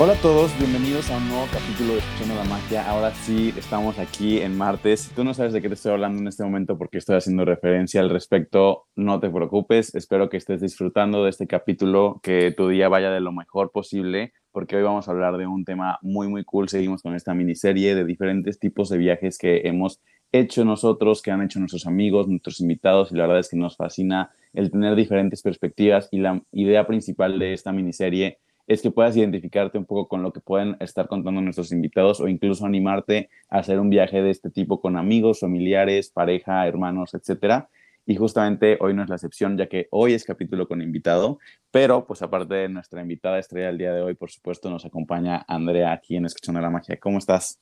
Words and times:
Hola 0.00 0.12
a 0.12 0.22
todos, 0.22 0.56
bienvenidos 0.60 1.10
a 1.10 1.16
un 1.16 1.26
nuevo 1.26 1.48
capítulo 1.52 1.94
de 1.94 1.98
Escuchando 1.98 2.36
la 2.36 2.44
Magia. 2.44 2.88
Ahora 2.88 3.12
sí, 3.12 3.52
estamos 3.58 3.98
aquí 3.98 4.38
en 4.38 4.56
martes. 4.56 5.10
Tú 5.16 5.24
no 5.24 5.34
sabes 5.34 5.52
de 5.52 5.60
qué 5.60 5.66
te 5.66 5.74
estoy 5.74 5.90
hablando 5.90 6.20
en 6.20 6.28
este 6.28 6.44
momento 6.44 6.78
porque 6.78 6.98
estoy 6.98 7.16
haciendo 7.16 7.44
referencia 7.44 8.00
al 8.00 8.08
respecto, 8.08 8.86
no 8.94 9.18
te 9.18 9.28
preocupes. 9.28 9.92
Espero 9.96 10.28
que 10.28 10.36
estés 10.36 10.60
disfrutando 10.60 11.24
de 11.24 11.30
este 11.30 11.48
capítulo, 11.48 12.20
que 12.22 12.54
tu 12.56 12.68
día 12.68 12.88
vaya 12.88 13.10
de 13.10 13.18
lo 13.18 13.32
mejor 13.32 13.72
posible, 13.72 14.34
porque 14.52 14.76
hoy 14.76 14.84
vamos 14.84 15.08
a 15.08 15.10
hablar 15.10 15.36
de 15.36 15.48
un 15.48 15.64
tema 15.64 15.98
muy, 16.00 16.28
muy 16.28 16.44
cool. 16.44 16.68
Seguimos 16.68 17.02
con 17.02 17.16
esta 17.16 17.34
miniserie 17.34 17.96
de 17.96 18.04
diferentes 18.04 18.60
tipos 18.60 18.90
de 18.90 18.98
viajes 18.98 19.36
que 19.36 19.62
hemos 19.64 20.00
hecho 20.30 20.64
nosotros, 20.64 21.22
que 21.22 21.32
han 21.32 21.42
hecho 21.42 21.58
nuestros 21.58 21.88
amigos, 21.88 22.28
nuestros 22.28 22.60
invitados, 22.60 23.10
y 23.10 23.16
la 23.16 23.24
verdad 23.24 23.40
es 23.40 23.48
que 23.48 23.56
nos 23.56 23.76
fascina 23.76 24.30
el 24.52 24.70
tener 24.70 24.94
diferentes 24.94 25.42
perspectivas 25.42 26.08
y 26.12 26.20
la 26.20 26.40
idea 26.52 26.86
principal 26.86 27.40
de 27.40 27.52
esta 27.52 27.72
miniserie 27.72 28.38
es 28.68 28.82
que 28.82 28.90
puedas 28.90 29.16
identificarte 29.16 29.78
un 29.78 29.86
poco 29.86 30.08
con 30.08 30.22
lo 30.22 30.30
que 30.30 30.40
pueden 30.40 30.76
estar 30.78 31.08
contando 31.08 31.40
nuestros 31.40 31.72
invitados 31.72 32.20
o 32.20 32.28
incluso 32.28 32.66
animarte 32.66 33.30
a 33.48 33.60
hacer 33.60 33.80
un 33.80 33.88
viaje 33.88 34.22
de 34.22 34.30
este 34.30 34.50
tipo 34.50 34.82
con 34.82 34.98
amigos, 34.98 35.40
familiares, 35.40 36.10
pareja, 36.10 36.66
hermanos, 36.68 37.14
etcétera. 37.14 37.70
Y 38.04 38.16
justamente 38.16 38.76
hoy 38.80 38.92
no 38.92 39.02
es 39.02 39.08
la 39.08 39.16
excepción, 39.16 39.56
ya 39.56 39.68
que 39.68 39.88
hoy 39.90 40.12
es 40.12 40.24
capítulo 40.24 40.68
con 40.68 40.82
invitado, 40.82 41.38
pero 41.70 42.06
pues 42.06 42.20
aparte 42.20 42.54
de 42.54 42.68
nuestra 42.68 43.00
invitada 43.00 43.38
estrella 43.38 43.68
del 43.68 43.78
día 43.78 43.92
de 43.94 44.02
hoy, 44.02 44.14
por 44.14 44.30
supuesto, 44.30 44.68
nos 44.68 44.84
acompaña 44.84 45.44
Andrea 45.48 45.92
aquí 45.92 46.16
en 46.16 46.26
Escuchando 46.26 46.60
la 46.60 46.70
Magia. 46.70 46.98
¿Cómo 47.00 47.18
estás? 47.18 47.58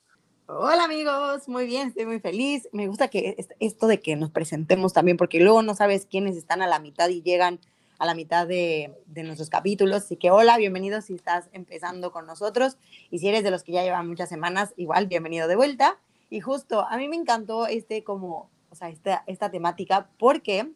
Hola 0.48 0.84
amigos, 0.84 1.48
muy 1.48 1.66
bien, 1.66 1.88
estoy 1.88 2.06
muy 2.06 2.20
feliz. 2.20 2.68
Me 2.72 2.88
gusta 2.88 3.08
que 3.08 3.36
esto 3.60 3.86
de 3.86 4.00
que 4.00 4.16
nos 4.16 4.30
presentemos 4.30 4.92
también, 4.92 5.16
porque 5.16 5.40
luego 5.40 5.62
no 5.62 5.74
sabes 5.74 6.06
quiénes 6.06 6.36
están 6.36 6.62
a 6.62 6.66
la 6.66 6.80
mitad 6.80 7.08
y 7.08 7.22
llegan 7.22 7.60
a 7.98 8.06
la 8.06 8.14
mitad 8.14 8.46
de, 8.46 8.92
nuestros 9.14 9.50
capítulos. 9.50 10.04
Así 10.04 10.16
que 10.16 10.30
hola, 10.30 10.56
bienvenido 10.58 11.00
si 11.00 11.14
estás 11.14 11.48
empezando 11.52 12.12
con 12.12 12.26
nosotros 12.26 12.76
y 13.10 13.18
si 13.18 13.28
eres 13.28 13.44
de 13.44 13.50
los 13.50 13.62
que 13.62 13.72
ya 13.72 13.82
llevan 13.82 14.08
muchas 14.08 14.28
semanas, 14.28 14.74
igual, 14.76 15.06
bienvenido 15.06 15.48
de 15.48 15.56
vuelta. 15.56 15.98
Y 16.30 16.40
justo, 16.40 16.86
a 16.88 16.96
mí 16.96 17.08
me 17.08 17.16
encantó 17.16 17.66
este 17.66 18.04
como, 18.04 18.50
o 18.70 18.74
sea, 18.74 18.88
esta, 18.88 19.22
esta 19.26 19.50
temática 19.50 20.08
porque 20.18 20.70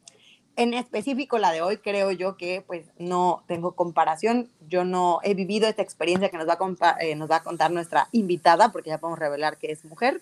en 0.57 0.75
específico 0.75 1.39
la 1.39 1.53
de 1.53 1.63
hoy 1.63 1.79
creo 1.79 2.11
yo 2.11 2.37
que 2.37 2.63
pues 2.67 2.85
no 2.99 3.45
tengo 3.47 3.73
comparación, 3.73 4.51
yo 4.69 4.85
no 4.85 5.21
he 5.23 5.35
vivido 5.35 5.69
esta 5.69 5.83
experiencia 5.83 6.29
que 6.29 6.37
nos 6.37 6.49
va 6.49 6.59
a, 6.81 6.97
eh, 7.01 7.15
nos 7.15 7.31
va 7.31 7.37
a 7.37 7.43
contar 7.43 7.71
nuestra 7.71 8.09
invitada, 8.13 8.71
porque 8.71 8.91
ya 8.91 8.99
podemos 8.99 9.19
revelar 9.19 9.59
que 9.59 9.73
es 9.73 9.85
mujer. 9.85 10.21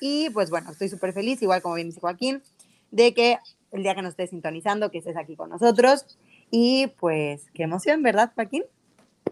Y 0.00 0.30
pues 0.30 0.50
bueno, 0.50 0.70
estoy 0.70 0.88
súper 0.88 1.12
feliz, 1.12 1.42
igual 1.42 1.62
como 1.62 1.74
bien 1.74 1.88
dice 1.88 2.00
Joaquín, 2.00 2.42
de 2.90 3.14
que 3.14 3.38
el 3.72 3.82
día 3.82 3.94
que 3.94 4.02
nos 4.02 4.10
estés 4.10 4.30
sintonizando, 4.30 4.90
que 4.90 4.98
estés 4.98 5.16
aquí 5.16 5.36
con 5.36 5.50
nosotros. 5.50 6.04
Y 6.50 6.88
pues, 6.98 7.50
qué 7.52 7.62
emoción, 7.62 8.02
¿verdad, 8.02 8.32
Joaquín? 8.34 8.64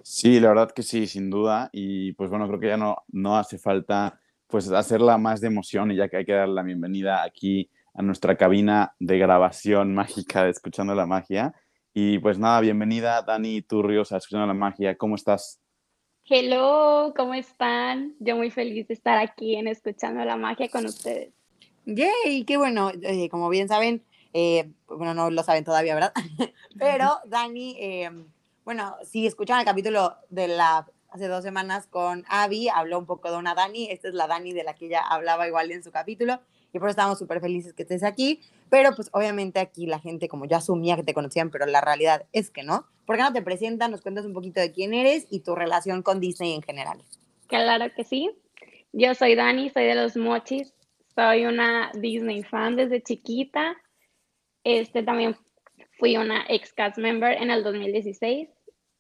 Sí, 0.03 0.41
la 0.41 0.49
verdad 0.49 0.71
que 0.71 0.83
sí, 0.83 1.07
sin 1.07 1.31
duda. 1.31 1.69
Y 1.73 2.13
pues 2.13 2.31
bueno, 2.31 2.47
creo 2.47 2.61
que 2.61 2.69
ya 2.69 2.77
no, 2.77 2.97
no 3.09 3.37
hace 3.37 3.59
falta 3.59 4.21
pues 4.47 4.71
hacerla 4.71 5.19
más 5.19 5.41
de 5.41 5.49
emoción 5.49 5.91
y 5.91 5.97
ya 5.97 6.09
que 6.09 6.17
hay 6.17 6.25
que 6.25 6.33
dar 6.33 6.49
la 6.49 6.63
bienvenida 6.63 7.23
aquí 7.23 7.71
a 7.95 8.03
nuestra 8.03 8.37
cabina 8.37 8.95
de 8.99 9.19
grabación 9.19 9.95
mágica 9.95 10.45
de 10.45 10.51
Escuchando 10.51 10.95
la 10.95 11.07
Magia. 11.07 11.53
Y 11.93 12.19
pues 12.19 12.39
nada, 12.39 12.61
bienvenida 12.61 13.23
Dani 13.23 13.63
Turrios 13.63 14.13
a 14.13 14.19
Escuchando 14.19 14.47
la 14.47 14.55
Magia. 14.55 14.97
¿Cómo 14.97 15.17
estás? 15.17 15.61
Hello, 16.25 17.13
¿cómo 17.17 17.35
están? 17.35 18.15
Yo 18.21 18.37
muy 18.37 18.51
feliz 18.51 18.87
de 18.89 18.95
estar 18.95 19.19
aquí 19.19 19.57
en 19.57 19.67
Escuchando 19.67 20.25
la 20.25 20.37
Magia 20.37 20.69
con 20.69 20.87
ustedes. 20.87 21.33
Yay, 21.87 22.45
qué 22.45 22.57
bueno. 22.59 22.91
Eh, 23.03 23.29
como 23.31 23.49
bien 23.49 23.67
saben, 23.67 24.05
eh, 24.33 24.71
bueno, 24.87 25.15
no 25.15 25.31
lo 25.31 25.43
saben 25.43 25.65
todavía, 25.65 25.95
¿verdad? 25.95 26.13
Pero 26.79 27.19
Dani, 27.27 27.77
eh, 27.79 28.11
bueno, 28.65 28.97
si 29.05 29.27
escuchan 29.27 29.59
el 29.61 29.65
capítulo 29.65 30.17
de 30.29 30.49
la 30.49 30.87
hace 31.11 31.29
dos 31.29 31.43
semanas 31.43 31.87
con 31.87 32.25
Abby, 32.29 32.69
habló 32.69 32.99
un 32.99 33.07
poco 33.07 33.31
de 33.31 33.39
una 33.39 33.55
Dani, 33.55 33.91
esta 33.91 34.09
es 34.09 34.15
la 34.15 34.27
Dani 34.27 34.53
de 34.53 34.65
la 34.65 34.75
que 34.75 34.87
ella 34.87 35.01
hablaba 35.01 35.47
igual 35.47 35.71
en 35.71 35.83
su 35.83 35.91
capítulo, 35.91 36.41
y 36.73 36.79
por 36.79 36.89
eso 36.89 36.91
estamos 36.91 37.19
súper 37.19 37.41
felices 37.41 37.73
que 37.73 37.83
estés 37.83 38.03
aquí, 38.03 38.41
pero 38.69 38.95
pues 38.95 39.09
obviamente 39.13 39.59
aquí 39.59 39.87
la 39.87 39.99
gente 39.99 40.29
como 40.29 40.45
ya 40.45 40.59
asumía 40.59 40.97
que 40.97 41.03
te 41.03 41.15
conocían, 41.15 41.51
pero 41.51 41.65
la 41.67 41.81
realidad 41.81 42.27
es 42.33 42.51
que 42.51 42.63
no. 42.63 42.87
¿Por 43.07 43.17
qué 43.17 43.23
no 43.23 43.33
te 43.33 43.43
presentas, 43.43 43.91
nos 43.91 44.03
cuentas 44.03 44.27
un 44.27 44.35
poquito 44.35 44.61
de 44.61 44.71
quién 44.71 44.93
eres 44.93 45.27
y 45.31 45.41
tu 45.41 45.55
relación 45.55 46.03
con 46.03 46.21
Disney 46.21 46.55
en 46.55 46.63
general? 46.63 47.03
Claro 47.47 47.87
que 47.95 48.05
sí. 48.05 48.31
Yo 48.93 49.15
soy 49.15 49.35
Dani, 49.35 49.71
soy 49.71 49.85
de 49.85 49.95
los 49.95 50.17
Mochis, 50.17 50.75
soy 51.15 51.47
una 51.47 51.91
Disney 51.95 52.43
fan 52.43 52.77
desde 52.77 53.03
chiquita. 53.03 53.77
Este 54.69 55.03
también 55.03 55.35
fui 55.99 56.19
una 56.19 56.45
ex 56.47 56.75
cast 56.75 56.99
member 56.99 57.33
en 57.41 57.51
el 57.51 57.65
2016 57.65 58.51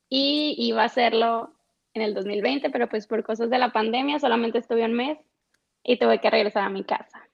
y 0.08 0.54
iba 0.56 0.80
a 0.80 0.86
hacerlo 0.86 1.52
en 1.92 2.00
el 2.00 2.14
2020, 2.14 2.70
pero 2.70 2.88
pues 2.88 3.06
por 3.06 3.22
cosas 3.22 3.50
de 3.50 3.58
la 3.58 3.70
pandemia 3.70 4.18
solamente 4.18 4.56
estuve 4.56 4.86
un 4.86 4.94
mes 4.94 5.18
y 5.84 5.98
tuve 5.98 6.22
que 6.22 6.30
regresar 6.30 6.64
a 6.64 6.70
mi 6.70 6.84
casa. 6.84 7.28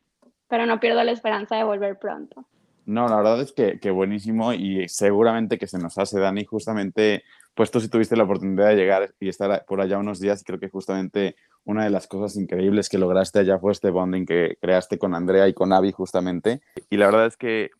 Pero 0.49 0.67
no 0.67 0.81
pierdo 0.81 1.05
la 1.05 1.13
esperanza 1.13 1.55
de 1.55 1.63
volver 1.63 1.97
pronto. 2.01 2.45
No, 2.87 3.07
la 3.07 3.19
verdad 3.19 3.41
es 3.41 3.53
que, 3.53 3.79
que 3.79 3.93
buenísimo 3.93 4.53
y 4.53 4.89
seguramente 4.89 5.57
que 5.57 5.69
se 5.69 5.79
nos 5.79 5.97
hace, 5.97 6.19
Dani, 6.19 6.45
justamente, 6.45 7.23
pues 7.55 7.71
tú 7.71 7.79
sí 7.79 7.89
tuviste 7.89 8.17
la 8.17 8.25
oportunidad 8.25 8.71
de 8.71 8.75
llegar 8.75 9.15
y 9.21 9.29
estar 9.29 9.65
por 9.65 9.81
allá 9.81 9.97
unos 9.99 10.19
días 10.19 10.41
y 10.41 10.45
creo 10.45 10.59
que 10.59 10.71
justamente 10.71 11.37
una 11.63 11.85
de 11.85 11.91
las 11.91 12.09
cosas 12.09 12.37
increíbles 12.37 12.89
que 12.89 12.99
lograste 12.99 13.39
allá 13.39 13.61
fue 13.61 13.71
este 13.71 13.91
bonding 13.91 14.27
que 14.27 14.59
creaste 14.61 14.99
con 14.99 15.15
Andrea 15.15 15.47
y 15.47 15.55
con 15.55 15.73
Avi 15.73 15.93
justamente. 15.93 16.63
Y 16.91 16.97
la 16.97 17.07
verdad 17.07 17.27
es 17.27 17.37
que 17.37 17.71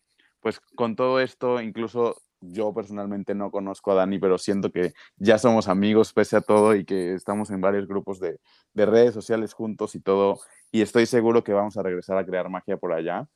pues 0.45 0.59
con 0.75 0.95
todo 0.95 1.19
esto, 1.19 1.59
incluso 1.59 2.21
yo 2.39 2.71
personalmente 2.71 3.33
no 3.33 3.49
conozco 3.49 3.91
a 3.91 3.95
Dani, 3.95 4.19
pero 4.19 4.37
siento 4.37 4.71
que 4.71 4.93
ya 5.17 5.39
somos 5.39 5.67
amigos 5.67 6.13
pese 6.13 6.37
a 6.37 6.41
todo 6.41 6.75
y 6.75 6.85
que 6.85 7.15
estamos 7.15 7.49
en 7.49 7.61
varios 7.61 7.87
grupos 7.87 8.19
de, 8.19 8.37
redes 8.75 9.15
sociales 9.15 9.55
juntos 9.55 9.95
y 9.95 10.01
todo, 10.01 10.37
y 10.71 10.83
estoy 10.83 11.07
seguro 11.07 11.43
que 11.43 11.51
vamos 11.51 11.77
a 11.77 11.81
regresar 11.81 12.19
a 12.19 12.25
crear 12.27 12.47
magia 12.47 12.77
por 12.77 12.93
allá. 12.93 13.27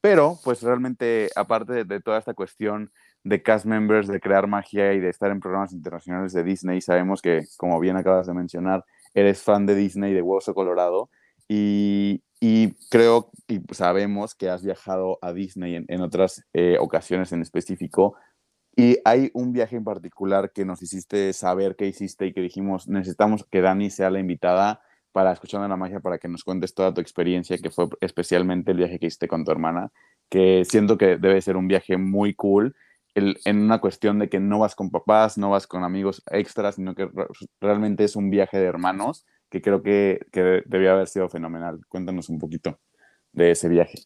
Pero, 0.00 0.40
pues 0.42 0.60
realmente, 0.60 1.30
aparte 1.36 1.84
de, 1.84 2.00
toda 2.00 2.18
esta 2.18 2.34
cuestión 2.34 2.90
de 3.22 3.44
cast 3.44 3.64
members, 3.64 4.08
de 4.08 4.18
crear 4.18 4.48
magia 4.48 4.92
y 4.92 4.98
de 4.98 5.10
estar 5.10 5.30
en 5.30 5.38
programas 5.38 5.72
internacionales 5.72 6.32
de 6.32 6.42
Disney, 6.42 6.80
sabemos 6.80 7.22
que, 7.22 7.44
como 7.58 7.78
bien 7.78 7.96
acabas 7.96 8.26
de 8.26 8.34
mencionar, 8.34 8.84
eres 9.14 9.40
fan 9.40 9.66
de 9.66 9.76
Disney, 9.76 10.14
de 10.14 10.22
Hueso 10.22 10.52
Colorado, 10.52 11.10
y, 11.48 12.24
y 12.40 12.74
creo 12.90 13.30
y 13.48 13.60
sabemos 13.72 14.34
que 14.34 14.50
has 14.50 14.62
viajado 14.64 15.18
a 15.22 15.32
Disney 15.32 15.84
en, 15.88 16.00
otras 16.00 16.44
eh, 16.52 16.76
ocasiones 16.80 17.32
en 17.32 17.42
específico. 17.42 18.16
Y 18.76 18.98
hay 19.04 19.30
un 19.32 19.52
viaje 19.52 19.76
en 19.76 19.84
particular 19.84 20.52
que 20.52 20.66
nos 20.66 20.82
hiciste 20.82 21.32
saber 21.32 21.76
que 21.76 21.86
hiciste 21.86 22.26
y 22.26 22.34
que 22.34 22.42
dijimos, 22.42 22.88
necesitamos 22.88 23.46
que 23.50 23.62
Dani 23.62 23.88
sea 23.88 24.10
la 24.10 24.20
invitada 24.20 24.82
para 25.12 25.32
Escuchando 25.32 25.66
la 25.66 25.78
Magia, 25.78 26.00
para 26.00 26.18
que 26.18 26.28
nos 26.28 26.44
cuentes 26.44 26.74
toda 26.74 26.92
tu 26.92 27.00
experiencia, 27.00 27.56
que 27.56 27.70
fue 27.70 27.88
especialmente 28.02 28.72
el 28.72 28.76
viaje 28.76 28.98
que 28.98 29.06
hiciste 29.06 29.28
con 29.28 29.46
tu 29.46 29.50
hermana, 29.50 29.90
que 30.28 30.66
siento 30.66 30.98
que 30.98 31.16
debe 31.16 31.40
ser 31.40 31.56
un 31.56 31.68
viaje 31.68 31.96
muy 31.96 32.34
cool, 32.34 32.76
en 33.14 33.62
una 33.62 33.80
cuestión 33.80 34.18
de 34.18 34.28
que 34.28 34.40
no 34.40 34.58
vas 34.58 34.74
con 34.74 34.90
papás, 34.90 35.38
no 35.38 35.48
vas 35.48 35.66
con 35.66 35.84
amigos 35.84 36.22
extras, 36.30 36.74
sino 36.74 36.94
que 36.94 37.08
realmente 37.62 38.04
es 38.04 38.14
un 38.14 38.28
viaje 38.28 38.58
de 38.58 38.66
hermanos 38.66 39.24
creo 39.62 39.82
que, 39.82 40.26
que 40.32 40.62
haber 40.88 41.08
sido 41.08 41.28
fenomenal. 41.28 41.80
Cuéntanos 41.88 42.28
un 42.28 42.38
poquito 42.38 42.78
de 43.32 43.52
ese 43.52 43.68
viaje. 43.68 43.98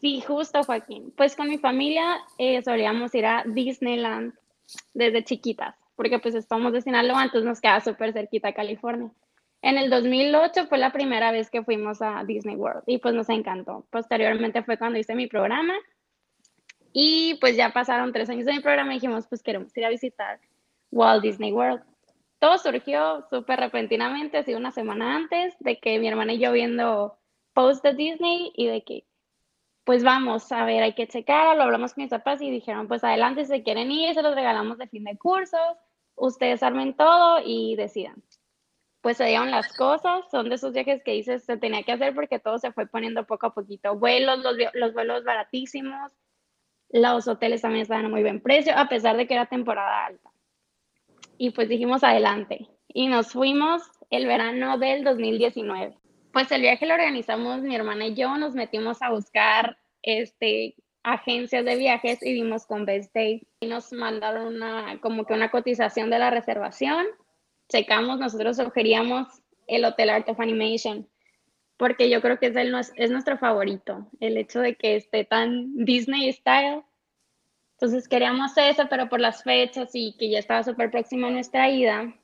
Sí, 0.00 0.20
justo 0.20 0.62
Joaquín. 0.62 1.12
Pues 1.16 1.34
con 1.34 1.48
mi 1.48 1.58
familia 1.58 2.18
eh, 2.38 2.62
solíamos 2.62 3.14
ir 3.14 3.26
a 3.26 3.44
Disneyland 3.46 4.34
desde 4.94 5.24
chiquitas, 5.24 5.74
porque 5.96 6.18
pues 6.18 6.34
estamos 6.34 6.72
de 6.72 6.82
Sinaloa, 6.82 7.24
entonces 7.24 7.48
nos 7.48 7.60
queda 7.60 7.80
súper 7.80 8.12
cerquita 8.12 8.52
California. 8.52 9.10
En 9.62 9.76
el 9.76 9.90
2008 9.90 10.66
fue 10.68 10.78
la 10.78 10.92
primera 10.92 11.32
vez 11.32 11.50
que 11.50 11.62
fuimos 11.62 12.00
a 12.00 12.24
Disney 12.24 12.56
World 12.56 12.82
y 12.86 12.98
pues 12.98 13.14
nos 13.14 13.28
encantó. 13.28 13.86
Posteriormente 13.90 14.62
fue 14.62 14.78
cuando 14.78 14.98
hice 14.98 15.14
mi 15.14 15.26
programa 15.26 15.74
y 16.92 17.36
pues 17.40 17.56
ya 17.56 17.72
pasaron 17.72 18.12
tres 18.12 18.30
años 18.30 18.46
de 18.46 18.52
mi 18.52 18.60
programa 18.60 18.92
y 18.92 18.96
dijimos 18.96 19.26
pues 19.28 19.42
queremos 19.42 19.76
ir 19.76 19.84
a 19.84 19.90
visitar 19.90 20.40
Walt 20.90 21.22
Disney 21.22 21.52
World 21.52 21.82
todo 22.40 22.58
surgió 22.58 23.26
súper 23.28 23.60
repentinamente, 23.60 24.38
así 24.38 24.54
una 24.54 24.72
semana 24.72 25.14
antes 25.14 25.54
de 25.60 25.78
que 25.78 25.98
mi 25.98 26.08
hermana 26.08 26.32
y 26.32 26.38
yo 26.38 26.52
viendo 26.52 27.18
post 27.52 27.84
de 27.84 27.94
Disney 27.94 28.50
y 28.56 28.66
de 28.66 28.82
que, 28.82 29.04
pues 29.84 30.02
vamos, 30.02 30.50
a 30.50 30.64
ver, 30.64 30.82
hay 30.82 30.94
que 30.94 31.06
checar, 31.06 31.56
lo 31.56 31.64
hablamos 31.64 31.92
con 31.94 32.02
mis 32.02 32.10
papás 32.10 32.40
y 32.40 32.50
dijeron, 32.50 32.88
pues 32.88 33.04
adelante, 33.04 33.44
si 33.44 33.48
se 33.48 33.62
quieren 33.62 33.90
ir, 33.90 34.14
se 34.14 34.22
los 34.22 34.34
regalamos 34.34 34.78
de 34.78 34.88
fin 34.88 35.04
de 35.04 35.18
cursos, 35.18 35.60
ustedes 36.16 36.62
armen 36.62 36.94
todo 36.94 37.40
y 37.44 37.76
decidan. 37.76 38.22
Pues 39.02 39.18
se 39.18 39.26
dieron 39.26 39.50
las 39.50 39.74
cosas, 39.76 40.24
son 40.30 40.48
de 40.48 40.54
esos 40.54 40.72
viajes 40.72 41.02
que 41.04 41.12
dices 41.12 41.44
se 41.44 41.58
tenía 41.58 41.82
que 41.82 41.92
hacer 41.92 42.14
porque 42.14 42.38
todo 42.38 42.58
se 42.58 42.72
fue 42.72 42.86
poniendo 42.86 43.26
poco 43.26 43.46
a 43.46 43.54
poquito. 43.54 43.96
Vuelos, 43.96 44.38
los, 44.40 44.56
los 44.74 44.94
vuelos 44.94 45.24
baratísimos, 45.24 46.12
los 46.90 47.28
hoteles 47.28 47.62
también 47.62 47.82
estaban 47.82 48.06
a 48.06 48.08
muy 48.08 48.22
buen 48.22 48.40
precio, 48.40 48.72
a 48.76 48.88
pesar 48.88 49.16
de 49.16 49.26
que 49.26 49.34
era 49.34 49.46
temporada 49.46 50.06
alta. 50.06 50.29
Y 51.42 51.52
pues 51.52 51.70
dijimos 51.70 52.04
adelante. 52.04 52.68
Y 52.86 53.08
nos 53.08 53.32
fuimos 53.32 53.80
el 54.10 54.26
verano 54.26 54.76
del 54.76 55.04
2019. 55.04 55.96
Pues 56.34 56.52
el 56.52 56.60
viaje 56.60 56.84
lo 56.84 56.92
organizamos 56.92 57.62
mi 57.62 57.74
hermana 57.74 58.08
y 58.08 58.14
yo, 58.14 58.36
nos 58.36 58.52
metimos 58.54 59.00
a 59.00 59.08
buscar 59.08 59.78
este, 60.02 60.74
agencias 61.02 61.64
de 61.64 61.76
viajes 61.76 62.22
y 62.22 62.34
vimos 62.34 62.66
con 62.66 62.84
Best 62.84 63.14
Day 63.14 63.48
y 63.58 63.68
nos 63.68 63.90
mandaron 63.90 64.56
una, 64.56 65.00
como 65.00 65.24
que 65.24 65.32
una 65.32 65.50
cotización 65.50 66.10
de 66.10 66.18
la 66.18 66.28
reservación. 66.28 67.06
Checamos, 67.70 68.18
nosotros 68.18 68.58
sugeríamos 68.58 69.26
el 69.66 69.86
Hotel 69.86 70.10
Art 70.10 70.28
of 70.28 70.40
Animation 70.40 71.08
porque 71.78 72.10
yo 72.10 72.20
creo 72.20 72.38
que 72.38 72.48
es, 72.48 72.56
el, 72.56 72.74
es 72.96 73.10
nuestro 73.10 73.38
favorito, 73.38 74.10
el 74.20 74.36
hecho 74.36 74.60
de 74.60 74.74
que 74.74 74.96
esté 74.96 75.24
tan 75.24 75.74
Disney 75.86 76.30
style. 76.34 76.82
Entonces 77.80 78.08
queríamos 78.08 78.52
eso, 78.58 78.82
pero 78.90 79.08
por 79.08 79.20
las 79.20 79.42
fechas 79.42 79.88
y 79.94 80.14
que 80.18 80.28
ya 80.28 80.38
estaba 80.38 80.62
súper 80.62 80.90
próxima 80.90 81.28
a 81.28 81.30
nuestra 81.30 81.70
ida, 81.70 82.14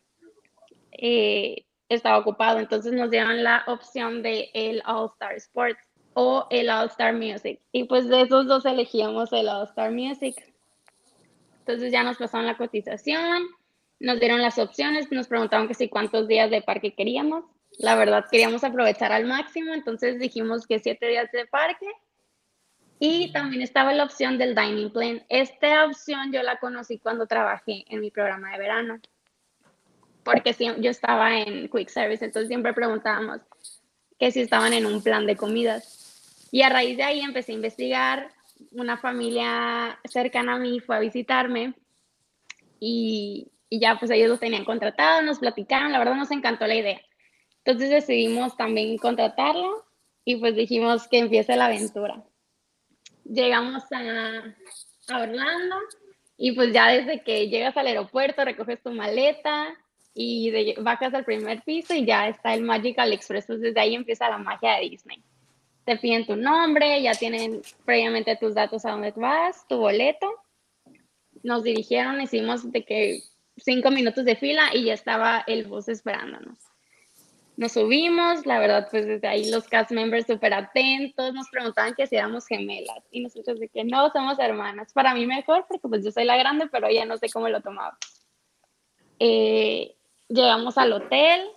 eh, 0.93 1.65
estaba 1.89 2.19
ocupado. 2.19 2.59
Entonces 2.59 2.93
nos 2.93 3.11
dieron 3.11 3.43
la 3.43 3.65
opción 3.67 4.23
de 4.23 4.51
el 4.53 4.83
All 4.85 5.09
Star 5.15 5.35
Sports 5.37 5.81
o 6.13 6.47
el 6.51 6.69
All 6.69 6.89
Star 6.89 7.15
Music. 7.15 7.59
Y 7.73 7.85
pues 7.85 8.07
de 8.07 8.21
esos 8.21 8.47
dos 8.47 8.67
elegíamos 8.67 9.33
el 9.33 9.49
All 9.49 9.65
Star 9.65 9.93
Music. 9.93 10.37
Entonces 11.61 11.91
ya 11.91 12.03
nos 12.03 12.19
pasaron 12.19 12.47
la 12.47 12.59
cotización, 12.59 13.47
nos 13.99 14.21
dieron 14.21 14.43
las 14.43 14.59
opciones, 14.59 15.11
nos 15.11 15.27
preguntaron 15.27 15.69
que 15.69 15.75
si 15.75 15.89
cuántos 15.89 16.29
días 16.29 16.51
de 16.51 16.61
parque 16.61 16.95
queríamos. 16.95 17.45
La 17.79 17.95
verdad 17.97 18.27
queríamos 18.31 18.63
aprovechar 18.63 19.11
al 19.11 19.25
máximo, 19.25 19.73
entonces 19.73 20.19
dijimos 20.19 20.67
que 20.67 20.81
siete 20.81 21.09
días 21.09 21.33
de 21.33 21.47
parque. 21.47 21.87
Y 22.99 23.31
también 23.33 23.63
estaba 23.63 23.93
la 23.93 24.05
opción 24.05 24.39
del 24.39 24.55
dining 24.55 24.91
plan. 24.91 25.23
Esta 25.29 25.85
opción 25.85 26.33
yo 26.33 26.43
la 26.43 26.59
conocí 26.59 26.99
cuando 26.99 27.27
trabajé 27.27 27.85
en 27.89 28.01
mi 28.01 28.11
programa 28.11 28.53
de 28.53 28.59
verano, 28.59 29.01
porque 30.25 30.55
yo 30.81 30.91
estaba 30.91 31.39
en 31.39 31.69
Quick 31.69 31.89
Service, 31.89 32.25
entonces 32.25 32.49
siempre 32.49 32.73
preguntábamos 32.73 33.41
que 34.19 34.31
si 34.33 34.41
estaban 34.41 34.73
en 34.73 34.87
un 34.87 35.03
plan 35.03 35.27
de 35.27 35.37
comidas. 35.37 36.49
Y 36.51 36.63
a 36.63 36.71
raíz 36.71 36.97
de 36.97 37.03
ahí 37.03 37.21
empecé 37.21 37.53
a 37.53 37.57
investigar. 37.57 38.31
Una 38.71 38.97
familia 38.97 40.01
cercana 40.05 40.55
a 40.55 40.59
mí 40.59 40.81
fue 40.81 40.97
a 40.97 41.01
visitarme 41.01 41.75
y, 42.81 43.53
y 43.69 43.79
ya 43.79 43.99
pues 43.99 44.11
ellos 44.11 44.31
los 44.31 44.41
tenían 44.41 44.65
contratado, 44.65 45.21
nos 45.21 45.39
platicaron, 45.39 45.93
la 45.93 45.99
verdad 45.99 46.15
nos 46.15 46.31
encantó 46.31 46.67
la 46.67 46.77
idea. 46.77 47.01
Entonces 47.65 47.91
decidimos 47.91 48.57
también 48.57 48.97
contratarlo 48.97 49.85
y 50.25 50.37
pues 50.37 50.57
dijimos 50.57 51.07
que 51.09 51.19
empiece 51.19 51.55
la 51.57 51.67
aventura. 51.67 52.25
Llegamos 53.29 53.85
a, 53.93 54.55
Orlando 55.09 55.77
y 56.37 56.53
pues 56.53 56.73
ya 56.73 56.89
desde 56.89 57.23
que 57.23 57.49
llegas 57.49 57.77
al 57.77 57.87
aeropuerto 57.87 58.45
recoges 58.45 58.83
tu 58.83 58.91
maleta 58.91 59.77
y 60.15 60.51
de, 60.51 60.75
bajas 60.81 61.15
al 61.15 61.25
primer 61.25 61.63
piso 61.63 61.95
y 61.95 62.05
ya 62.05 62.29
está 62.29 62.55
el 62.55 62.63
Magical 62.63 63.13
Express. 63.13 63.45
Entonces 63.45 63.75
desde 63.75 63.81
ahí 63.81 63.95
empieza 63.95 64.29
la 64.29 64.39
magia 64.39 64.75
de 64.75 64.91
Disney 64.91 65.23
te 65.87 65.97
piden 65.97 66.27
tu 66.27 66.35
nombre, 66.35 67.01
ya 67.01 67.13
tienen 67.13 67.63
previamente 67.85 68.37
tus 68.37 68.55
datos 68.55 68.85
a 68.85 68.91
dónde 68.91 69.13
vas, 69.13 69.67
tu 69.69 69.79
boleto. 69.79 70.29
Nos 71.45 71.63
dirigieron, 71.63 72.21
hicimos 72.21 72.71
de 72.73 72.85
que 72.85 73.23
cinco 73.57 73.93
minutos 73.93 74.25
de 74.25 74.35
fila 74.35 74.75
y 74.75 74.87
ya 74.87 74.95
estaba 74.95 75.45
el 75.47 75.65
bus 75.65 75.89
esperándonos. 75.89 76.59
Nos 77.57 77.73
subimos, 77.73 78.45
la 78.45 78.59
verdad, 78.59 78.89
pues 78.91 79.07
desde 79.07 79.27
ahí 79.27 79.51
los 79.51 79.67
cast 79.67 79.91
members 79.91 80.27
súper 80.27 80.53
atentos, 80.53 81.33
nos 81.33 81.49
preguntaban 81.49 81.95
que 81.95 82.07
si 82.07 82.17
éramos 82.17 82.47
gemelas 82.47 83.03
y 83.11 83.21
nosotros 83.21 83.59
de 83.59 83.69
que 83.69 83.83
no, 83.85 84.11
somos 84.11 84.39
hermanas. 84.39 84.93
Para 84.93 85.15
mí 85.15 85.27
mejor 85.27 85.65
porque 85.67 85.89
pues 85.89 86.05
yo 86.05 86.11
soy 86.11 86.25
la 86.25 86.37
grande, 86.37 86.69
pero 86.71 86.87
ella 86.87 87.07
no 87.07 87.17
sé 87.17 87.29
cómo 87.31 87.49
lo 87.49 87.63
tomaba. 87.63 87.97
Eh, 89.19 89.97
llegamos 90.29 90.77
al 90.77 90.93
hotel 90.93 91.49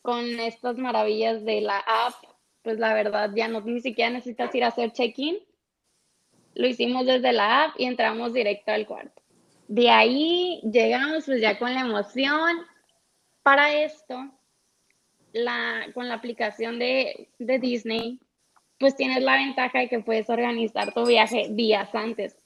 con 0.00 0.24
estas 0.40 0.78
maravillas 0.78 1.44
de 1.44 1.60
la 1.60 1.78
app 1.78 2.14
pues 2.66 2.80
la 2.80 2.94
verdad 2.94 3.30
ya 3.32 3.46
no 3.46 3.60
ni 3.60 3.80
siquiera 3.80 4.10
necesitas 4.10 4.52
ir 4.52 4.64
a 4.64 4.68
hacer 4.68 4.90
check-in. 4.90 5.38
Lo 6.54 6.66
hicimos 6.66 7.06
desde 7.06 7.32
la 7.32 7.62
app 7.62 7.78
y 7.78 7.84
entramos 7.84 8.32
directo 8.32 8.72
al 8.72 8.88
cuarto. 8.88 9.22
De 9.68 9.88
ahí 9.88 10.60
llegamos 10.64 11.26
pues 11.26 11.40
ya 11.40 11.60
con 11.60 11.72
la 11.72 11.82
emoción. 11.82 12.66
Para 13.44 13.72
esto, 13.72 14.16
la, 15.36 15.86
con 15.94 16.08
la 16.08 16.14
aplicación 16.14 16.78
de, 16.78 17.28
de 17.38 17.58
Disney, 17.58 18.20
pues 18.78 18.96
tienes 18.96 19.22
la 19.22 19.36
ventaja 19.36 19.78
de 19.80 19.88
que 19.88 20.00
puedes 20.00 20.28
organizar 20.28 20.92
tu 20.92 21.06
viaje 21.06 21.48
días 21.50 21.94
antes. 21.94 22.36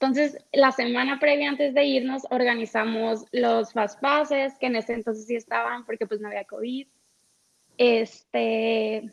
Entonces, 0.00 0.38
la 0.52 0.70
semana 0.70 1.18
previa 1.18 1.48
antes 1.48 1.74
de 1.74 1.84
irnos, 1.84 2.22
organizamos 2.30 3.24
los 3.32 3.72
fast 3.72 4.00
passes, 4.00 4.56
que 4.58 4.66
en 4.66 4.76
ese 4.76 4.94
entonces 4.94 5.26
sí 5.26 5.34
estaban 5.34 5.84
porque 5.84 6.06
pues 6.06 6.20
no 6.20 6.28
había 6.28 6.44
COVID. 6.44 6.86
Este, 7.78 9.12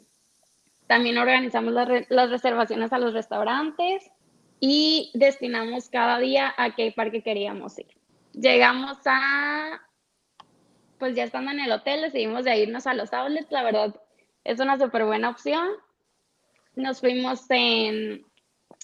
también 0.85 1.17
organizamos 1.17 1.73
las, 1.73 2.29
reservaciones 2.29 2.93
a 2.93 2.99
los 2.99 3.13
restaurantes 3.13 4.11
y 4.59 5.11
destinamos 5.15 5.89
cada 5.89 6.19
día 6.19 6.53
a 6.55 6.75
qué 6.75 6.91
parque 6.91 7.23
queríamos 7.23 7.79
ir. 7.79 7.87
Llegamos 8.33 8.97
a, 9.05 9.81
pues 10.99 11.15
ya 11.15 11.23
estando 11.23 11.51
en 11.51 11.59
el 11.59 11.71
hotel, 11.71 12.01
decidimos 12.01 12.45
de 12.45 12.57
irnos 12.57 12.87
a 12.87 12.93
los 12.93 13.11
outlets, 13.13 13.51
la 13.51 13.63
verdad 13.63 13.95
es 14.43 14.59
una 14.59 14.77
súper 14.77 15.05
buena 15.05 15.29
opción. 15.29 15.67
Nos 16.75 16.99
fuimos 16.99 17.45
en, 17.49 18.25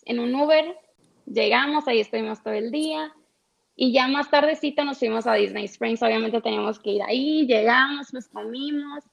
en 0.06 0.20
un 0.20 0.34
Uber, 0.36 0.78
llegamos, 1.26 1.88
ahí 1.88 2.00
estuvimos 2.00 2.42
todo 2.42 2.54
el 2.54 2.72
día 2.72 3.14
y 3.76 3.94
ya 3.94 4.08
más 4.08 4.30
tardecito 4.30 4.84
nos 4.84 5.00
fuimos 5.00 5.28
a 5.28 5.34
Disney 5.34 5.66
Springs, 5.66 6.04
obviamente 6.04 6.42
teníamos 6.42 6.80
que 6.80 6.92
ir 6.92 7.02
ahí, 7.04 7.46
llegamos, 7.48 8.10
pues 8.12 8.28
comimos 8.28 9.04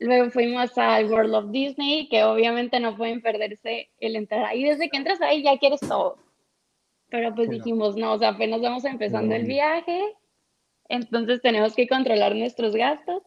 Luego 0.00 0.30
fuimos 0.30 0.76
al 0.78 1.12
World 1.12 1.34
of 1.34 1.50
Disney, 1.50 2.08
que 2.08 2.24
obviamente 2.24 2.80
no 2.80 2.96
pueden 2.96 3.20
perderse 3.20 3.90
el 4.00 4.16
entrar 4.16 4.46
ahí. 4.46 4.64
Desde 4.64 4.88
que 4.88 4.96
entras 4.96 5.20
ahí 5.20 5.42
ya 5.42 5.58
quieres 5.58 5.80
todo. 5.80 6.16
Pero 7.10 7.34
pues 7.34 7.50
dijimos, 7.50 7.96
no, 7.96 8.14
o 8.14 8.18
sea, 8.18 8.30
apenas 8.30 8.62
vamos 8.62 8.84
empezando 8.86 9.34
el 9.34 9.44
viaje, 9.44 10.00
entonces 10.90 11.40
tenemos 11.40 11.74
que 11.74 11.88
controlar 11.88 12.34
nuestros 12.34 12.74
gastos. 12.74 13.22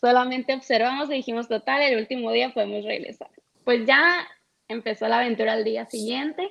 Solamente 0.00 0.54
observamos 0.54 1.10
y 1.10 1.14
dijimos, 1.14 1.48
total, 1.48 1.82
el 1.82 1.98
último 1.98 2.30
día 2.30 2.54
podemos 2.54 2.84
regresar. 2.84 3.30
Pues 3.64 3.86
ya 3.86 4.26
empezó 4.68 5.08
la 5.08 5.18
aventura 5.18 5.54
al 5.54 5.64
día 5.64 5.86
siguiente. 5.86 6.48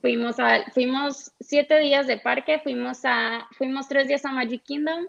Fuimos, 0.00 0.38
a, 0.38 0.64
fuimos 0.72 1.32
siete 1.40 1.78
días 1.78 2.06
de 2.06 2.18
parque, 2.18 2.58
fuimos, 2.60 3.00
a, 3.04 3.46
fuimos 3.56 3.88
tres 3.88 4.08
días 4.08 4.24
a 4.24 4.32
Magic 4.32 4.62
Kingdom, 4.64 5.06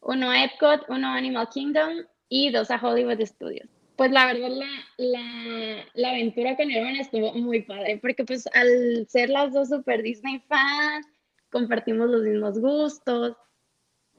uno 0.00 0.30
a 0.30 0.44
Epcot, 0.44 0.84
uno 0.88 1.08
a 1.08 1.16
Animal 1.16 1.48
Kingdom 1.48 2.04
y 2.28 2.50
dos 2.50 2.70
a 2.70 2.76
Hollywood 2.76 3.24
Studios. 3.24 3.68
Pues 3.96 4.12
la 4.12 4.26
verdad, 4.26 4.48
la, 4.50 4.68
la, 4.96 5.84
la 5.94 6.10
aventura 6.10 6.56
con 6.56 6.70
Herman 6.70 6.96
estuvo 6.96 7.32
muy 7.34 7.62
padre, 7.62 7.98
porque 7.98 8.24
pues 8.24 8.48
al 8.54 9.06
ser 9.08 9.28
las 9.28 9.52
dos 9.52 9.68
super 9.68 10.02
Disney 10.02 10.40
fans, 10.48 11.06
compartimos 11.50 12.08
los 12.08 12.22
mismos 12.22 12.60
gustos, 12.60 13.36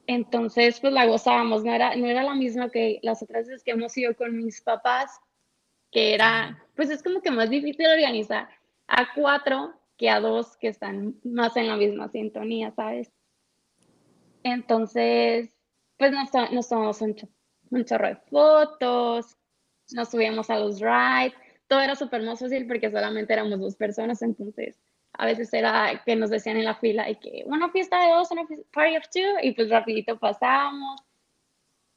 entonces 0.10 0.80
pues 0.80 0.92
la 0.92 1.06
gozábamos, 1.06 1.64
no 1.64 1.72
era, 1.72 1.96
no 1.96 2.08
era 2.08 2.24
la 2.24 2.34
misma 2.34 2.72
que 2.72 3.00
las 3.04 3.22
otras 3.22 3.46
veces 3.46 3.64
que 3.64 3.72
hemos 3.72 3.96
ido 3.96 4.16
con 4.16 4.36
mis 4.36 4.60
papás, 4.60 5.20
que 5.92 6.16
era, 6.16 6.66
pues 6.76 6.90
es 6.90 7.04
como 7.04 7.22
que 7.22 7.30
más 7.30 7.52
difícil 7.52 7.86
organizar 7.86 8.50
a 8.88 9.14
cuatro 9.14 9.72
que 9.98 10.10
a 10.10 10.20
dos 10.20 10.58
que 10.58 10.70
están 10.70 11.14
más 11.24 11.56
en 11.58 11.68
la 11.68 11.76
misma 11.76 12.10
sintonía, 12.10 12.72
¿sabes? 12.72 13.12
Entonces, 14.42 15.56
pues 15.98 16.12
nos, 16.12 16.52
nos 16.52 16.68
tomamos 16.68 17.02
un, 17.02 17.16
un 17.70 17.86
chorro 17.86 18.08
de 18.08 18.16
fotos, 18.16 19.38
nos 19.92 20.10
subíamos 20.10 20.50
a 20.50 20.58
los 20.58 20.80
rides, 20.80 21.36
todo 21.68 21.82
era 21.82 21.96
súper 21.96 22.24
más 22.24 22.40
fácil 22.40 22.66
porque 22.66 22.90
solamente 22.90 23.32
éramos 23.32 23.60
dos 23.60 23.76
personas, 23.76 24.24
entonces 24.24 24.76
a 25.20 25.26
veces 25.26 25.54
era 25.54 26.02
que 26.06 26.16
nos 26.16 26.30
decían 26.30 26.56
en 26.56 26.64
la 26.64 26.76
fila 26.76 27.10
y 27.10 27.16
que 27.18 27.44
una 27.46 27.70
fiesta 27.70 28.02
de 28.02 28.14
dos, 28.14 28.32
una 28.32 28.48
party 28.72 28.96
of 28.96 29.04
two, 29.10 29.40
y 29.44 29.52
pues 29.52 29.70
rapidito 29.70 30.18
pasábamos. 30.18 31.02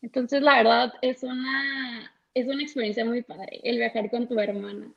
Entonces 0.02 0.42
la 0.42 0.56
verdad 0.56 0.92
es 1.02 1.22
una, 1.22 2.12
es 2.34 2.48
una 2.48 2.62
experiencia 2.62 3.04
muy 3.04 3.22
padre 3.22 3.60
el 3.62 3.78
viajar 3.78 4.10
con 4.10 4.26
tu 4.26 4.38
hermana. 4.40 4.92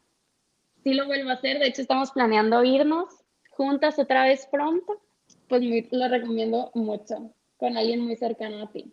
Sí 0.84 0.96
lo 0.96 1.06
vuelvo 1.06 1.30
a 1.30 1.34
hacer, 1.34 1.60
de 1.60 1.68
hecho 1.68 1.84
estamos 1.84 2.12
planeando 2.12 2.64
irnos 2.64 3.24
juntas 3.52 4.00
otra 4.00 4.26
vez 4.26 4.48
pronto, 4.52 5.00
pues 5.48 5.62
lo 5.92 6.08
recomiendo 6.08 6.72
mucho 6.74 7.32
con 7.58 7.78
alguien 7.78 8.02
muy 8.02 8.16
cercano 8.16 8.64
a 8.64 8.72
ti 8.72 8.92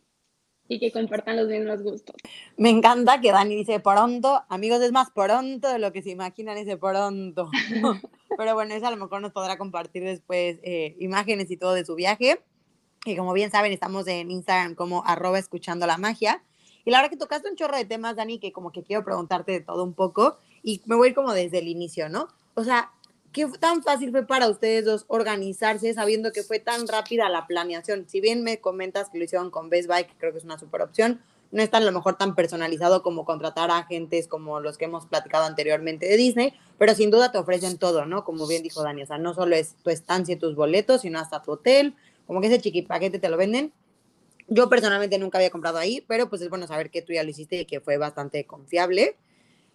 y 0.72 0.78
que 0.78 0.90
compartan 0.90 1.36
los 1.36 1.48
mismos 1.48 1.82
gustos. 1.82 2.16
Me 2.56 2.70
encanta 2.70 3.20
que 3.20 3.30
Dani 3.30 3.54
dice 3.54 3.80
pronto, 3.80 4.42
amigos, 4.48 4.80
es 4.80 4.92
más 4.92 5.10
pronto 5.10 5.68
de 5.68 5.78
lo 5.78 5.92
que 5.92 6.02
se 6.02 6.10
imaginan 6.10 6.56
ese 6.56 6.76
pronto. 6.76 7.50
Pero 8.38 8.54
bueno, 8.54 8.74
eso 8.74 8.86
a 8.86 8.90
lo 8.90 8.96
mejor 8.96 9.20
nos 9.20 9.32
podrá 9.32 9.58
compartir 9.58 10.02
después 10.02 10.58
eh, 10.62 10.96
imágenes 10.98 11.50
y 11.50 11.56
todo 11.56 11.74
de 11.74 11.84
su 11.84 11.94
viaje. 11.94 12.40
que 13.04 13.16
como 13.16 13.34
bien 13.34 13.50
saben, 13.50 13.72
estamos 13.72 14.06
en 14.06 14.30
Instagram 14.30 14.74
como 14.74 15.04
arroba 15.04 15.38
escuchando 15.38 15.86
la 15.86 15.98
magia. 15.98 16.42
Y 16.84 16.90
la 16.90 16.98
verdad 16.98 17.10
que 17.10 17.18
tocaste 17.18 17.48
un 17.48 17.56
chorro 17.56 17.76
de 17.76 17.84
temas, 17.84 18.16
Dani, 18.16 18.38
que 18.38 18.52
como 18.52 18.72
que 18.72 18.82
quiero 18.82 19.04
preguntarte 19.04 19.52
de 19.52 19.60
todo 19.60 19.84
un 19.84 19.94
poco 19.94 20.38
y 20.62 20.80
me 20.86 20.96
voy 20.96 21.08
a 21.08 21.10
ir 21.10 21.14
como 21.14 21.32
desde 21.32 21.58
el 21.58 21.68
inicio, 21.68 22.08
¿no? 22.08 22.28
O 22.54 22.64
sea, 22.64 22.90
¿qué 23.32 23.46
tan 23.58 23.82
fácil 23.82 24.10
fue 24.10 24.26
para 24.26 24.48
ustedes 24.48 24.84
dos 24.84 25.04
organizarse 25.08 25.92
sabiendo 25.94 26.32
que 26.32 26.42
fue 26.42 26.58
tan 26.58 26.86
rápida 26.86 27.28
la 27.28 27.46
planeación? 27.46 28.06
Si 28.08 28.20
bien 28.20 28.42
me 28.42 28.60
comentas 28.60 29.10
que 29.10 29.18
lo 29.18 29.24
hicieron 29.24 29.50
con 29.50 29.70
Best 29.70 29.88
Buy, 29.88 30.04
que 30.04 30.14
creo 30.18 30.32
que 30.32 30.38
es 30.38 30.44
una 30.44 30.58
super 30.58 30.82
opción, 30.82 31.20
no 31.50 31.62
está 31.62 31.78
a 31.78 31.80
lo 31.80 31.92
mejor 31.92 32.16
tan 32.16 32.34
personalizado 32.34 33.02
como 33.02 33.24
contratar 33.24 33.70
a 33.70 33.78
agentes 33.78 34.26
como 34.26 34.60
los 34.60 34.78
que 34.78 34.86
hemos 34.86 35.06
platicado 35.06 35.44
anteriormente 35.44 36.06
de 36.06 36.16
Disney, 36.16 36.54
pero 36.78 36.94
sin 36.94 37.10
duda 37.10 37.30
te 37.30 37.38
ofrecen 37.38 37.78
todo, 37.78 38.06
¿no? 38.06 38.24
Como 38.24 38.46
bien 38.46 38.62
dijo 38.62 38.82
Dani, 38.82 39.02
o 39.02 39.06
sea, 39.06 39.18
no 39.18 39.34
solo 39.34 39.54
es 39.54 39.74
tu 39.82 39.90
estancia 39.90 40.34
y 40.34 40.38
tus 40.38 40.54
boletos, 40.54 41.02
sino 41.02 41.18
hasta 41.18 41.42
tu 41.42 41.52
hotel, 41.52 41.94
como 42.26 42.40
que 42.40 42.46
ese 42.46 42.60
chiquipaquete 42.60 43.18
te 43.18 43.28
lo 43.28 43.36
venden. 43.36 43.72
Yo 44.48 44.68
personalmente 44.68 45.18
nunca 45.18 45.38
había 45.38 45.50
comprado 45.50 45.78
ahí, 45.78 46.02
pero 46.08 46.28
pues 46.28 46.40
es 46.42 46.48
bueno 46.48 46.66
saber 46.66 46.90
que 46.90 47.02
tú 47.02 47.12
ya 47.12 47.22
lo 47.22 47.30
hiciste 47.30 47.60
y 47.60 47.64
que 47.66 47.80
fue 47.80 47.98
bastante 47.98 48.44
confiable. 48.46 49.16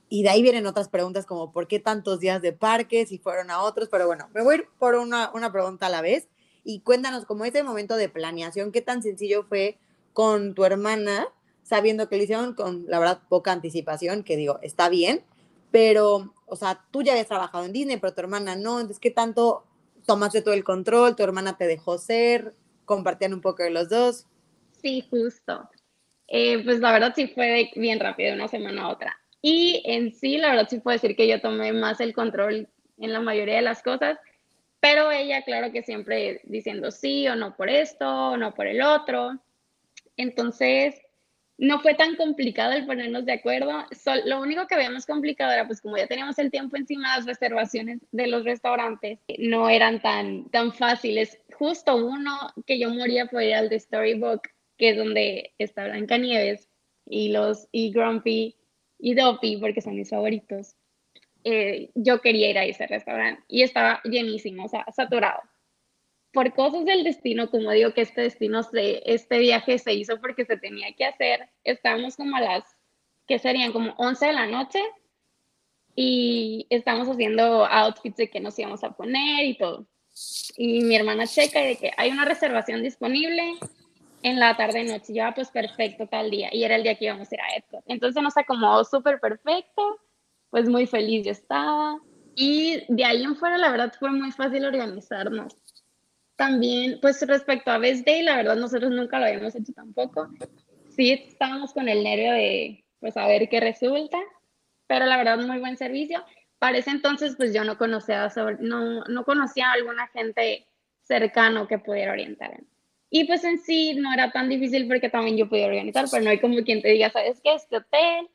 Y 0.09 0.23
de 0.23 0.29
ahí 0.29 0.41
vienen 0.41 0.65
otras 0.67 0.89
preguntas 0.89 1.25
como 1.25 1.51
por 1.51 1.67
qué 1.67 1.79
tantos 1.79 2.19
días 2.19 2.41
de 2.41 2.53
parque, 2.53 3.05
si 3.05 3.17
fueron 3.17 3.51
a 3.51 3.61
otros, 3.61 3.89
pero 3.89 4.07
bueno, 4.07 4.29
me 4.33 4.41
voy 4.41 4.55
a 4.55 4.57
ir 4.59 4.67
por 4.79 4.95
una, 4.95 5.31
una 5.33 5.51
pregunta 5.51 5.87
a 5.87 5.89
la 5.89 6.01
vez 6.01 6.27
y 6.63 6.81
cuéntanos 6.81 7.25
como 7.25 7.45
ese 7.45 7.63
momento 7.63 7.95
de 7.95 8.09
planeación, 8.09 8.71
qué 8.71 8.81
tan 8.81 9.01
sencillo 9.01 9.43
fue 9.43 9.77
con 10.13 10.53
tu 10.53 10.65
hermana, 10.65 11.27
sabiendo 11.63 12.09
que 12.09 12.17
lo 12.17 12.23
hicieron 12.23 12.53
con, 12.53 12.85
la 12.87 12.99
verdad, 12.99 13.21
poca 13.29 13.51
anticipación, 13.51 14.23
que 14.23 14.35
digo, 14.35 14.59
está 14.61 14.89
bien, 14.89 15.23
pero, 15.71 16.33
o 16.45 16.55
sea, 16.55 16.83
tú 16.91 17.03
ya 17.03 17.11
habías 17.13 17.27
trabajado 17.27 17.65
en 17.65 17.73
Disney, 17.73 17.97
pero 17.97 18.13
tu 18.13 18.21
hermana 18.21 18.55
no, 18.55 18.79
entonces, 18.79 18.99
¿qué 18.99 19.11
tanto 19.11 19.63
tomaste 20.05 20.41
todo 20.41 20.53
el 20.53 20.63
control? 20.63 21.15
¿Tu 21.15 21.23
hermana 21.23 21.57
te 21.57 21.67
dejó 21.67 21.97
ser? 21.97 22.53
¿Compartían 22.85 23.33
un 23.33 23.41
poco 23.41 23.63
de 23.63 23.69
los 23.69 23.89
dos? 23.89 24.25
Sí, 24.81 25.05
justo. 25.09 25.69
Eh, 26.27 26.63
pues 26.63 26.79
la 26.79 26.91
verdad 26.91 27.13
sí 27.15 27.27
fue 27.27 27.71
bien 27.75 27.99
rápido, 27.99 28.29
de 28.29 28.35
una 28.35 28.47
semana 28.47 28.83
a 28.83 28.89
otra. 28.89 29.17
Y 29.41 29.83
en 29.85 30.13
sí, 30.13 30.37
la 30.37 30.49
verdad 30.49 30.67
sí 30.69 30.79
puedo 30.79 30.95
decir 30.95 31.15
que 31.15 31.27
yo 31.27 31.39
tomé 31.41 31.71
más 31.73 31.99
el 31.99 32.13
control 32.13 32.67
en 32.97 33.13
la 33.13 33.21
mayoría 33.21 33.55
de 33.55 33.61
las 33.61 33.83
cosas, 33.83 34.17
pero 34.79 35.11
ella, 35.11 35.43
claro 35.43 35.71
que 35.71 35.83
siempre 35.83 36.41
diciendo 36.43 36.91
sí 36.91 37.27
o 37.27 37.35
no 37.35 37.55
por 37.55 37.69
esto, 37.69 38.07
o 38.31 38.37
no 38.37 38.53
por 38.53 38.67
el 38.67 38.81
otro. 38.81 39.39
Entonces, 40.17 40.95
no 41.57 41.79
fue 41.79 41.95
tan 41.95 42.15
complicado 42.15 42.73
el 42.73 42.85
ponernos 42.85 43.25
de 43.25 43.33
acuerdo. 43.33 43.85
lo 44.25 44.41
único 44.41 44.67
que 44.67 44.75
habíamos 44.75 45.05
complicado 45.05 45.51
era, 45.51 45.65
pues 45.65 45.81
como 45.81 45.97
ya 45.97 46.07
teníamos 46.07 46.37
el 46.37 46.51
tiempo 46.51 46.77
encima, 46.77 47.17
las 47.17 47.25
reservaciones 47.25 47.99
de 48.11 48.27
los 48.27 48.43
restaurantes 48.43 49.19
no 49.39 49.69
eran 49.69 49.99
tan, 49.99 50.49
tan 50.49 50.71
fáciles. 50.71 51.39
Justo 51.53 51.95
uno 51.95 52.37
que 52.65 52.77
yo 52.77 52.89
moría 52.91 53.27
fue 53.27 53.53
al 53.55 53.69
de 53.69 53.79
Storybook, 53.79 54.41
que 54.77 54.89
es 54.89 54.97
donde 54.97 55.53
está 55.57 55.85
Blancanieves 55.85 56.69
y 57.07 57.29
los 57.29 57.67
y 57.71 57.91
Grumpy 57.91 58.55
y 58.99 59.15
Duffy, 59.15 59.57
porque 59.57 59.81
son 59.81 59.95
mis 59.95 60.09
favoritos. 60.09 60.75
Eh, 61.43 61.91
yo 61.95 62.19
quería 62.21 62.49
ir 62.49 62.57
a 62.57 62.65
ese 62.65 62.87
restaurante 62.87 63.43
y 63.47 63.61
estaba 63.61 64.01
llenísimo, 64.03 64.65
o 64.65 64.67
sea, 64.67 64.85
saturado 64.93 65.41
por 66.37 66.53
cosas 66.53 66.85
del 66.85 67.03
destino, 67.03 67.49
como 67.49 67.71
digo 67.71 67.93
que 67.93 68.01
este 68.01 68.21
destino, 68.21 68.61
se, 68.61 69.01
este 69.11 69.39
viaje 69.39 69.79
se 69.79 69.93
hizo 69.93 70.21
porque 70.21 70.45
se 70.45 70.55
tenía 70.57 70.93
que 70.93 71.05
hacer, 71.05 71.49
estábamos 71.63 72.15
como 72.15 72.35
a 72.35 72.41
las, 72.41 72.63
que 73.27 73.39
serían 73.39 73.71
como 73.71 73.95
11 73.97 74.27
de 74.27 74.33
la 74.33 74.45
noche 74.45 74.79
y 75.95 76.67
estamos 76.69 77.07
haciendo 77.07 77.65
outfits 77.65 78.17
de 78.17 78.29
qué 78.29 78.39
nos 78.39 78.59
íbamos 78.59 78.83
a 78.83 78.91
poner 78.91 79.45
y 79.45 79.57
todo. 79.57 79.87
Y 80.57 80.81
mi 80.81 80.95
hermana 80.95 81.25
checa 81.25 81.61
de 81.61 81.75
que 81.75 81.91
hay 81.97 82.11
una 82.11 82.25
reservación 82.25 82.83
disponible 82.83 83.53
en 84.23 84.39
la 84.39 84.55
tarde 84.57 84.83
noche. 84.83 85.13
ya 85.13 85.27
ah, 85.27 85.33
pues 85.33 85.49
perfecto, 85.49 86.07
tal 86.07 86.29
día. 86.29 86.49
Y 86.51 86.63
era 86.63 86.75
el 86.75 86.83
día 86.83 86.95
que 86.95 87.05
íbamos 87.05 87.31
a 87.31 87.35
ir 87.35 87.41
a 87.41 87.55
Epcot. 87.55 87.83
Entonces 87.87 88.21
nos 88.21 88.37
acomodó 88.37 88.83
súper 88.83 89.19
perfecto. 89.19 89.99
Pues 90.49 90.69
muy 90.69 90.87
feliz 90.87 91.25
yo 91.25 91.31
estaba. 91.31 91.99
Y 92.35 92.83
de 92.87 93.03
ahí 93.03 93.23
en 93.23 93.35
fuera, 93.35 93.57
la 93.57 93.71
verdad, 93.71 93.93
fue 93.99 94.11
muy 94.11 94.31
fácil 94.31 94.65
organizarnos. 94.65 95.57
También, 96.35 96.99
pues 97.01 97.25
respecto 97.27 97.71
a 97.71 97.79
Best 97.79 98.05
Day, 98.05 98.21
la 98.21 98.35
verdad 98.35 98.55
nosotros 98.55 98.91
nunca 98.91 99.19
lo 99.19 99.25
habíamos 99.25 99.55
hecho 99.55 99.73
tampoco. 99.73 100.29
Sí 100.95 101.11
estábamos 101.11 101.73
con 101.73 101.89
el 101.89 102.03
nervio 102.03 102.31
de, 102.33 102.85
pues, 102.99 103.17
a 103.17 103.27
ver 103.27 103.49
qué 103.49 103.59
resulta, 103.59 104.19
pero 104.85 105.05
la 105.05 105.17
verdad 105.17 105.39
muy 105.39 105.59
buen 105.59 105.77
servicio. 105.77 106.23
Para 106.59 106.77
ese 106.77 106.91
entonces, 106.91 107.35
pues 107.35 107.53
yo 107.53 107.63
no 107.63 107.77
conocía, 107.77 108.29
sobre, 108.29 108.57
no, 108.59 109.03
no 109.05 109.23
conocía 109.23 109.69
a 109.69 109.73
alguna 109.73 110.07
gente 110.07 110.67
cercano 111.01 111.67
que 111.67 111.79
pudiera 111.79 112.11
orientar. 112.11 112.61
Y 113.09 113.25
pues 113.25 113.43
en 113.43 113.59
sí 113.59 113.95
no 113.95 114.13
era 114.13 114.31
tan 114.31 114.49
difícil 114.49 114.87
porque 114.87 115.09
también 115.09 115.37
yo 115.37 115.47
podía 115.47 115.67
organizar, 115.67 116.05
pero 116.11 116.23
no 116.23 116.29
hay 116.29 116.39
como 116.39 116.61
quien 116.63 116.81
te 116.81 116.89
diga, 116.89 117.09
¿sabes 117.09 117.39
qué? 117.41 117.53
Este 117.55 117.77
hotel, 117.77 118.29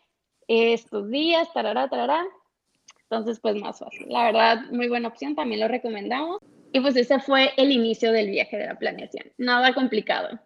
estos 0.48 1.10
días, 1.10 1.52
tarará, 1.52 1.88
tarará. 1.88 2.24
Entonces, 3.02 3.38
pues 3.40 3.56
más 3.56 3.78
fácil. 3.78 4.06
La 4.08 4.24
verdad, 4.24 4.62
muy 4.70 4.88
buena 4.88 5.08
opción, 5.08 5.34
también 5.34 5.60
lo 5.60 5.68
recomendamos. 5.68 6.38
Y 6.72 6.80
pues 6.80 6.96
ese 6.96 7.20
fue 7.20 7.50
el 7.58 7.70
inicio 7.70 8.12
del 8.12 8.30
viaje 8.30 8.56
de 8.56 8.66
la 8.66 8.78
planeación. 8.78 9.26
Nada 9.36 9.74
complicado. 9.74 10.40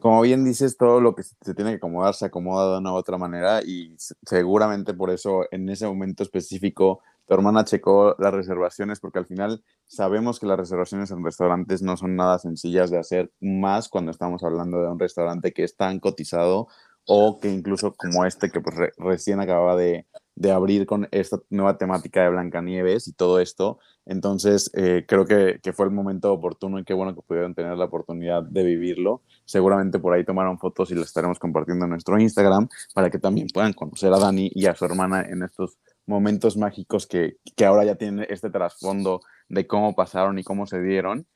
Como 0.00 0.22
bien 0.22 0.44
dices, 0.44 0.78
todo 0.78 1.00
lo 1.00 1.14
que 1.14 1.22
se 1.22 1.54
tiene 1.54 1.72
que 1.72 1.76
acomodar 1.76 2.14
se 2.14 2.26
acomoda 2.26 2.72
de 2.72 2.78
una 2.78 2.92
u 2.92 2.96
otra 2.96 3.18
manera 3.18 3.60
y 3.62 3.94
seguramente 4.24 4.94
por 4.94 5.10
eso 5.10 5.46
en 5.50 5.68
ese 5.68 5.86
momento 5.86 6.22
específico 6.22 7.00
tu 7.26 7.34
hermana 7.34 7.64
checó 7.64 8.14
las 8.18 8.32
reservaciones 8.32 9.00
porque 9.00 9.18
al 9.18 9.26
final 9.26 9.62
sabemos 9.86 10.38
que 10.40 10.46
las 10.46 10.58
reservaciones 10.58 11.10
en 11.10 11.24
restaurantes 11.24 11.82
no 11.82 11.96
son 11.96 12.16
nada 12.16 12.38
sencillas 12.38 12.90
de 12.90 12.98
hacer, 12.98 13.32
más 13.40 13.88
cuando 13.88 14.10
estamos 14.10 14.42
hablando 14.44 14.80
de 14.80 14.88
un 14.88 14.98
restaurante 14.98 15.52
que 15.52 15.64
es 15.64 15.76
tan 15.76 15.98
cotizado 16.00 16.68
o 17.06 17.38
que 17.40 17.50
incluso 17.50 17.94
como 17.94 18.24
este 18.24 18.50
que 18.50 18.60
pues 18.60 18.76
recién 18.98 19.40
acababa 19.40 19.76
de, 19.76 20.06
de 20.34 20.50
abrir 20.50 20.86
con 20.86 21.08
esta 21.12 21.38
nueva 21.50 21.78
temática 21.78 22.22
de 22.22 22.30
Blancanieves 22.30 23.08
y 23.08 23.12
todo 23.12 23.40
esto. 23.40 23.78
Entonces, 24.04 24.70
eh, 24.74 25.04
creo 25.06 25.24
que, 25.24 25.60
que, 25.62 25.72
fue 25.72 25.86
el 25.86 25.92
momento 25.92 26.32
oportuno 26.32 26.78
y 26.78 26.84
qué 26.84 26.94
bueno 26.94 27.14
que 27.14 27.22
pudieron 27.22 27.54
tener 27.54 27.76
la 27.76 27.86
oportunidad 27.86 28.42
de 28.42 28.64
vivirlo. 28.64 29.22
Seguramente 29.44 29.98
por 29.98 30.14
ahí 30.14 30.24
tomaron 30.24 30.58
fotos 30.58 30.90
y 30.90 30.94
las 30.94 31.06
estaremos 31.06 31.38
compartiendo 31.38 31.84
en 31.86 31.92
nuestro 31.92 32.18
Instagram 32.18 32.68
para 32.92 33.08
que 33.10 33.18
también 33.18 33.48
puedan 33.52 33.72
conocer 33.72 34.12
a 34.12 34.18
Dani 34.18 34.50
y 34.54 34.66
a 34.66 34.74
su 34.74 34.84
hermana 34.84 35.22
en 35.22 35.42
estos 35.42 35.78
momentos 36.06 36.56
mágicos 36.56 37.06
que, 37.06 37.36
que 37.56 37.64
ahora 37.64 37.84
ya 37.84 37.96
tienen 37.96 38.26
este 38.28 38.50
trasfondo 38.50 39.20
de 39.48 39.66
cómo 39.66 39.94
pasaron 39.94 40.38
y 40.38 40.44
cómo 40.44 40.66
se 40.66 40.80
dieron. 40.80 41.26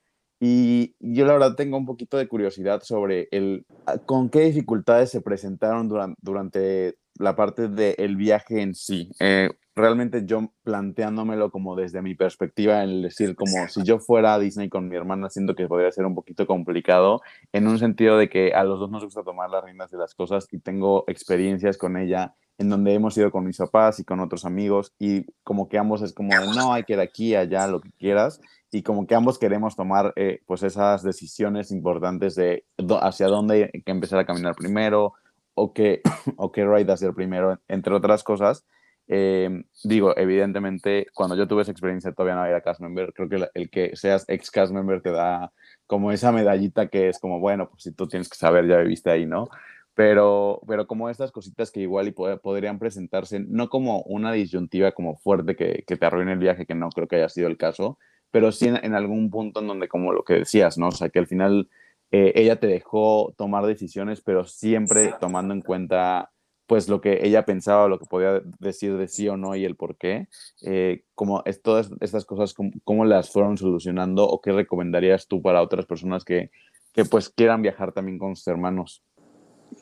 Y 0.40 0.94
yo 1.00 1.26
la 1.26 1.34
verdad 1.34 1.54
tengo 1.54 1.76
un 1.76 1.84
poquito 1.84 2.16
de 2.16 2.26
curiosidad 2.26 2.82
sobre 2.82 3.28
el, 3.30 3.66
con 4.06 4.30
qué 4.30 4.40
dificultades 4.40 5.10
se 5.10 5.20
presentaron 5.20 5.88
durante, 5.88 6.18
durante 6.22 6.98
la 7.18 7.36
parte 7.36 7.68
del 7.68 8.16
viaje 8.16 8.62
en 8.62 8.74
sí. 8.74 9.10
Eh, 9.20 9.50
realmente 9.80 10.24
yo 10.24 10.52
planteándomelo 10.62 11.50
como 11.50 11.74
desde 11.74 12.02
mi 12.02 12.14
perspectiva, 12.14 12.82
el 12.82 13.02
decir 13.02 13.34
como 13.34 13.68
si 13.68 13.82
yo 13.82 13.98
fuera 13.98 14.34
a 14.34 14.38
Disney 14.38 14.68
con 14.68 14.88
mi 14.88 14.96
hermana, 14.96 15.30
siento 15.30 15.54
que 15.54 15.66
podría 15.66 15.90
ser 15.90 16.06
un 16.06 16.14
poquito 16.14 16.46
complicado, 16.46 17.20
en 17.52 17.66
un 17.66 17.78
sentido 17.78 18.16
de 18.18 18.28
que 18.28 18.52
a 18.52 18.64
los 18.64 18.78
dos 18.78 18.90
nos 18.90 19.04
gusta 19.04 19.22
tomar 19.22 19.50
las 19.50 19.64
riendas 19.64 19.90
de 19.90 19.98
las 19.98 20.14
cosas 20.14 20.46
y 20.52 20.58
tengo 20.58 21.04
experiencias 21.06 21.76
con 21.76 21.96
ella 21.96 22.34
en 22.58 22.68
donde 22.68 22.92
hemos 22.92 23.16
ido 23.16 23.30
con 23.30 23.46
mis 23.46 23.56
papás 23.56 24.00
y 24.00 24.04
con 24.04 24.20
otros 24.20 24.44
amigos 24.44 24.92
y 24.98 25.24
como 25.42 25.68
que 25.68 25.78
ambos 25.78 26.02
es 26.02 26.12
como, 26.12 26.30
no, 26.54 26.74
hay 26.74 26.84
que 26.84 26.92
ir 26.92 27.00
aquí, 27.00 27.34
allá, 27.34 27.66
lo 27.66 27.80
que 27.80 27.90
quieras, 27.98 28.40
y 28.70 28.82
como 28.82 29.06
que 29.06 29.14
ambos 29.14 29.38
queremos 29.38 29.76
tomar 29.76 30.12
eh, 30.14 30.40
pues 30.46 30.62
esas 30.62 31.02
decisiones 31.02 31.70
importantes 31.70 32.34
de 32.34 32.66
hacia 33.00 33.28
dónde 33.28 33.70
hay 33.72 33.82
que 33.82 33.90
empezar 33.90 34.18
a 34.18 34.26
caminar 34.26 34.54
primero, 34.54 35.14
o 35.54 35.72
qué, 35.72 36.02
o 36.36 36.52
qué 36.52 36.64
ride 36.66 36.92
hacer 36.92 37.14
primero, 37.14 37.58
entre 37.68 37.94
otras 37.94 38.22
cosas. 38.24 38.64
Eh, 39.12 39.64
digo, 39.82 40.16
evidentemente, 40.16 41.08
cuando 41.12 41.34
yo 41.34 41.48
tuve 41.48 41.62
esa 41.62 41.72
experiencia 41.72 42.12
todavía 42.12 42.36
no 42.36 42.46
era 42.46 42.60
cast 42.60 42.80
member. 42.80 43.12
Creo 43.12 43.28
que 43.28 43.48
el 43.54 43.68
que 43.68 43.96
seas 43.96 44.24
ex 44.28 44.52
cast 44.52 44.72
member 44.72 45.02
te 45.02 45.10
da 45.10 45.52
como 45.88 46.12
esa 46.12 46.30
medallita 46.30 46.86
que 46.86 47.08
es 47.08 47.18
como, 47.18 47.40
bueno, 47.40 47.68
pues 47.70 47.82
si 47.82 47.92
tú 47.92 48.06
tienes 48.06 48.28
que 48.28 48.36
saber, 48.36 48.68
ya 48.68 48.76
viviste 48.76 49.10
ahí, 49.10 49.26
¿no? 49.26 49.48
Pero, 49.94 50.60
pero 50.64 50.86
como 50.86 51.10
estas 51.10 51.32
cositas 51.32 51.72
que 51.72 51.80
igual 51.80 52.06
y 52.06 52.12
podrían 52.12 52.78
presentarse, 52.78 53.40
no 53.40 53.68
como 53.68 54.02
una 54.02 54.30
disyuntiva 54.30 54.92
como 54.92 55.16
fuerte 55.16 55.56
que, 55.56 55.82
que, 55.88 55.96
te 55.96 56.06
arruine 56.06 56.34
el 56.34 56.38
viaje, 56.38 56.64
que 56.64 56.76
no 56.76 56.88
creo 56.90 57.08
que 57.08 57.16
haya 57.16 57.28
sido 57.28 57.48
el 57.48 57.56
caso, 57.56 57.98
pero 58.30 58.52
sí 58.52 58.68
en, 58.68 58.76
en, 58.76 58.94
algún 58.94 59.28
punto 59.28 59.58
en 59.58 59.66
donde, 59.66 59.88
como 59.88 60.12
lo 60.12 60.22
que 60.22 60.34
decías, 60.34 60.78
¿no? 60.78 60.88
O 60.88 60.92
sea, 60.92 61.08
que 61.08 61.18
al 61.18 61.26
final 61.26 61.68
eh, 62.12 62.32
ella 62.36 62.60
te 62.60 62.68
dejó 62.68 63.34
tomar 63.36 63.66
decisiones, 63.66 64.20
pero 64.20 64.44
siempre 64.44 65.12
tomando 65.20 65.52
en 65.52 65.62
cuenta 65.62 66.30
pues 66.70 66.88
lo 66.88 67.00
que 67.00 67.18
ella 67.26 67.44
pensaba, 67.44 67.88
lo 67.88 67.98
que 67.98 68.06
podía 68.06 68.40
decir 68.60 68.96
de 68.96 69.08
sí 69.08 69.26
o 69.26 69.36
no 69.36 69.56
y 69.56 69.64
el 69.64 69.74
por 69.74 69.98
qué, 69.98 70.28
eh, 70.62 71.02
como 71.16 71.42
es, 71.44 71.60
todas 71.62 71.90
estas 72.00 72.24
cosas, 72.24 72.54
¿cómo, 72.84 73.04
las 73.04 73.28
fueron 73.28 73.58
solucionando 73.58 74.24
o 74.24 74.40
qué 74.40 74.52
recomendarías 74.52 75.26
tú 75.26 75.42
para 75.42 75.62
otras 75.62 75.84
personas 75.84 76.24
que, 76.24 76.52
que 76.92 77.04
pues 77.04 77.28
quieran 77.28 77.62
viajar 77.62 77.90
también 77.90 78.18
con 78.18 78.36
sus 78.36 78.46
hermanos? 78.46 79.02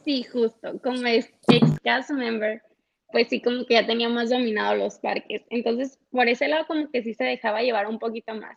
Sí, 0.02 0.22
justo, 0.22 0.80
como 0.82 1.06
ex 1.06 1.30
cast 1.84 2.10
member, 2.10 2.62
pues 3.12 3.28
sí, 3.28 3.42
como 3.42 3.66
que 3.66 3.74
ya 3.74 3.86
tenía 3.86 4.08
más 4.08 4.30
dominado 4.30 4.74
los 4.76 4.98
parques. 4.98 5.42
Entonces, 5.50 5.98
por 6.10 6.26
ese 6.26 6.48
lado, 6.48 6.66
como 6.66 6.90
que 6.90 7.02
sí 7.02 7.12
se 7.12 7.24
dejaba 7.24 7.60
llevar 7.60 7.86
un 7.86 7.98
poquito 7.98 8.34
más. 8.34 8.56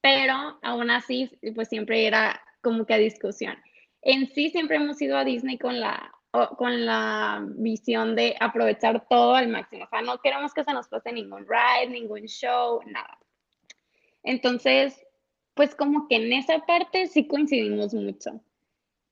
Pero 0.00 0.58
aún 0.60 0.90
así, 0.90 1.30
pues 1.54 1.68
siempre 1.68 2.04
era 2.04 2.42
como 2.62 2.84
que 2.84 2.94
a 2.94 2.98
discusión. 2.98 3.54
En 4.02 4.26
sí 4.26 4.50
siempre 4.50 4.78
hemos 4.78 5.00
ido 5.00 5.16
a 5.16 5.24
Disney 5.24 5.56
con 5.56 5.78
la, 5.78 6.12
con 6.30 6.84
la 6.84 7.42
visión 7.56 8.14
de 8.14 8.36
aprovechar 8.38 9.06
todo 9.08 9.34
al 9.34 9.48
máximo. 9.48 9.84
O 9.84 9.88
sea, 9.88 10.02
no 10.02 10.18
queremos 10.18 10.52
que 10.52 10.64
se 10.64 10.72
nos 10.72 10.88
pase 10.88 11.12
ningún 11.12 11.46
ride, 11.46 11.90
ningún 11.90 12.26
show, 12.26 12.80
nada. 12.86 13.18
Entonces, 14.22 15.04
pues 15.54 15.74
como 15.74 16.06
que 16.06 16.16
en 16.16 16.32
esa 16.32 16.58
parte 16.66 17.06
sí 17.06 17.26
coincidimos 17.26 17.94
mucho. 17.94 18.40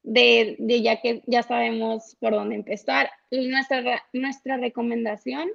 De, 0.02 0.54
de, 0.60 0.82
ya 0.82 1.00
que 1.00 1.22
ya 1.26 1.42
sabemos 1.42 2.16
por 2.20 2.32
dónde 2.32 2.54
empezar. 2.54 3.10
Nuestra, 3.30 4.04
nuestra 4.12 4.56
recomendación 4.56 5.48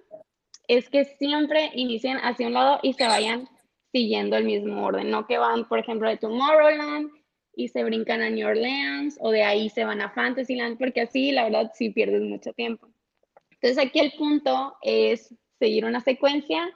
es 0.67 0.89
que 0.89 1.05
siempre 1.05 1.71
inicien 1.73 2.17
hacia 2.17 2.47
un 2.47 2.53
lado 2.53 2.79
y 2.83 2.93
se 2.93 3.05
vayan 3.05 3.47
siguiendo 3.93 4.35
el 4.35 4.45
mismo 4.45 4.85
orden, 4.85 5.09
no 5.09 5.27
que 5.27 5.37
van, 5.37 5.67
por 5.67 5.79
ejemplo, 5.79 6.09
de 6.09 6.17
Tomorrowland 6.17 7.11
y 7.55 7.67
se 7.67 7.83
brincan 7.83 8.21
a 8.21 8.29
New 8.29 8.47
Orleans 8.47 9.17
o 9.19 9.31
de 9.31 9.43
ahí 9.43 9.69
se 9.69 9.83
van 9.83 10.01
a 10.01 10.11
Fantasyland, 10.11 10.77
porque 10.77 11.01
así 11.01 11.31
la 11.31 11.43
verdad 11.43 11.71
sí 11.73 11.89
pierdes 11.89 12.21
mucho 12.21 12.53
tiempo. 12.53 12.89
Entonces 13.51 13.77
aquí 13.77 13.99
el 13.99 14.13
punto 14.13 14.75
es 14.81 15.35
seguir 15.59 15.85
una 15.85 15.99
secuencia, 16.01 16.75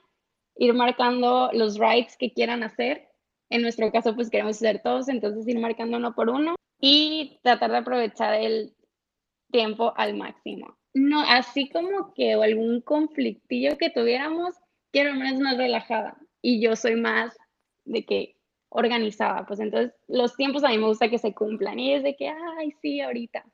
ir 0.56 0.74
marcando 0.74 1.50
los 1.52 1.78
rides 1.78 2.16
que 2.16 2.32
quieran 2.32 2.62
hacer. 2.62 3.08
En 3.50 3.62
nuestro 3.62 3.90
caso 3.90 4.14
pues 4.14 4.30
queremos 4.30 4.56
hacer 4.56 4.82
todos, 4.82 5.08
entonces 5.08 5.46
ir 5.48 5.58
marcando 5.58 5.96
uno 5.96 6.14
por 6.14 6.30
uno 6.30 6.54
y 6.80 7.40
tratar 7.42 7.70
de 7.70 7.78
aprovechar 7.78 8.34
el 8.34 8.74
tiempo 9.50 9.92
al 9.96 10.14
máximo. 10.14 10.76
No, 10.94 11.20
así 11.20 11.68
como 11.68 12.14
que 12.14 12.34
algún 12.34 12.80
conflictillo 12.80 13.76
que 13.78 13.90
tuviéramos, 13.90 14.54
quiero 14.92 15.14
menos 15.14 15.40
más 15.40 15.56
relajada 15.56 16.16
y 16.40 16.60
yo 16.60 16.76
soy 16.76 16.96
más 16.96 17.36
de 17.84 18.04
que 18.04 18.35
organizada, 18.68 19.46
pues 19.46 19.60
entonces 19.60 19.92
los 20.08 20.36
tiempos 20.36 20.64
a 20.64 20.68
mí 20.68 20.78
me 20.78 20.86
gusta 20.86 21.08
que 21.08 21.18
se 21.18 21.34
cumplan 21.34 21.78
y 21.78 21.94
es 21.94 22.02
de 22.02 22.16
que, 22.16 22.28
ay, 22.28 22.72
sí, 22.82 23.00
ahorita. 23.00 23.44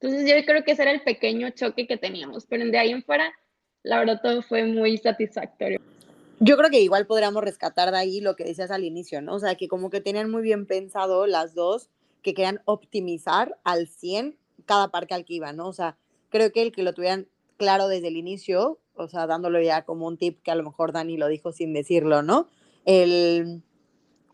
Entonces 0.00 0.28
yo 0.28 0.44
creo 0.44 0.64
que 0.64 0.72
ese 0.72 0.82
era 0.82 0.90
el 0.90 1.02
pequeño 1.02 1.50
choque 1.50 1.86
que 1.86 1.96
teníamos, 1.96 2.46
pero 2.46 2.64
de 2.64 2.78
ahí 2.78 2.90
en 2.90 3.02
fuera, 3.02 3.32
la 3.82 3.98
verdad 3.98 4.20
todo 4.22 4.42
fue 4.42 4.64
muy 4.64 4.98
satisfactorio. 4.98 5.80
Yo 6.38 6.58
creo 6.58 6.68
que 6.68 6.80
igual 6.80 7.06
podríamos 7.06 7.42
rescatar 7.42 7.90
de 7.90 7.96
ahí 7.96 8.20
lo 8.20 8.36
que 8.36 8.44
decías 8.44 8.70
al 8.70 8.84
inicio, 8.84 9.22
¿no? 9.22 9.34
O 9.34 9.38
sea, 9.38 9.54
que 9.54 9.68
como 9.68 9.88
que 9.88 10.02
tenían 10.02 10.30
muy 10.30 10.42
bien 10.42 10.66
pensado 10.66 11.26
las 11.26 11.54
dos, 11.54 11.88
que 12.22 12.34
querían 12.34 12.60
optimizar 12.66 13.56
al 13.64 13.86
100 13.86 14.36
cada 14.66 14.90
parque 14.90 15.14
al 15.14 15.24
que 15.24 15.34
iban, 15.34 15.56
¿no? 15.56 15.68
O 15.68 15.72
sea, 15.72 15.96
creo 16.28 16.52
que 16.52 16.60
el 16.60 16.72
que 16.72 16.82
lo 16.82 16.92
tuvieran 16.92 17.28
claro 17.56 17.88
desde 17.88 18.08
el 18.08 18.16
inicio, 18.16 18.80
o 18.94 19.08
sea, 19.08 19.26
dándolo 19.26 19.62
ya 19.62 19.84
como 19.84 20.06
un 20.06 20.18
tip 20.18 20.42
que 20.42 20.50
a 20.50 20.56
lo 20.56 20.62
mejor 20.62 20.92
Dani 20.92 21.16
lo 21.16 21.28
dijo 21.28 21.52
sin 21.52 21.72
decirlo, 21.72 22.22
¿no? 22.22 22.48
El, 22.84 23.62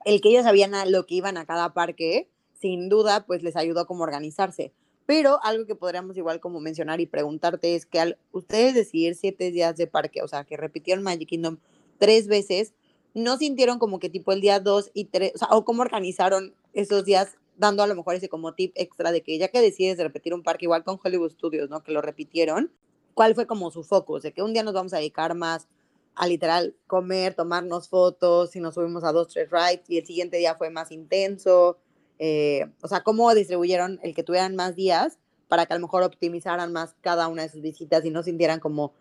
el 0.05 0.21
que 0.21 0.31
ellos 0.31 0.45
sabían 0.45 0.75
a 0.75 0.85
lo 0.87 1.07
que 1.07 1.17
iban 1.17 1.37
a 1.37 1.47
cada 1.47 1.73
parque, 1.73 2.29
sin 2.61 2.89
duda, 2.89 3.27
pues 3.27 3.43
les 3.43 3.57
ayudó 3.57 3.87
como 3.87 4.05
organizarse. 4.05 4.73
Pero 5.07 5.43
algo 5.43 5.67
que 5.67 5.75
podríamos 5.75 6.17
igual 6.17 6.41
como 6.41 6.61
mencionar 6.61 7.01
y 7.01 7.07
preguntarte 7.07 7.75
es 7.75 7.87
que 7.87 8.01
al 8.01 8.19
ustedes 8.31 8.75
decidir 8.75 9.15
siete 9.17 9.51
días 9.51 9.77
de 9.77 9.87
parque, 9.87 10.23
o 10.23 10.29
sea, 10.29 10.45
que 10.45 10.57
repitieron 10.57 11.03
Magic 11.03 11.29
Kingdom 11.29 11.59
tres 11.99 12.29
veces, 12.29 12.73
¿no 13.15 13.37
sintieron 13.37 13.79
como 13.79 13.99
que 13.99 14.11
tipo 14.11 14.33
el 14.33 14.41
día 14.41 14.61
dos 14.61 14.91
y 14.95 15.07
tres, 15.07 15.33
o 15.35 15.39
sea, 15.39 15.49
o 15.51 15.65
cómo 15.65 15.83
organizaron 15.83 16.55
esos 16.73 17.05
días 17.05 17.37
dando 17.57 17.83
a 17.83 17.87
lo 17.87 17.95
mejor 17.95 18.15
ese 18.15 18.29
como 18.29 18.55
tip 18.55 18.73
extra 18.77 19.13
de 19.13 19.23
que 19.23 19.39
ya 19.39 19.49
que 19.49 19.61
decides 19.61 19.99
repetir 19.99 20.35
un 20.35 20.43
parque 20.43 20.65
igual 20.65 20.85
con 20.85 20.99
Hollywood 21.03 21.33
Studios, 21.33 21.69
¿no? 21.69 21.83
Que 21.83 21.93
lo 21.93 22.01
repitieron, 22.01 22.73
¿cuál 23.15 23.35
fue 23.35 23.47
como 23.47 23.71
su 23.71 23.83
foco? 23.83 24.21
De 24.21 24.33
que 24.33 24.43
un 24.43 24.53
día 24.53 24.63
nos 24.63 24.75
vamos 24.75 24.95
a 24.95 24.99
dedicar 24.99 25.35
más 25.35 25.69
a 26.15 26.27
literal 26.27 26.77
comer, 26.87 27.35
tomarnos 27.35 27.89
fotos 27.89 28.55
y 28.57 28.61
nos 28.61 28.75
subimos 28.75 29.05
a 29.05 29.13
dos, 29.13 29.29
tres 29.29 29.51
rides 29.51 29.89
y 29.89 29.99
el 29.99 30.07
siguiente 30.07 30.37
día 30.37 30.55
fue 30.57 30.71
más 30.71 30.93
intenso. 30.93 31.79
Eh, 32.19 32.71
o 32.83 32.89
sea, 32.89 33.03
cómo 33.03 33.35
distribuyeron 33.35 33.99
el 34.03 34.15
que 34.15 34.23
tuvieran 34.23 34.55
más 34.55 34.77
días 34.77 35.19
para 35.49 35.67
que 35.67 35.73
a 35.73 35.77
lo 35.77 35.83
mejor 35.83 36.03
optimizaran 36.03 36.73
más 36.73 36.95
cada 37.01 37.29
una 37.29 37.43
de 37.43 37.49
sus 37.49 37.61
visitas 37.61 38.05
y 38.05 38.11
no 38.11 38.23
sintieran 38.23 38.61
como, 38.61 38.93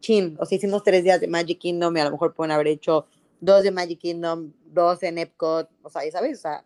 chin, 0.00 0.36
o 0.40 0.46
sea, 0.46 0.56
hicimos 0.56 0.82
tres 0.82 1.04
días 1.04 1.20
de 1.20 1.28
Magic 1.28 1.58
Kingdom 1.58 1.96
y 1.96 2.00
a 2.00 2.04
lo 2.04 2.12
mejor 2.12 2.34
pueden 2.34 2.52
haber 2.52 2.68
hecho 2.68 3.06
dos 3.40 3.62
de 3.62 3.70
Magic 3.70 4.00
Kingdom, 4.00 4.52
dos 4.66 5.02
en 5.02 5.18
Epcot, 5.18 5.68
o 5.82 5.90
sea, 5.90 6.04
ya 6.04 6.12
sabes, 6.12 6.38
o 6.38 6.42
sea, 6.42 6.64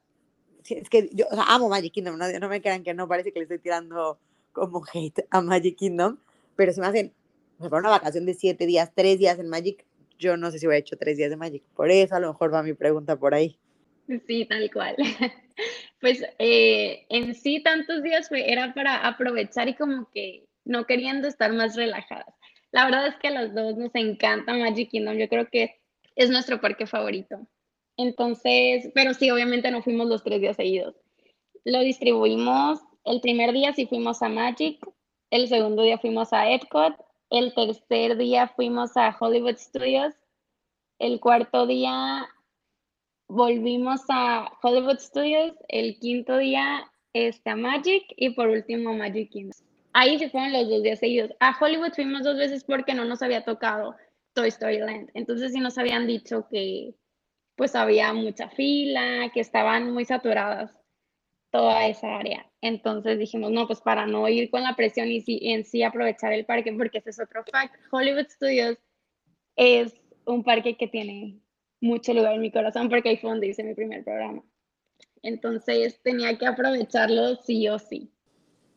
es 0.69 0.89
que 0.89 1.11
yo 1.13 1.27
amo 1.49 1.69
Magic 1.69 1.93
Kingdom, 1.93 2.19
¿no? 2.19 2.27
no 2.39 2.49
me 2.49 2.61
crean 2.61 2.83
que 2.83 2.95
no 2.95 3.09
parece 3.09 3.33
que 3.33 3.39
le 3.39 3.45
estoy 3.45 3.59
tirando 3.59 4.19
como 4.53 4.83
hate 4.93 5.27
a 5.31 5.41
Magic 5.41 5.77
Kingdom, 5.77 6.19
pero 6.55 6.73
se 6.73 6.81
me 6.81 6.87
hacen 6.87 7.15
para 7.59 7.79
una 7.79 7.91
vacación 7.91 8.27
de 8.27 8.35
siete 8.35 8.67
días, 8.67 8.91
tres 8.95 9.19
días 9.19 9.39
en 9.39 9.49
Magic, 9.49 9.86
yo 10.19 10.37
no 10.37 10.51
sé 10.51 10.59
si 10.59 10.67
hubiera 10.67 10.81
hecho 10.81 10.97
tres 10.97 11.17
días 11.17 11.31
de 11.31 11.37
Magic. 11.37 11.63
Por 11.75 11.91
eso 11.91 12.15
a 12.15 12.21
lo 12.21 12.29
mejor 12.29 12.53
va 12.53 12.63
mi 12.63 12.75
pregunta 12.75 13.17
por 13.17 13.35
ahí. 13.35 13.59
Sí, 14.27 14.47
tal 14.47 14.71
cual. 14.73 14.97
Pues 15.99 16.23
eh, 16.39 17.07
en 17.09 17.35
sí 17.35 17.63
tantos 17.63 18.03
días 18.03 18.29
fue, 18.29 18.53
era 18.53 18.75
para 18.75 19.07
aprovechar 19.07 19.67
y 19.71 19.75
como 19.75 20.11
que 20.11 20.45
no 20.67 20.85
queriendo 20.85 21.27
estar 21.27 21.51
más 21.55 21.75
relajadas. 21.75 22.35
La 22.71 22.85
verdad 22.85 23.07
es 23.07 23.17
que 23.17 23.29
a 23.29 23.31
las 23.31 23.55
dos 23.55 23.79
nos 23.79 23.95
encanta 23.95 24.53
Magic 24.53 24.91
Kingdom. 24.91 25.17
Yo 25.17 25.29
creo 25.29 25.49
que 25.49 25.81
es 26.15 26.29
nuestro 26.29 26.61
parque 26.61 26.87
favorito. 26.87 27.49
Entonces, 27.97 28.91
pero 28.95 29.15
sí, 29.15 29.31
obviamente 29.31 29.71
no 29.71 29.83
fuimos 29.83 30.07
los 30.09 30.23
tres 30.23 30.43
días 30.43 30.57
seguidos. 30.57 30.95
Lo 31.65 31.81
distribuimos. 31.81 32.81
El 33.05 33.23
primer 33.23 33.53
día 33.53 33.73
sí 33.73 33.87
fuimos 33.87 34.21
a 34.21 34.29
Magic, 34.29 34.79
el 35.31 35.49
segundo 35.49 35.83
día 35.83 35.97
fuimos 35.97 36.33
a 36.33 36.51
Epcot 36.51 37.06
el 37.31 37.55
tercer 37.55 38.17
día 38.17 38.49
fuimos 38.49 38.97
a 38.97 39.17
Hollywood 39.19 39.57
Studios. 39.57 40.15
El 40.99 41.21
cuarto 41.21 41.67
día 41.67 42.29
volvimos 43.29 44.03
a 44.09 44.51
Hollywood 44.63 44.99
Studios. 44.99 45.53
El 45.69 45.99
quinto 45.99 46.39
día 46.39 46.91
este, 47.13 47.51
a 47.51 47.57
Magic 47.57 48.05
y 48.17 48.31
por 48.31 48.49
último 48.49 48.95
Magic 48.95 49.31
Kingdom. 49.31 49.59
Ahí 49.93 50.19
se 50.19 50.29
fueron 50.31 50.53
los 50.53 50.69
dos 50.69 50.83
días 50.83 50.99
seguidos. 50.99 51.31
A 51.41 51.57
Hollywood 51.59 51.95
fuimos 51.95 52.23
dos 52.23 52.37
veces 52.37 52.65
porque 52.65 52.95
no 52.95 53.05
nos 53.05 53.23
había 53.23 53.45
tocado 53.45 53.97
Toy 54.35 54.49
Story 54.49 54.79
Land. 54.79 55.11
Entonces 55.15 55.53
sí 55.53 55.61
nos 55.61 55.79
habían 55.79 56.07
dicho 56.07 56.47
que 56.51 56.95
pues 57.57 57.75
había 57.75 58.13
mucha 58.13 58.51
fila, 58.51 59.31
que 59.33 59.41
estaban 59.41 59.93
muy 59.93 60.05
saturadas 60.05 60.86
toda 61.57 61.87
esa 61.87 62.19
área. 62.19 62.47
Entonces 62.61 63.19
dijimos, 63.19 63.51
no, 63.51 63.67
pues 63.67 63.81
para 63.81 64.07
no 64.07 64.29
ir 64.29 64.51
con 64.51 64.63
la 64.63 64.77
presión 64.77 65.09
y, 65.09 65.25
en 65.27 65.65
sí 65.65 65.83
aprovechar 65.83 66.35
el 66.35 66.45
parque, 66.45 66.71
porque 66.75 66.99
ese 66.99 67.11
es 67.11 67.19
otro 67.19 67.43
fact. 67.51 67.75
Hollywood 67.91 68.27
Studios 68.29 68.77
es 69.57 69.95
un 70.27 70.45
parque 70.45 70.77
que 70.77 70.87
tiene 70.87 71.41
mucho 71.81 72.13
lugar 72.13 72.35
en 72.35 72.43
mi 72.43 72.53
corazón 72.53 72.91
porque 72.91 73.09
ahí 73.09 73.17
fue 73.17 73.31
donde 73.31 73.47
hice 73.47 73.65
mi 73.65 73.75
primer 73.75 74.05
programa. 74.05 74.43
Entonces 75.23 75.99
tenía 76.03 76.37
que 76.37 76.47
aprovecharlo 76.47 77.37
sí 77.37 77.67
o 77.71 77.79
sí. 77.79 78.13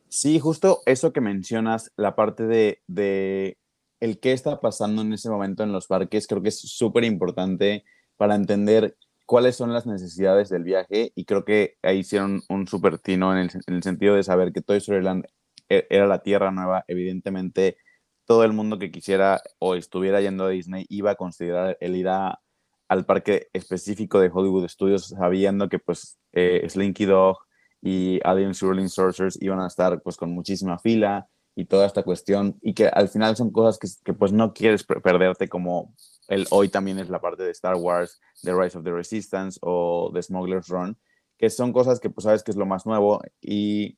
Sí, 0.08 0.40
justo 0.40 0.80
eso 0.86 1.12
que 1.12 1.20
mencionas, 1.20 1.92
la 1.98 2.16
parte 2.16 2.48
de, 2.48 2.82
de 2.88 3.58
el 4.00 4.22
qué 4.22 4.32
está 4.32 4.62
pasando 4.62 5.02
en 5.02 5.12
ese 5.12 5.30
momento 5.30 5.64
en 5.64 5.74
los 5.74 5.88
parques, 5.88 6.28
creo 6.28 6.42
que 6.42 6.50
es 6.50 6.62
súper 6.62 7.04
importante 7.04 7.84
para 8.16 8.36
entender 8.36 8.96
cuáles 9.30 9.56
son 9.56 9.72
las 9.72 9.86
necesidades 9.86 10.50
del 10.50 10.64
viaje 10.64 11.12
y 11.14 11.26
creo 11.26 11.46
que 11.46 11.78
ahí 11.84 12.00
hicieron 12.00 12.42
un 12.50 12.68
súper 12.68 12.98
tino 12.98 13.32
en 13.38 13.48
el, 13.68 13.84
sentido 13.84 14.16
de 14.16 14.24
saber 14.24 14.52
que 14.52 14.64
Toy 14.64 14.78
Story 14.78 15.04
Land 15.04 15.26
e, 15.70 15.86
era 15.92 16.08
la 16.08 16.24
tierra 16.24 16.50
nueva, 16.50 16.84
evidentemente 16.88 17.78
todo 18.26 18.44
el 18.44 18.54
mundo 18.54 18.80
que 18.80 18.90
quisiera 18.90 19.40
o 19.60 19.76
estuviera 19.76 20.20
yendo 20.20 20.46
a 20.46 20.50
Disney 20.50 20.88
iba 20.90 21.12
a 21.12 21.16
considerar 21.16 21.78
el 21.80 21.96
ir 21.96 22.08
al 22.08 23.06
parque 23.06 23.50
específico 23.54 24.20
de 24.20 24.32
Hollywood 24.34 24.68
Studios 24.68 25.10
sabiendo 25.10 25.70
que 25.70 25.78
pues 25.78 26.18
eh, 26.32 26.68
Slinky 26.68 27.06
Dog 27.06 27.38
y 27.84 28.20
Alien 28.24 28.56
Swirling 28.56 28.90
Sorcerers 28.90 29.40
iban 29.40 29.60
a 29.60 29.68
estar 29.68 30.02
pues 30.02 30.18
con 30.18 30.32
muchísima 30.32 30.80
fila 30.80 31.30
y 31.56 31.66
toda 31.66 31.86
esta 31.86 32.02
cuestión 32.02 32.58
y 32.64 32.74
que 32.74 32.88
al 32.88 33.10
final 33.10 33.36
son 33.36 33.52
cosas 33.52 33.78
que, 33.78 33.90
que 34.04 34.14
pues 34.18 34.34
no 34.34 34.54
quieres 34.54 34.84
perderte 34.84 35.48
como 35.48 35.94
el 36.30 36.48
hoy 36.52 36.70
también 36.70 37.00
es 37.00 37.10
la 37.10 37.20
parte 37.20 37.44
de 37.44 37.52
Star 37.52 37.76
Wars, 37.76 38.22
The 38.44 38.54
Rise 38.54 38.78
of 38.78 38.84
the 38.84 38.92
Resistance 38.92 39.60
o 39.62 40.12
The 40.14 40.22
Smuggler's 40.22 40.68
Run, 40.68 40.98
que 41.38 41.50
son 41.50 41.74
cosas 41.74 42.00
que 42.00 42.10
pues 42.10 42.24
sabes 42.24 42.44
que 42.44 42.52
es 42.52 42.58
lo 42.58 42.66
más 42.66 42.86
nuevo 42.86 43.22
y 43.42 43.98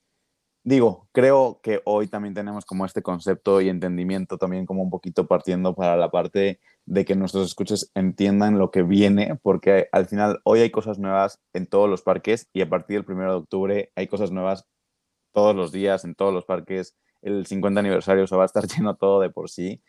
digo, 0.64 1.10
creo 1.12 1.60
que 1.62 1.82
hoy 1.86 2.08
también 2.08 2.34
tenemos 2.34 2.66
como 2.66 2.86
este 2.86 3.02
concepto 3.02 3.62
y 3.62 3.70
entendimiento 3.70 4.38
también 4.38 4.66
como 4.66 4.84
un 4.84 4.90
poquito 4.90 5.28
partiendo 5.28 5.76
para 5.76 5.98
la 5.98 6.10
parte 6.10 6.60
de 6.86 7.06
que 7.06 7.16
nuestros 7.16 7.48
escuches 7.48 7.92
entiendan 7.96 8.60
lo 8.60 8.72
que 8.72 8.84
viene, 8.84 9.38
porque 9.42 9.90
al 9.92 10.06
final 10.06 10.40
hoy 10.44 10.62
hay 10.62 10.72
cosas 10.72 11.00
nuevas 11.00 11.40
en 11.54 11.68
todos 11.68 11.90
los 11.90 12.02
parques 12.02 12.48
y 12.54 12.62
a 12.62 12.70
partir 12.70 13.04
del 13.04 13.12
1 13.14 13.24
de 13.24 13.38
octubre 13.38 13.92
hay 13.96 14.08
cosas 14.08 14.32
nuevas 14.32 14.66
todos 15.34 15.56
los 15.56 15.72
días 15.72 16.06
en 16.06 16.16
todos 16.16 16.34
los 16.34 16.46
parques. 16.46 16.96
El 17.22 17.46
50 17.46 17.80
aniversario 17.80 18.28
se 18.28 18.36
va 18.36 18.44
a 18.44 18.46
estar 18.46 18.68
lleno 18.68 18.96
todo 18.96 19.20
de 19.20 19.30
por 19.30 19.50
sí 19.50 19.82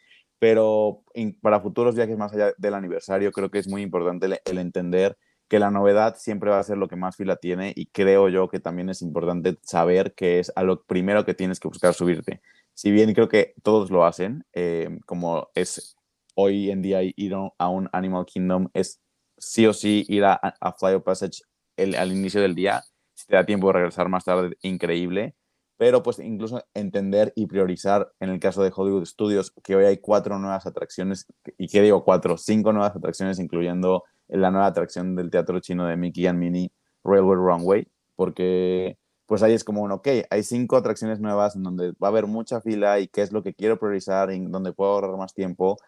pero 0.42 1.04
para 1.40 1.60
futuros 1.60 1.94
viajes 1.94 2.18
más 2.18 2.32
allá 2.32 2.52
del 2.58 2.74
aniversario 2.74 3.30
creo 3.30 3.48
que 3.48 3.60
es 3.60 3.68
muy 3.68 3.80
importante 3.80 4.26
el, 4.44 4.58
entender 4.58 5.16
que 5.46 5.60
la 5.60 5.70
novedad 5.70 6.16
siempre 6.16 6.50
va 6.50 6.58
a 6.58 6.64
ser 6.64 6.78
lo 6.78 6.88
que 6.88 6.96
más 6.96 7.14
fila 7.14 7.36
tiene 7.36 7.72
y 7.76 7.86
creo 7.86 8.28
yo 8.28 8.48
que 8.48 8.58
también 8.58 8.88
es 8.88 9.02
importante 9.02 9.56
saber 9.62 10.14
que 10.14 10.40
es 10.40 10.50
a 10.56 10.64
lo 10.64 10.82
primero 10.82 11.24
que 11.24 11.34
tienes 11.34 11.60
que 11.60 11.68
buscar 11.68 11.94
subirte. 11.94 12.42
Si 12.74 12.90
bien 12.90 13.14
creo 13.14 13.28
que 13.28 13.54
todos 13.62 13.92
lo 13.92 14.04
hacen, 14.04 14.44
eh, 14.52 14.98
como 15.06 15.48
es 15.54 15.96
hoy 16.34 16.72
en 16.72 16.82
día 16.82 17.02
ir 17.04 17.34
a 17.56 17.68
un 17.68 17.88
Animal 17.92 18.26
Kingdom, 18.26 18.66
es 18.74 19.00
sí 19.38 19.64
o 19.66 19.72
sí 19.72 20.04
ir 20.08 20.24
a, 20.24 20.34
a 20.34 20.72
Fly 20.72 20.94
of 20.94 21.04
Passage 21.04 21.42
al 21.76 22.10
inicio 22.10 22.40
del 22.40 22.56
día, 22.56 22.82
si 23.14 23.28
te 23.28 23.36
da 23.36 23.46
tiempo 23.46 23.68
de 23.68 23.74
regresar 23.74 24.08
más 24.08 24.24
tarde, 24.24 24.56
increíble. 24.62 25.36
Pero 25.76 26.02
pues 26.02 26.18
incluso 26.18 26.62
entender 26.74 27.32
y 27.34 27.46
priorizar 27.46 28.12
en 28.20 28.30
el 28.30 28.38
caso 28.38 28.62
de 28.62 28.72
Hollywood 28.74 29.04
Studios 29.04 29.52
que 29.62 29.74
hoy 29.74 29.84
hay 29.84 29.98
cuatro 29.98 30.38
nuevas 30.38 30.66
atracciones, 30.66 31.26
y 31.58 31.68
qué 31.68 31.82
digo 31.82 32.04
cuatro, 32.04 32.36
cinco 32.38 32.72
nuevas 32.72 32.94
atracciones, 32.94 33.38
incluyendo 33.38 34.04
la 34.28 34.50
nueva 34.50 34.66
atracción 34.66 35.16
del 35.16 35.30
teatro 35.30 35.60
chino 35.60 35.86
de 35.86 35.96
Mickey 35.96 36.26
and 36.26 36.38
Minnie, 36.38 36.72
Railway 37.04 37.36
Runway, 37.36 37.88
porque 38.16 38.96
pues 39.26 39.42
ahí 39.42 39.54
es 39.54 39.64
como 39.64 39.82
un, 39.82 39.92
ok, 39.92 40.08
hay 40.28 40.42
cinco 40.42 40.76
atracciones 40.76 41.18
nuevas 41.20 41.56
en 41.56 41.62
donde 41.62 41.92
va 41.92 42.08
a 42.08 42.10
haber 42.10 42.26
mucha 42.26 42.60
fila 42.60 43.00
y 43.00 43.08
qué 43.08 43.22
es 43.22 43.32
lo 43.32 43.42
que 43.42 43.54
quiero 43.54 43.78
priorizar, 43.78 44.30
en 44.30 44.50
donde 44.50 44.72
puedo 44.72 44.92
ahorrar 44.92 45.16
más 45.16 45.32
tiempo. 45.32 45.78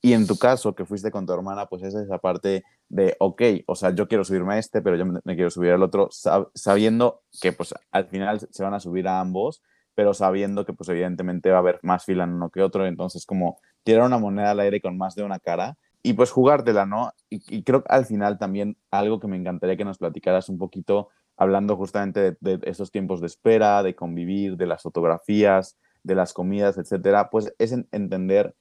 Y 0.00 0.12
en 0.12 0.26
tu 0.26 0.36
caso, 0.36 0.74
que 0.74 0.84
fuiste 0.84 1.10
con 1.10 1.26
tu 1.26 1.32
hermana, 1.32 1.66
pues 1.66 1.82
es 1.82 1.94
esa 1.94 2.18
parte 2.18 2.64
de, 2.88 3.16
ok, 3.18 3.42
o 3.66 3.74
sea, 3.74 3.90
yo 3.90 4.06
quiero 4.06 4.24
subirme 4.24 4.54
a 4.54 4.58
este, 4.58 4.80
pero 4.80 4.96
yo 4.96 5.04
me, 5.04 5.34
quiero 5.34 5.50
subir 5.50 5.72
al 5.72 5.82
otro, 5.82 6.08
sabiendo 6.54 7.22
que 7.40 7.52
pues 7.52 7.74
al 7.90 8.06
final 8.06 8.40
se 8.50 8.62
van 8.62 8.74
a 8.74 8.80
subir 8.80 9.08
a 9.08 9.20
ambos, 9.20 9.62
pero 9.94 10.14
sabiendo 10.14 10.64
que 10.64 10.72
pues 10.72 10.88
evidentemente 10.88 11.50
va 11.50 11.56
a 11.56 11.60
haber 11.60 11.80
más 11.82 12.04
fila 12.04 12.24
en 12.24 12.34
uno 12.34 12.50
que 12.50 12.62
otro, 12.62 12.86
entonces 12.86 13.26
como 13.26 13.58
tirar 13.82 14.06
una 14.06 14.18
moneda 14.18 14.52
al 14.52 14.60
aire 14.60 14.80
con 14.80 14.96
más 14.96 15.16
de 15.16 15.24
una 15.24 15.40
cara 15.40 15.76
y 16.02 16.12
pues 16.12 16.30
jugártela, 16.30 16.86
¿no? 16.86 17.12
Y, 17.28 17.62
creo 17.64 17.82
que 17.82 17.92
al 17.92 18.06
final 18.06 18.38
también 18.38 18.76
algo 18.90 19.18
que 19.18 19.26
me 19.26 19.36
encantaría 19.36 19.76
que 19.76 19.84
nos 19.84 19.98
platicaras 19.98 20.48
un 20.48 20.58
poquito 20.58 21.08
hablando 21.36 21.76
justamente 21.76 22.36
de, 22.40 22.60
esos 22.62 22.90
tiempos 22.90 23.20
de 23.20 23.26
espera, 23.26 23.82
de 23.82 23.94
convivir, 23.94 24.56
de 24.56 24.66
las 24.66 24.82
fotografías, 24.82 25.76
de 26.02 26.14
las 26.14 26.32
comidas, 26.32 26.78
etcétera, 26.78 27.30
pues 27.30 27.52
es 27.58 27.72
entender 27.92 28.54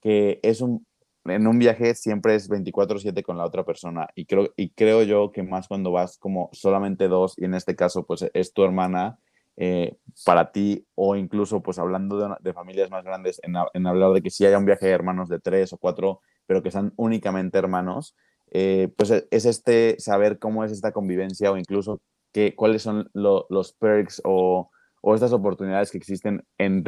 que 0.00 0.40
es 0.42 0.60
un, 0.60 0.86
en 1.24 1.46
un 1.46 1.58
viaje 1.58 1.94
siempre 1.94 2.34
es 2.34 2.48
24/7 2.48 3.22
con 3.22 3.38
la 3.38 3.44
otra 3.44 3.64
persona 3.64 4.08
y 4.14 4.26
creo, 4.26 4.52
y 4.56 4.70
creo 4.70 5.02
yo 5.02 5.32
que 5.32 5.42
más 5.42 5.68
cuando 5.68 5.90
vas 5.90 6.18
como 6.18 6.50
solamente 6.52 7.08
dos 7.08 7.34
y 7.38 7.44
en 7.44 7.54
este 7.54 7.76
caso 7.76 8.04
pues 8.06 8.26
es 8.32 8.52
tu 8.52 8.64
hermana 8.64 9.18
eh, 9.56 9.96
para 10.24 10.52
ti 10.52 10.86
o 10.94 11.16
incluso 11.16 11.62
pues 11.62 11.78
hablando 11.78 12.36
de, 12.40 12.52
familias 12.52 12.90
más 12.90 13.04
grandes 13.04 13.40
en, 13.42 13.54
en, 13.74 13.86
hablar 13.86 14.12
de 14.12 14.22
que 14.22 14.30
si 14.30 14.46
haya 14.46 14.58
un 14.58 14.64
viaje 14.64 14.86
de 14.86 14.92
hermanos 14.92 15.28
de 15.28 15.40
tres 15.40 15.72
o 15.72 15.78
cuatro 15.78 16.20
pero 16.46 16.62
que 16.62 16.70
sean 16.70 16.92
únicamente 16.96 17.58
hermanos 17.58 18.14
eh, 18.50 18.88
pues 18.96 19.10
es 19.10 19.44
este 19.44 19.96
saber 19.98 20.38
cómo 20.38 20.64
es 20.64 20.72
esta 20.72 20.92
convivencia 20.92 21.50
o 21.50 21.56
incluso 21.56 22.00
cuáles 22.56 22.82
son 22.82 23.10
los 23.14 23.72
perks 23.72 24.22
o, 24.24 24.70
estas 25.14 25.32
oportunidades 25.32 25.90
que 25.90 25.98
existen 25.98 26.44
en, 26.58 26.84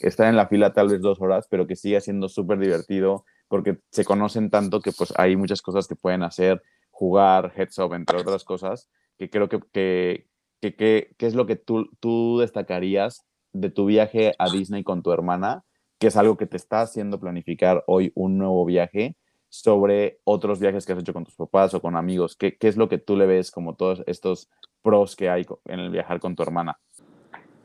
estar 0.00 0.28
en 0.28 0.36
la 0.36 0.46
fila 0.48 0.72
tal 0.72 0.88
vez 0.88 1.00
dos 1.00 1.20
horas, 1.20 1.46
pero 1.50 1.66
que 1.66 1.76
siga 1.76 2.00
siendo 2.00 2.28
súper 2.28 2.58
divertido 2.58 3.24
porque 3.48 3.78
se 3.90 4.04
conocen 4.04 4.50
tanto 4.50 4.80
que 4.80 4.92
pues 4.92 5.12
hay 5.16 5.36
muchas 5.36 5.62
cosas 5.62 5.86
que 5.86 5.96
pueden 5.96 6.22
hacer, 6.22 6.62
jugar, 6.90 7.52
heads 7.56 7.78
up, 7.78 7.94
entre 7.94 8.18
otras 8.18 8.44
cosas, 8.44 8.90
que 9.18 9.30
creo 9.30 9.48
que, 9.48 9.60
que, 9.72 10.26
que, 10.60 11.14
es 11.18 11.34
lo 11.34 11.46
que 11.46 11.56
tú, 11.56 11.88
tú 12.00 12.38
destacarías 12.40 13.26
de 13.52 13.70
tu 13.70 13.86
viaje 13.86 14.34
a 14.38 14.50
Disney 14.50 14.82
con 14.82 15.02
tu 15.02 15.12
hermana, 15.12 15.64
que 15.98 16.08
es 16.08 16.16
algo 16.16 16.36
que 16.36 16.46
te 16.46 16.56
está 16.56 16.82
haciendo 16.82 17.20
planificar 17.20 17.84
hoy 17.86 18.12
un 18.14 18.36
nuevo 18.38 18.64
viaje 18.64 19.16
sobre 19.48 20.20
otros 20.24 20.58
viajes 20.58 20.84
que 20.84 20.92
has 20.92 20.98
hecho 20.98 21.14
con 21.14 21.24
tus 21.24 21.36
papás 21.36 21.72
o 21.74 21.80
con 21.80 21.96
amigos. 21.96 22.36
¿Qué, 22.36 22.56
qué 22.58 22.68
es 22.68 22.76
lo 22.76 22.88
que 22.88 22.98
tú 22.98 23.16
le 23.16 23.26
ves 23.26 23.50
como 23.50 23.74
todos 23.76 24.02
estos 24.06 24.50
pros 24.82 25.16
que 25.16 25.30
hay 25.30 25.46
en 25.66 25.80
el 25.80 25.90
viajar 25.90 26.20
con 26.20 26.36
tu 26.36 26.42
hermana? 26.42 26.78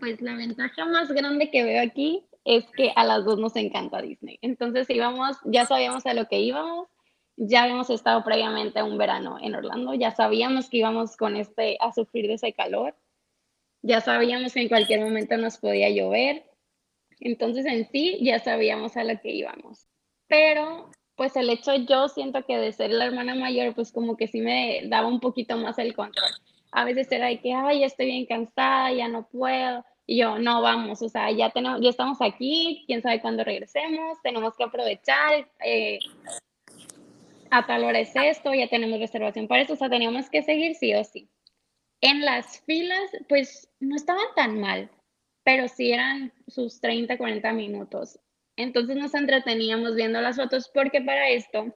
Pues 0.02 0.20
la 0.20 0.34
ventaja 0.34 0.84
más 0.86 1.12
grande 1.12 1.52
que 1.52 1.64
veo 1.64 1.80
aquí 1.80 2.26
es 2.44 2.66
que 2.76 2.92
a 2.96 3.06
las 3.06 3.24
dos 3.24 3.38
nos 3.38 3.56
encanta 3.56 4.02
Disney. 4.02 4.40
Entonces 4.42 4.90
íbamos, 4.90 5.38
ya 5.46 5.68
sabíamos 5.68 6.08
a 6.08 6.16
lo 6.16 6.28
que 6.28 6.40
íbamos, 6.40 6.88
ya 7.38 7.62
habíamos 7.62 7.92
estado 7.92 8.24
previamente 8.24 8.82
un 8.82 8.98
verano 8.98 9.38
en 9.40 9.54
Orlando, 9.54 9.94
ya 9.94 10.10
sabíamos 10.10 10.72
que 10.72 10.78
íbamos 10.78 11.16
con 11.18 11.36
este 11.36 11.78
a 11.80 11.94
sufrir 11.94 12.26
de 12.26 12.34
ese 12.34 12.52
calor, 12.52 12.96
ya 13.84 14.02
sabíamos 14.02 14.56
que 14.56 14.62
en 14.62 14.70
cualquier 14.70 15.02
momento 15.02 15.38
nos 15.38 15.60
podía 15.60 15.92
llover. 15.92 16.46
Entonces 17.20 17.68
en 17.68 17.88
sí 17.92 18.18
ya 18.24 18.40
sabíamos 18.40 18.98
a 18.98 19.04
lo 19.04 19.22
que 19.22 19.30
íbamos. 19.30 19.86
Pero 20.28 20.90
pues 21.16 21.36
el 21.36 21.48
hecho 21.48 21.76
yo 21.76 22.08
siento 22.08 22.44
que 22.48 22.58
de 22.58 22.72
ser 22.72 22.90
la 22.90 23.06
hermana 23.06 23.36
mayor, 23.36 23.76
pues 23.76 23.92
como 23.92 24.18
que 24.18 24.26
sí 24.26 24.42
me 24.42 24.82
daba 24.86 25.08
un 25.08 25.20
poquito 25.20 25.58
más 25.58 25.78
el 25.78 25.94
control 25.94 26.32
a 26.72 26.86
veces 26.86 27.12
era 27.12 27.28
de 27.28 27.40
que, 27.40 27.54
ay, 27.54 27.84
estoy 27.84 28.08
bien 28.08 28.26
cansada, 28.26 28.92
ya 28.94 29.08
no 29.08 29.28
puedo. 29.28 29.86
Y 30.06 30.18
yo, 30.18 30.40
no, 30.40 30.62
vamos, 30.62 31.02
o 31.02 31.10
sea, 31.10 31.32
ya, 31.32 31.50
tenemos, 31.52 31.82
ya 31.82 31.90
estamos 31.90 32.18
aquí, 32.22 32.84
quién 32.88 33.02
sabe 33.02 33.22
cuándo 33.22 33.44
regresemos, 33.44 34.22
tenemos 34.24 34.56
que 34.56 34.64
aprovechar, 34.64 35.48
eh, 35.64 36.00
a 37.50 37.66
tal 37.66 37.84
hora 37.84 38.00
es 38.00 38.12
esto, 38.16 38.54
ya 38.54 38.68
tenemos 38.68 39.00
reservación 39.00 39.48
para 39.48 39.62
eso, 39.62 39.74
o 39.74 39.76
sea, 39.76 39.90
teníamos 39.90 40.30
que 40.30 40.42
seguir 40.42 40.76
sí 40.76 40.94
o 40.96 41.04
sí. 41.04 41.30
En 42.02 42.22
las 42.22 42.62
filas, 42.62 43.12
pues 43.30 43.70
no 43.80 43.96
estaban 43.96 44.26
tan 44.36 44.60
mal, 44.60 44.90
pero 45.44 45.68
sí 45.68 45.92
eran 45.92 46.34
sus 46.48 46.80
30, 46.80 47.18
40 47.18 47.54
minutos. 47.54 48.20
Entonces 48.56 48.96
nos 48.96 49.14
entreteníamos 49.14 49.96
viendo 49.96 50.22
las 50.22 50.38
fotos 50.38 50.70
porque 50.74 51.02
para 51.02 51.30
esto, 51.30 51.76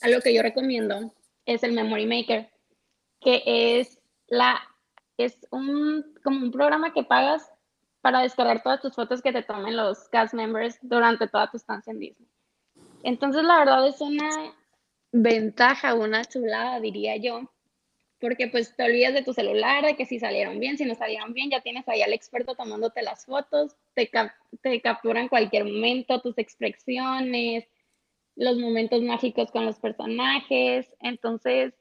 a 0.00 0.08
lo 0.08 0.20
que 0.20 0.34
yo 0.34 0.42
recomiendo 0.42 1.12
es 1.46 1.62
el 1.62 1.72
Memory 1.72 2.06
Maker, 2.06 2.50
que 3.20 3.42
es 3.46 3.98
es 5.16 5.38
un, 5.50 6.14
como 6.22 6.38
un 6.44 6.50
programa 6.50 6.92
que 6.92 7.04
pagas 7.04 7.50
para 8.00 8.20
descargar 8.20 8.62
todas 8.62 8.80
tus 8.80 8.94
fotos 8.94 9.22
que 9.22 9.32
te 9.32 9.42
tomen 9.42 9.76
los 9.76 10.08
cast 10.08 10.34
members 10.34 10.78
durante 10.82 11.28
toda 11.28 11.50
tu 11.50 11.56
estancia 11.56 11.92
en 11.92 12.00
Disney. 12.00 12.28
Entonces, 13.04 13.44
la 13.44 13.58
verdad 13.58 13.86
es 13.86 14.00
una 14.00 14.54
ventaja, 15.12 15.94
una 15.94 16.24
chulada, 16.24 16.80
diría 16.80 17.16
yo, 17.16 17.52
porque 18.20 18.48
pues 18.48 18.74
te 18.76 18.84
olvidas 18.84 19.14
de 19.14 19.22
tu 19.22 19.32
celular, 19.32 19.84
de 19.84 19.96
que 19.96 20.06
si 20.06 20.18
salieron 20.18 20.58
bien, 20.58 20.78
si 20.78 20.84
no 20.84 20.94
salieron 20.94 21.32
bien, 21.32 21.50
ya 21.50 21.60
tienes 21.60 21.88
ahí 21.88 22.02
al 22.02 22.12
experto 22.12 22.54
tomándote 22.54 23.02
las 23.02 23.26
fotos, 23.26 23.76
te, 23.94 24.10
te 24.62 24.80
capturan 24.80 25.28
cualquier 25.28 25.64
momento, 25.64 26.20
tus 26.20 26.38
expresiones, 26.38 27.68
los 28.36 28.56
momentos 28.58 29.02
mágicos 29.02 29.50
con 29.50 29.66
los 29.66 29.78
personajes. 29.78 30.94
Entonces, 31.00 31.74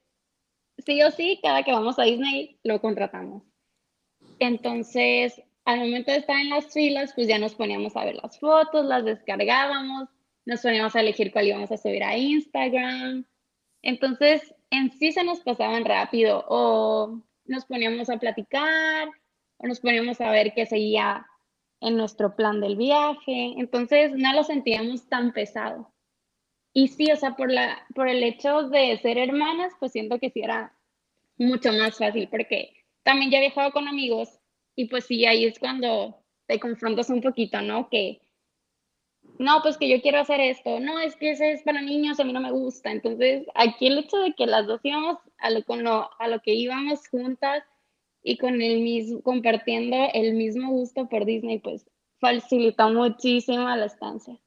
sí 0.82 1.02
o 1.04 1.12
sí, 1.12 1.40
cada 1.42 1.64
que 1.64 1.72
vamos 1.72 1.98
a 2.00 2.04
Disney 2.04 2.58
lo 2.64 2.82
contratamos. 2.82 3.44
Entonces, 4.40 5.42
al 5.66 5.80
momento 5.80 6.12
de 6.12 6.18
estar 6.18 6.38
en 6.38 6.50
las 6.50 6.74
filas, 6.74 7.14
pues 7.14 7.28
ya 7.28 7.38
nos 7.38 7.56
poníamos 7.56 7.96
a 7.96 8.06
ver 8.06 8.16
las 8.16 8.40
fotos, 8.40 8.86
las 8.86 9.06
descargábamos, 9.06 10.10
nos 10.46 10.62
poníamos 10.62 10.96
a 10.96 11.02
elegir 11.02 11.32
cuál 11.32 11.48
íbamos 11.48 11.72
a 11.72 11.78
subir 11.78 12.04
a 12.04 12.18
Instagram. 12.18 13.26
Entonces, 13.82 14.54
en 14.70 14.92
sí 14.92 15.12
se 15.12 15.24
nos 15.24 15.42
pasaban 15.42 15.86
rápido 15.86 16.46
o 16.48 17.22
nos 17.46 17.66
poníamos 17.66 18.10
a 18.10 18.18
platicar 18.18 19.10
o 19.58 19.68
nos 19.68 19.80
poníamos 19.80 20.20
a 20.22 20.32
ver 20.32 20.54
qué 20.54 20.66
seguía 20.66 21.26
en 21.80 21.98
nuestro 21.98 22.36
plan 22.36 22.62
del 22.62 22.76
viaje. 22.76 23.54
Entonces, 23.58 24.12
no 24.16 24.34
lo 24.34 24.44
sentíamos 24.44 25.08
tan 25.08 25.34
pesado. 25.34 25.91
Y 26.74 26.88
sí, 26.88 27.12
o 27.12 27.16
sea, 27.16 27.36
por, 27.36 27.52
la, 27.52 27.86
por 27.94 28.08
el 28.08 28.24
hecho 28.24 28.64
de 28.70 28.98
ser 28.98 29.18
hermanas, 29.18 29.74
pues 29.80 29.92
siento 29.92 30.20
que 30.20 30.30
sí 30.30 30.42
era 30.42 30.74
mucho 31.38 31.74
más 31.74 31.98
fácil, 31.98 32.28
porque 32.30 32.74
también 33.04 33.32
ya 33.32 33.38
he 33.40 33.42
viajado 33.42 33.72
con 33.72 33.88
amigos 33.88 34.40
y 34.76 34.86
pues 34.86 35.06
sí, 35.06 35.26
ahí 35.26 35.46
es 35.46 35.60
cuando 35.60 36.24
te 36.48 36.60
confrontas 36.60 37.10
un 37.10 37.22
poquito, 37.22 37.62
¿no? 37.62 37.90
Que, 37.90 38.22
no, 39.38 39.62
pues 39.62 39.78
que 39.78 39.90
yo 39.90 40.02
quiero 40.02 40.20
hacer 40.20 40.40
esto, 40.40 40.80
no, 40.80 41.00
es 41.00 41.16
que 41.16 41.32
ese 41.32 41.52
es 41.52 41.64
para 41.64 41.82
niños, 41.82 42.20
a 42.20 42.24
mí 42.24 42.32
no 42.32 42.42
me 42.42 42.52
gusta. 42.52 42.92
Entonces, 42.92 43.46
aquí 43.56 43.88
el 43.88 44.00
hecho 44.00 44.18
de 44.18 44.34
que 44.34 44.46
las 44.46 44.68
dos 44.68 44.82
íbamos 44.84 45.18
a 45.40 45.50
lo, 45.50 45.64
con 45.64 45.84
lo, 45.84 46.10
a 46.20 46.28
lo 46.28 46.42
que 46.42 46.54
íbamos 46.54 47.08
juntas 47.08 47.64
y 48.24 48.38
con 48.38 48.62
el 48.62 48.82
mismo, 48.82 49.22
compartiendo 49.22 49.98
el 50.14 50.36
mismo 50.36 50.70
gusto 50.72 51.10
por 51.10 51.26
Disney, 51.26 51.60
pues 51.60 51.90
facilitó 52.20 52.90
muchísimo 52.92 53.68
la 53.68 53.86
estancia. 53.86 54.38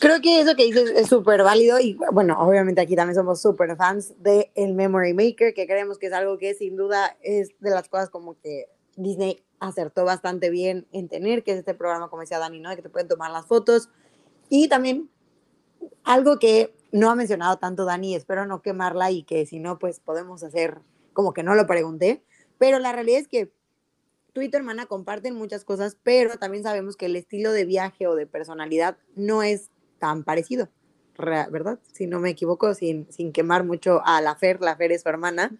Creo 0.00 0.20
que 0.20 0.40
eso 0.40 0.54
que 0.54 0.64
dices 0.64 0.90
es 0.90 1.08
súper 1.08 1.42
válido 1.42 1.80
y 1.80 1.98
bueno, 2.12 2.38
obviamente 2.40 2.80
aquí 2.80 2.94
también 2.94 3.14
somos 3.14 3.40
súper 3.40 3.76
fans 3.76 4.14
de 4.22 4.50
el 4.54 4.74
Memory 4.74 5.14
Maker, 5.14 5.54
que 5.54 5.66
creemos 5.66 5.98
que 5.98 6.06
es 6.06 6.12
algo 6.12 6.38
que 6.38 6.54
sin 6.54 6.76
duda 6.76 7.16
es 7.22 7.50
de 7.60 7.70
las 7.70 7.88
cosas 7.88 8.10
como 8.10 8.38
que 8.38 8.68
Disney 8.96 9.44
acertó 9.60 10.04
bastante 10.04 10.50
bien 10.50 10.86
en 10.92 11.08
tener, 11.08 11.42
que 11.42 11.52
es 11.52 11.58
este 11.58 11.74
programa, 11.74 12.08
como 12.08 12.20
decía 12.20 12.38
Dani, 12.38 12.60
¿no? 12.60 12.70
De 12.70 12.76
que 12.76 12.82
te 12.82 12.90
pueden 12.90 13.08
tomar 13.08 13.30
las 13.30 13.46
fotos. 13.46 13.88
Y 14.48 14.68
también 14.68 15.10
algo 16.04 16.38
que 16.38 16.74
no 16.92 17.10
ha 17.10 17.14
mencionado 17.14 17.56
tanto 17.58 17.84
Dani, 17.84 18.14
espero 18.14 18.46
no 18.46 18.62
quemarla 18.62 19.10
y 19.10 19.22
que 19.22 19.46
si 19.46 19.58
no, 19.58 19.78
pues 19.78 20.00
podemos 20.00 20.42
hacer 20.42 20.78
como 21.12 21.32
que 21.32 21.42
no 21.42 21.54
lo 21.54 21.66
pregunté, 21.66 22.22
pero 22.58 22.78
la 22.78 22.92
realidad 22.92 23.20
es 23.20 23.28
que 23.28 23.52
tú 24.32 24.42
y 24.42 24.48
tu 24.48 24.56
hermana 24.56 24.86
comparten 24.86 25.34
muchas 25.34 25.64
cosas, 25.64 25.96
pero 26.02 26.38
también 26.38 26.64
sabemos 26.64 26.96
que 26.96 27.06
el 27.06 27.16
estilo 27.16 27.52
de 27.52 27.64
viaje 27.64 28.06
o 28.06 28.16
de 28.16 28.26
personalidad 28.26 28.98
no 29.14 29.42
es 29.42 29.70
tan 29.98 30.24
parecido, 30.24 30.68
¿verdad? 31.16 31.78
Si 31.92 32.06
no 32.06 32.20
me 32.20 32.30
equivoco, 32.30 32.74
sin, 32.74 33.10
sin 33.10 33.32
quemar 33.32 33.64
mucho 33.64 34.02
a 34.04 34.20
la 34.20 34.34
Fer, 34.36 34.60
la 34.60 34.76
Fer 34.76 34.92
es 34.92 35.02
su 35.02 35.08
hermana. 35.08 35.56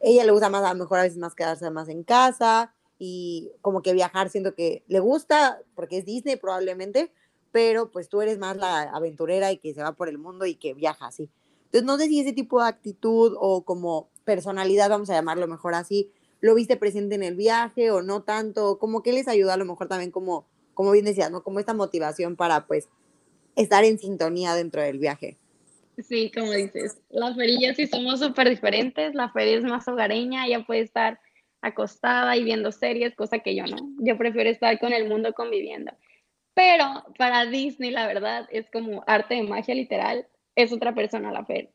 Ella 0.00 0.24
le 0.24 0.32
gusta 0.32 0.50
más, 0.50 0.64
a 0.64 0.72
lo 0.72 0.78
mejor 0.78 0.98
a 0.98 1.02
veces 1.02 1.18
más 1.18 1.34
quedarse 1.34 1.70
más 1.70 1.88
en 1.88 2.04
casa 2.04 2.74
y 2.98 3.50
como 3.60 3.82
que 3.82 3.92
viajar, 3.92 4.28
siento 4.28 4.54
que 4.54 4.84
le 4.88 5.00
gusta, 5.00 5.60
porque 5.74 5.98
es 5.98 6.04
Disney 6.04 6.36
probablemente, 6.36 7.12
pero 7.52 7.90
pues 7.90 8.08
tú 8.08 8.20
eres 8.20 8.38
más 8.38 8.56
la 8.56 8.82
aventurera 8.82 9.52
y 9.52 9.58
que 9.58 9.74
se 9.74 9.82
va 9.82 9.92
por 9.92 10.08
el 10.08 10.18
mundo 10.18 10.46
y 10.46 10.54
que 10.54 10.74
viaja 10.74 11.06
así. 11.06 11.30
Entonces, 11.66 11.84
no 11.84 11.98
sé 11.98 12.06
si 12.06 12.20
ese 12.20 12.32
tipo 12.32 12.62
de 12.62 12.68
actitud 12.68 13.36
o 13.38 13.64
como 13.64 14.08
personalidad, 14.24 14.90
vamos 14.90 15.10
a 15.10 15.14
llamarlo 15.14 15.46
mejor 15.46 15.74
así, 15.74 16.10
lo 16.40 16.54
viste 16.54 16.76
presente 16.76 17.14
en 17.14 17.22
el 17.22 17.34
viaje 17.34 17.90
o 17.90 18.02
no 18.02 18.22
tanto? 18.22 18.78
¿Cómo 18.78 19.02
que 19.02 19.12
les 19.12 19.28
ayuda 19.28 19.54
a 19.54 19.56
lo 19.56 19.64
mejor 19.64 19.88
también 19.88 20.10
como, 20.10 20.46
como 20.74 20.92
bien 20.92 21.04
decías, 21.04 21.30
¿no? 21.30 21.42
Como 21.42 21.58
esta 21.58 21.74
motivación 21.74 22.36
para 22.36 22.66
pues 22.66 22.88
estar 23.58 23.84
en 23.84 23.98
sintonía 23.98 24.54
dentro 24.54 24.82
del 24.82 24.98
viaje. 24.98 25.36
Sí, 25.98 26.30
como 26.32 26.52
dices, 26.52 27.02
la 27.10 27.34
feria 27.34 27.74
sí 27.74 27.86
somos 27.88 28.20
súper 28.20 28.48
diferentes, 28.48 29.14
la 29.14 29.30
feria 29.30 29.58
es 29.58 29.64
más 29.64 29.86
hogareña, 29.88 30.46
ella 30.46 30.64
puede 30.64 30.82
estar 30.82 31.18
acostada 31.60 32.36
y 32.36 32.44
viendo 32.44 32.70
series, 32.70 33.16
cosa 33.16 33.40
que 33.40 33.56
yo 33.56 33.64
no, 33.66 33.76
yo 33.98 34.16
prefiero 34.16 34.48
estar 34.48 34.78
con 34.78 34.92
el 34.92 35.08
mundo 35.08 35.32
conviviendo. 35.32 35.92
Pero 36.54 37.04
para 37.18 37.46
Disney, 37.46 37.90
la 37.90 38.06
verdad, 38.06 38.48
es 38.52 38.70
como 38.70 39.02
arte 39.08 39.34
de 39.34 39.42
magia 39.42 39.74
literal, 39.74 40.26
es 40.54 40.72
otra 40.72 40.94
persona 40.94 41.32
la 41.32 41.44
feria 41.44 41.70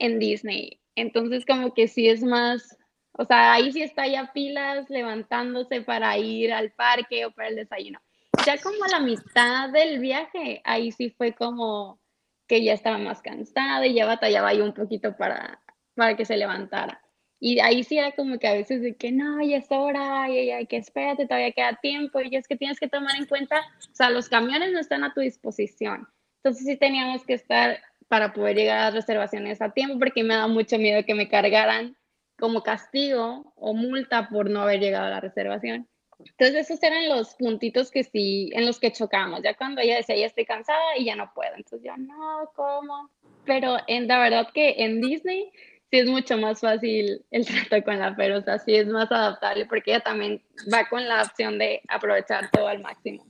en 0.00 0.18
Disney. 0.18 0.80
Entonces, 0.96 1.46
como 1.46 1.74
que 1.74 1.86
sí 1.86 2.08
es 2.08 2.22
más, 2.24 2.76
o 3.12 3.24
sea, 3.24 3.52
ahí 3.52 3.70
sí 3.70 3.82
está 3.82 4.08
ya 4.08 4.32
pilas 4.32 4.90
levantándose 4.90 5.80
para 5.80 6.18
ir 6.18 6.52
al 6.52 6.72
parque 6.72 7.24
o 7.24 7.30
para 7.30 7.48
el 7.48 7.56
desayuno. 7.56 8.00
Ya 8.46 8.58
como 8.58 8.84
a 8.84 8.88
la 8.88 9.00
mitad 9.00 9.70
del 9.70 10.00
viaje, 10.00 10.60
ahí 10.64 10.92
sí 10.92 11.10
fue 11.10 11.32
como 11.32 11.98
que 12.46 12.62
ya 12.62 12.74
estaba 12.74 12.98
más 12.98 13.22
cansada 13.22 13.86
y 13.86 13.94
ya 13.94 14.06
batallaba 14.06 14.48
ahí 14.48 14.60
un 14.60 14.74
poquito 14.74 15.16
para, 15.16 15.62
para 15.94 16.16
que 16.16 16.24
se 16.24 16.36
levantara. 16.36 17.00
Y 17.40 17.58
ahí 17.60 17.84
sí 17.84 17.98
era 17.98 18.12
como 18.12 18.38
que 18.38 18.48
a 18.48 18.54
veces 18.54 18.82
de 18.82 18.96
que 18.96 19.12
no, 19.12 19.42
ya 19.42 19.58
es 19.58 19.66
hora, 19.70 20.28
y 20.30 20.50
hay 20.50 20.66
que 20.66 20.76
espérate, 20.76 21.26
todavía 21.26 21.52
queda 21.52 21.78
tiempo, 21.80 22.20
y 22.20 22.34
es 22.36 22.46
que 22.46 22.56
tienes 22.56 22.78
que 22.78 22.88
tomar 22.88 23.16
en 23.16 23.26
cuenta, 23.26 23.60
o 23.60 23.94
sea, 23.94 24.10
los 24.10 24.28
camiones 24.28 24.72
no 24.72 24.78
están 24.78 25.04
a 25.04 25.12
tu 25.12 25.20
disposición. 25.20 26.08
Entonces 26.38 26.66
sí 26.66 26.76
teníamos 26.76 27.24
que 27.24 27.34
estar 27.34 27.80
para 28.08 28.32
poder 28.32 28.56
llegar 28.56 28.78
a 28.78 28.84
las 28.86 28.94
reservaciones 28.94 29.60
a 29.60 29.70
tiempo, 29.70 29.98
porque 29.98 30.22
me 30.22 30.34
da 30.34 30.46
mucho 30.46 30.78
miedo 30.78 31.04
que 31.04 31.14
me 31.14 31.28
cargaran 31.28 31.96
como 32.38 32.62
castigo 32.62 33.52
o 33.56 33.74
multa 33.74 34.28
por 34.28 34.50
no 34.50 34.62
haber 34.62 34.80
llegado 34.80 35.06
a 35.06 35.10
la 35.10 35.20
reservación. 35.20 35.88
Entonces 36.30 36.70
esos 36.70 36.82
eran 36.82 37.08
los 37.08 37.34
puntitos 37.34 37.90
que 37.90 38.04
sí, 38.04 38.50
en 38.54 38.66
los 38.66 38.78
que 38.78 38.92
chocamos, 38.92 39.42
ya 39.42 39.54
cuando 39.56 39.80
ella 39.80 39.96
decía, 39.96 40.16
ya 40.16 40.26
estoy 40.26 40.44
cansada 40.44 40.96
y 40.98 41.04
ya 41.04 41.16
no 41.16 41.30
puedo, 41.34 41.54
entonces 41.56 41.82
yo, 41.84 41.96
no, 41.96 42.50
¿cómo? 42.54 43.10
Pero 43.44 43.76
en 43.86 44.08
la 44.08 44.18
verdad 44.18 44.48
que 44.52 44.74
en 44.78 45.00
Disney 45.00 45.50
sí 45.90 45.98
es 45.98 46.08
mucho 46.08 46.38
más 46.38 46.60
fácil 46.60 47.24
el 47.30 47.46
trato 47.46 47.84
con 47.84 47.98
la 47.98 48.14
Fer, 48.14 48.32
o 48.32 48.42
sea, 48.42 48.58
sí 48.58 48.74
es 48.74 48.86
más 48.86 49.10
adaptable 49.12 49.66
porque 49.66 49.92
ella 49.92 50.00
también 50.00 50.42
va 50.72 50.88
con 50.88 51.06
la 51.06 51.22
opción 51.22 51.58
de 51.58 51.82
aprovechar 51.88 52.50
todo 52.50 52.68
al 52.68 52.80
máximo. 52.80 53.26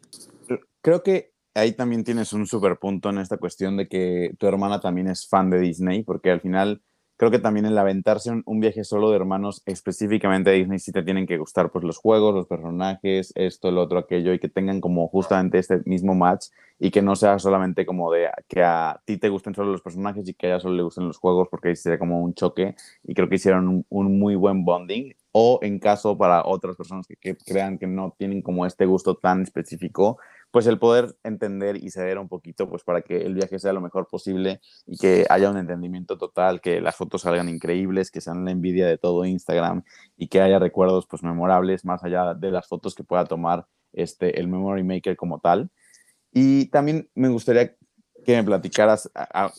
Creo 0.81 1.03
que 1.03 1.33
ahí 1.55 1.73
también 1.73 2.05
tienes 2.05 2.33
un 2.33 2.47
super 2.47 2.79
punto 2.79 3.11
en 3.11 3.19
esta 3.19 3.39
cuestión 3.39 3.77
de 3.77 3.89
que 3.89 4.35
tu 4.39 4.47
hermana 4.47 4.81
también 4.81 5.09
es 5.09 5.29
fan 5.29 5.51
de 5.51 5.61
Disney, 5.61 6.03
porque 6.03 6.31
al 6.31 6.41
final 6.41 6.83
creo 7.17 7.31
que 7.31 7.39
también 7.39 7.67
el 7.67 7.79
aventarse 7.79 8.31
un, 8.45 8.61
viaje 8.61 8.85
solo 8.85 9.11
de 9.11 9.17
hermanos 9.17 9.63
específicamente 9.67 10.51
de 10.51 10.57
Disney 10.57 10.79
sí 10.79 10.93
te 10.93 11.03
tienen 11.03 11.27
que 11.27 11.39
gustar 11.39 11.71
pues 11.71 11.85
los 11.85 11.99
juegos, 11.99 12.35
los 12.35 12.47
personajes, 12.47 13.33
esto, 13.37 13.69
el 13.69 13.79
otro, 13.79 13.99
aquello 13.99 14.33
y 14.33 14.39
que 14.39 14.49
tengan 14.49 14.81
como 14.81 15.09
justamente 15.09 15.59
este 15.59 15.81
mismo 15.85 16.15
match 16.15 16.47
y 16.79 16.91
que 16.91 17.03
no 17.03 17.15
sea 17.17 17.39
solamente 17.39 17.87
como 17.87 18.13
de 18.13 18.29
que 18.49 18.63
a 18.63 19.01
ti 19.05 19.17
te 19.17 19.29
gusten 19.29 19.55
solo 19.55 19.73
los 19.73 19.83
personajes 19.83 20.29
y 20.29 20.35
que 20.35 20.47
a 20.47 20.51
ella 20.51 20.61
solo 20.61 20.75
le 20.75 20.83
gusten 20.83 21.07
los 21.07 21.19
juegos 21.19 21.49
porque 21.51 21.69
ahí 21.69 21.77
sería 21.77 21.99
como 21.99 22.21
un 22.21 22.35
choque 22.35 22.75
y 23.05 23.15
creo 23.15 23.29
que 23.29 23.37
hicieron 23.37 23.69
un, 23.69 23.87
un 23.89 24.19
muy 24.19 24.35
buen 24.35 24.65
bonding 24.65 25.15
o 25.33 25.59
en 25.63 25.79
caso 25.79 26.17
para 26.17 26.45
otras 26.45 26.77
personas 26.77 27.07
que, 27.07 27.17
que 27.17 27.37
crean 27.37 27.79
que 27.79 27.87
no 27.87 28.15
tienen 28.19 28.43
como 28.43 28.67
este 28.67 28.87
gusto 28.87 29.17
tan 29.17 29.43
específico, 29.43 30.19
pues 30.55 30.69
el 30.69 30.79
poder 30.79 31.17
entender 31.25 31.77
y 31.83 31.91
ceder 31.91 32.17
un 32.17 32.29
poquito, 32.29 32.71
pues 32.71 32.85
para 32.85 33.03
que 33.03 33.23
el 33.23 33.35
viaje 33.35 33.59
sea 33.59 33.73
lo 33.73 33.81
mejor 33.81 34.07
posible 34.07 34.61
y 34.87 34.97
que 34.97 35.27
haya 35.29 35.51
un 35.51 35.57
entendimiento 35.57 36.17
total, 36.17 36.61
que 36.61 36.81
las 36.81 36.95
fotos 36.95 37.23
salgan 37.23 37.49
increíbles, 37.49 38.13
que 38.13 38.21
sean 38.21 38.45
la 38.45 38.53
envidia 38.53 38.87
de 38.87 38.97
todo 38.97 39.25
Instagram 39.25 39.83
y 40.17 40.29
que 40.29 40.41
haya 40.41 40.61
recuerdos 40.61 41.09
pues 41.09 41.25
memorables 41.25 41.85
más 41.85 42.05
allá 42.05 42.35
de 42.35 42.53
las 42.53 42.69
fotos 42.69 42.95
que 42.95 43.03
pueda 43.03 43.25
tomar 43.25 43.67
este, 43.93 44.39
el 44.39 44.47
Memory 44.47 44.85
Maker 44.85 45.17
como 45.17 45.41
tal. 45.41 45.71
Y 46.33 46.67
también 46.67 47.11
me 47.17 47.31
gustaría 47.31 47.75
que 48.25 48.37
me 48.37 48.45
platicaras 48.45 49.11
a, 49.13 49.51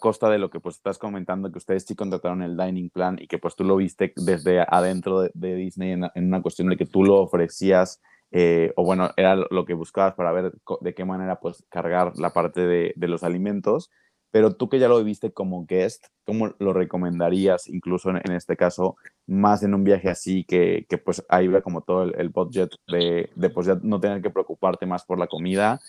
costa 0.00 0.30
de 0.30 0.38
lo 0.38 0.48
que 0.48 0.60
pues 0.60 0.76
estás 0.76 0.96
comentando, 0.96 1.52
que 1.52 1.58
ustedes 1.58 1.84
sí 1.84 1.94
contrataron 1.94 2.40
el 2.40 2.56
dining 2.56 2.88
plan 2.88 3.18
y 3.20 3.26
que 3.26 3.36
pues 3.36 3.54
tú 3.54 3.64
lo 3.64 3.76
viste 3.76 4.14
desde 4.16 4.60
adentro 4.66 5.28
de, 5.30 5.54
Disney 5.56 5.92
en, 5.92 6.04
en, 6.14 6.24
una 6.24 6.40
cuestión 6.40 6.70
de 6.70 6.78
que 6.78 6.86
tú 6.86 7.04
lo 7.04 7.16
ofrecías 7.16 8.00
eh, 8.30 8.72
o 8.76 8.84
bueno, 8.84 9.10
era 9.16 9.36
lo 9.36 9.64
que 9.64 9.74
buscabas 9.74 10.14
para 10.14 10.32
ver 10.32 10.52
de 10.80 10.94
qué 10.94 11.04
manera 11.04 11.40
pues 11.40 11.64
cargar 11.70 12.12
la 12.18 12.32
parte 12.32 12.66
de, 12.66 12.94
los 12.96 13.22
alimentos, 13.22 13.90
pero 14.30 14.54
tú 14.54 14.68
que 14.68 14.78
ya 14.78 14.88
lo 14.88 14.98
viviste 14.98 15.32
como 15.32 15.64
guest, 15.64 16.08
¿cómo 16.24 16.54
lo 16.58 16.74
recomendarías 16.74 17.68
incluso 17.68 18.10
en, 18.10 18.32
este 18.32 18.56
caso, 18.56 18.96
más 19.26 19.62
en 19.62 19.74
un 19.74 19.84
viaje 19.84 20.10
así 20.10 20.44
que, 20.44 20.84
que 20.88 20.98
pues 20.98 21.24
ahí 21.30 21.48
va 21.48 21.62
como 21.62 21.80
todo 21.80 22.02
el, 22.02 22.28
budget 22.28 22.70
de, 22.86 23.30
de, 23.34 23.50
pues 23.50 23.66
ya 23.66 23.78
no 23.82 23.98
tener 23.98 24.20
que 24.20 24.30
preocuparte 24.30 24.84
más 24.84 25.06
por 25.06 25.18
la 25.18 25.26
comida 25.26 25.80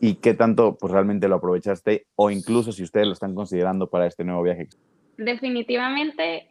y 0.00 0.14
qué 0.14 0.32
tanto 0.32 0.78
pues 0.78 0.92
realmente 0.92 1.28
lo 1.28 1.36
aprovechaste 1.36 2.06
o 2.16 2.30
incluso 2.30 2.72
si 2.72 2.82
ustedes 2.82 3.06
lo 3.06 3.12
están 3.12 3.34
considerando 3.34 3.90
para 3.90 4.06
este 4.06 4.24
nuevo 4.24 4.42
viaje? 4.42 4.68
Definitivamente, 5.18 6.48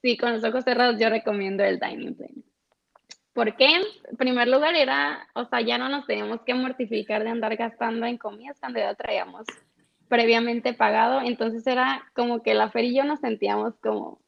sí, 0.00 0.16
con 0.16 0.32
los 0.32 0.42
ojos 0.42 0.64
cerrados 0.64 0.98
yo 0.98 1.10
recomiendo 1.10 1.62
el 1.62 1.78
dining 1.78 2.16
plan 2.16 2.51
¿Por 3.32 3.56
qué? 3.56 3.76
En 3.76 4.16
primer 4.16 4.48
lugar 4.48 4.74
era, 4.74 5.28
o 5.34 5.44
sea, 5.46 5.60
ya 5.62 5.78
no 5.78 5.88
nos 5.88 6.06
teníamos 6.06 6.42
que 6.42 6.54
mortificar 6.54 7.24
de 7.24 7.30
andar 7.30 7.56
gastando 7.56 8.06
en 8.06 8.18
comidas 8.18 8.58
cuando 8.60 8.78
ya 8.78 8.94
traíamos 8.94 9.46
previamente 10.08 10.74
pagado. 10.74 11.22
Entonces 11.22 11.66
era 11.66 12.04
como 12.14 12.42
que 12.42 12.52
la 12.54 12.70
Fer 12.70 12.84
y 12.84 12.94
yo 12.94 13.04
nos 13.04 13.20
sentíamos 13.20 13.74
como, 13.78 14.20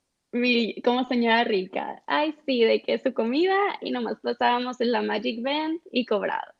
como 0.83 1.07
señora 1.07 1.45
rica. 1.45 2.03
Ay, 2.07 2.35
sí, 2.47 2.65
de 2.65 2.81
que 2.81 2.99
su 2.99 3.13
comida 3.13 3.57
y 3.83 3.91
nomás 3.91 4.19
pasábamos 4.23 4.81
en 4.81 4.93
la 4.93 5.03
Magic 5.03 5.43
Band 5.43 5.81
y 5.93 6.07
cobrado. 6.07 6.55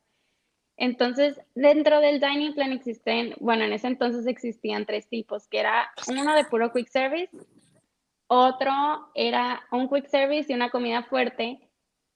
Entonces, 0.77 1.39
dentro 1.55 2.01
del 2.01 2.19
dining 2.19 2.53
plan 2.53 2.73
existen, 2.73 3.33
bueno, 3.39 3.63
en 3.63 3.73
ese 3.73 3.87
entonces 3.87 4.27
existían 4.27 4.85
tres 4.85 5.07
tipos, 5.07 5.47
que 5.47 5.59
era 5.59 5.89
uno 6.09 6.35
de 6.35 6.43
puro 6.43 6.71
quick 6.73 6.89
service, 6.89 7.29
otro 8.27 8.71
era 9.15 9.63
un 9.71 9.89
quick 9.89 10.07
service 10.07 10.51
y 10.51 10.55
una 10.55 10.69
comida 10.69 11.03
fuerte, 11.03 11.59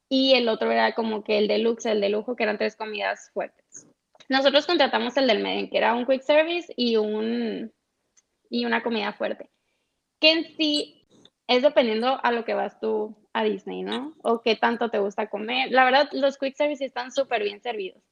y 0.09 0.33
el 0.33 0.49
otro 0.49 0.71
era 0.71 0.95
como 0.95 1.23
que 1.23 1.37
el 1.37 1.47
deluxe, 1.47 1.85
el 1.85 2.01
de 2.01 2.09
lujo, 2.09 2.35
que 2.35 2.43
eran 2.43 2.57
tres 2.57 2.75
comidas 2.75 3.29
fuertes. 3.31 3.87
Nosotros 4.27 4.65
contratamos 4.65 5.15
el 5.17 5.27
del 5.27 5.41
medio, 5.41 5.69
que 5.69 5.77
era 5.77 5.93
un 5.93 6.05
quick 6.05 6.21
service 6.21 6.73
y, 6.75 6.97
un, 6.97 7.71
y 8.49 8.65
una 8.65 8.83
comida 8.83 9.13
fuerte, 9.13 9.49
que 10.19 10.31
en 10.31 10.43
sí 10.57 11.07
es 11.47 11.61
dependiendo 11.61 12.19
a 12.23 12.31
lo 12.31 12.45
que 12.45 12.53
vas 12.53 12.79
tú 12.79 13.15
a 13.33 13.43
Disney, 13.43 13.83
¿no? 13.83 14.15
O 14.23 14.41
qué 14.41 14.55
tanto 14.55 14.89
te 14.89 14.99
gusta 14.99 15.29
comer. 15.29 15.71
La 15.71 15.85
verdad, 15.85 16.09
los 16.11 16.37
quick 16.37 16.55
service 16.55 16.83
están 16.83 17.11
súper 17.11 17.43
bien 17.43 17.61
servidos, 17.61 18.03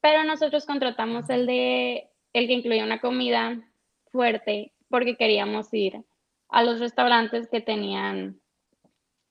pero 0.00 0.24
nosotros 0.24 0.66
contratamos 0.66 1.28
el 1.30 1.46
de 1.46 2.10
el 2.34 2.46
que 2.46 2.52
incluía 2.52 2.84
una 2.84 3.00
comida 3.00 3.58
fuerte 4.12 4.72
porque 4.88 5.16
queríamos 5.16 5.72
ir 5.72 6.04
a 6.48 6.62
los 6.62 6.80
restaurantes 6.80 7.48
que 7.48 7.60
tenían 7.60 8.40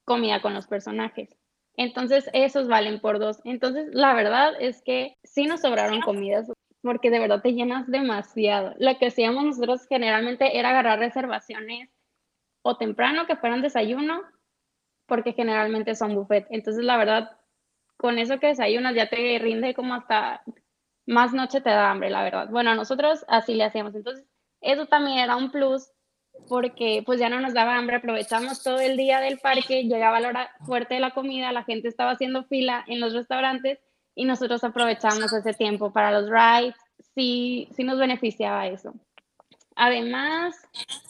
comida 0.04 0.42
con 0.42 0.54
los 0.54 0.68
personajes. 0.68 1.37
Entonces, 1.78 2.30
esos 2.34 2.68
valen 2.68 3.00
por 3.00 3.20
dos. 3.20 3.40
Entonces, 3.46 3.90
la 3.94 4.13
verdad 4.13 4.54
es 4.60 4.82
que 4.82 5.16
sí 5.24 5.46
nos 5.46 5.62
sobraron 5.62 6.02
comidas 6.02 6.52
porque 6.82 7.12
de 7.12 7.20
verdad 7.20 7.42
te 7.42 7.54
llenas 7.54 7.88
demasiado. 7.88 8.74
Lo 8.80 8.98
que 8.98 9.08
hacíamos 9.08 9.46
nosotros 9.46 9.88
generalmente 9.88 10.58
era 10.58 10.70
agarrar 10.70 11.00
reservaciones 11.00 11.90
o 12.63 12.78
temprano 12.78 13.28
que 13.28 13.36
fueran 13.36 13.62
desayuno, 13.62 14.22
porque 15.06 15.34
generalmente 15.34 15.96
son 15.96 16.16
buffet. 16.16 16.48
Entonces, 16.50 16.84
la 16.84 16.98
verdad, 16.98 17.32
con 17.98 18.18
eso 18.20 18.40
que 18.40 18.48
desayunas 18.48 18.96
ya 18.96 19.10
te 19.10 19.40
rinde 19.40 19.74
como 19.74 19.94
hasta 19.94 20.44
más 21.06 21.34
noche 21.34 21.62
te 21.62 21.70
da 21.70 21.92
hambre, 21.92 22.10
la 22.10 22.24
verdad. 22.24 22.50
Bueno, 22.50 22.76
nosotros 22.76 23.24
así 23.28 23.54
le 23.54 23.63
hacíamos. 23.63 23.96
Entonces, 23.96 24.26
eso 24.62 24.88
también 24.88 25.20
era 25.20 25.36
un 25.36 25.52
plus 25.52 25.90
porque 26.47 27.04
pues 27.06 27.19
ya 27.19 27.30
no 27.30 27.39
nos 27.39 27.54
daba 27.54 27.78
hambre, 27.78 27.97
aprovechamos 27.97 28.63
todo 28.63 28.80
el 28.80 28.97
día 28.97 29.19
del 29.19 29.39
parque, 29.39 29.84
llegaba 29.84 30.19
la 30.19 30.30
hora 30.30 30.52
fuerte 30.65 30.95
de 30.95 31.00
la 31.00 31.12
comida, 31.12 31.52
la 31.52 31.63
gente 31.63 31.88
estaba 31.88 32.12
haciendo 32.12 32.43
fila 32.45 32.84
en 32.88 33.00
los 33.00 33.13
restaurantes 33.13 33.80
y 34.15 34.26
nosotros 34.26 34.63
aprovechamos 34.63 35.32
ese 35.34 35.54
tiempo 35.54 35.91
para 35.91 36.12
los 36.12 36.30
rides, 36.30 36.76
sí, 37.15 37.69
sí 37.76 37.84
nos 37.84 38.00
beneficiaba 38.00 38.67
eso. 38.67 38.93
Además, 39.76 40.56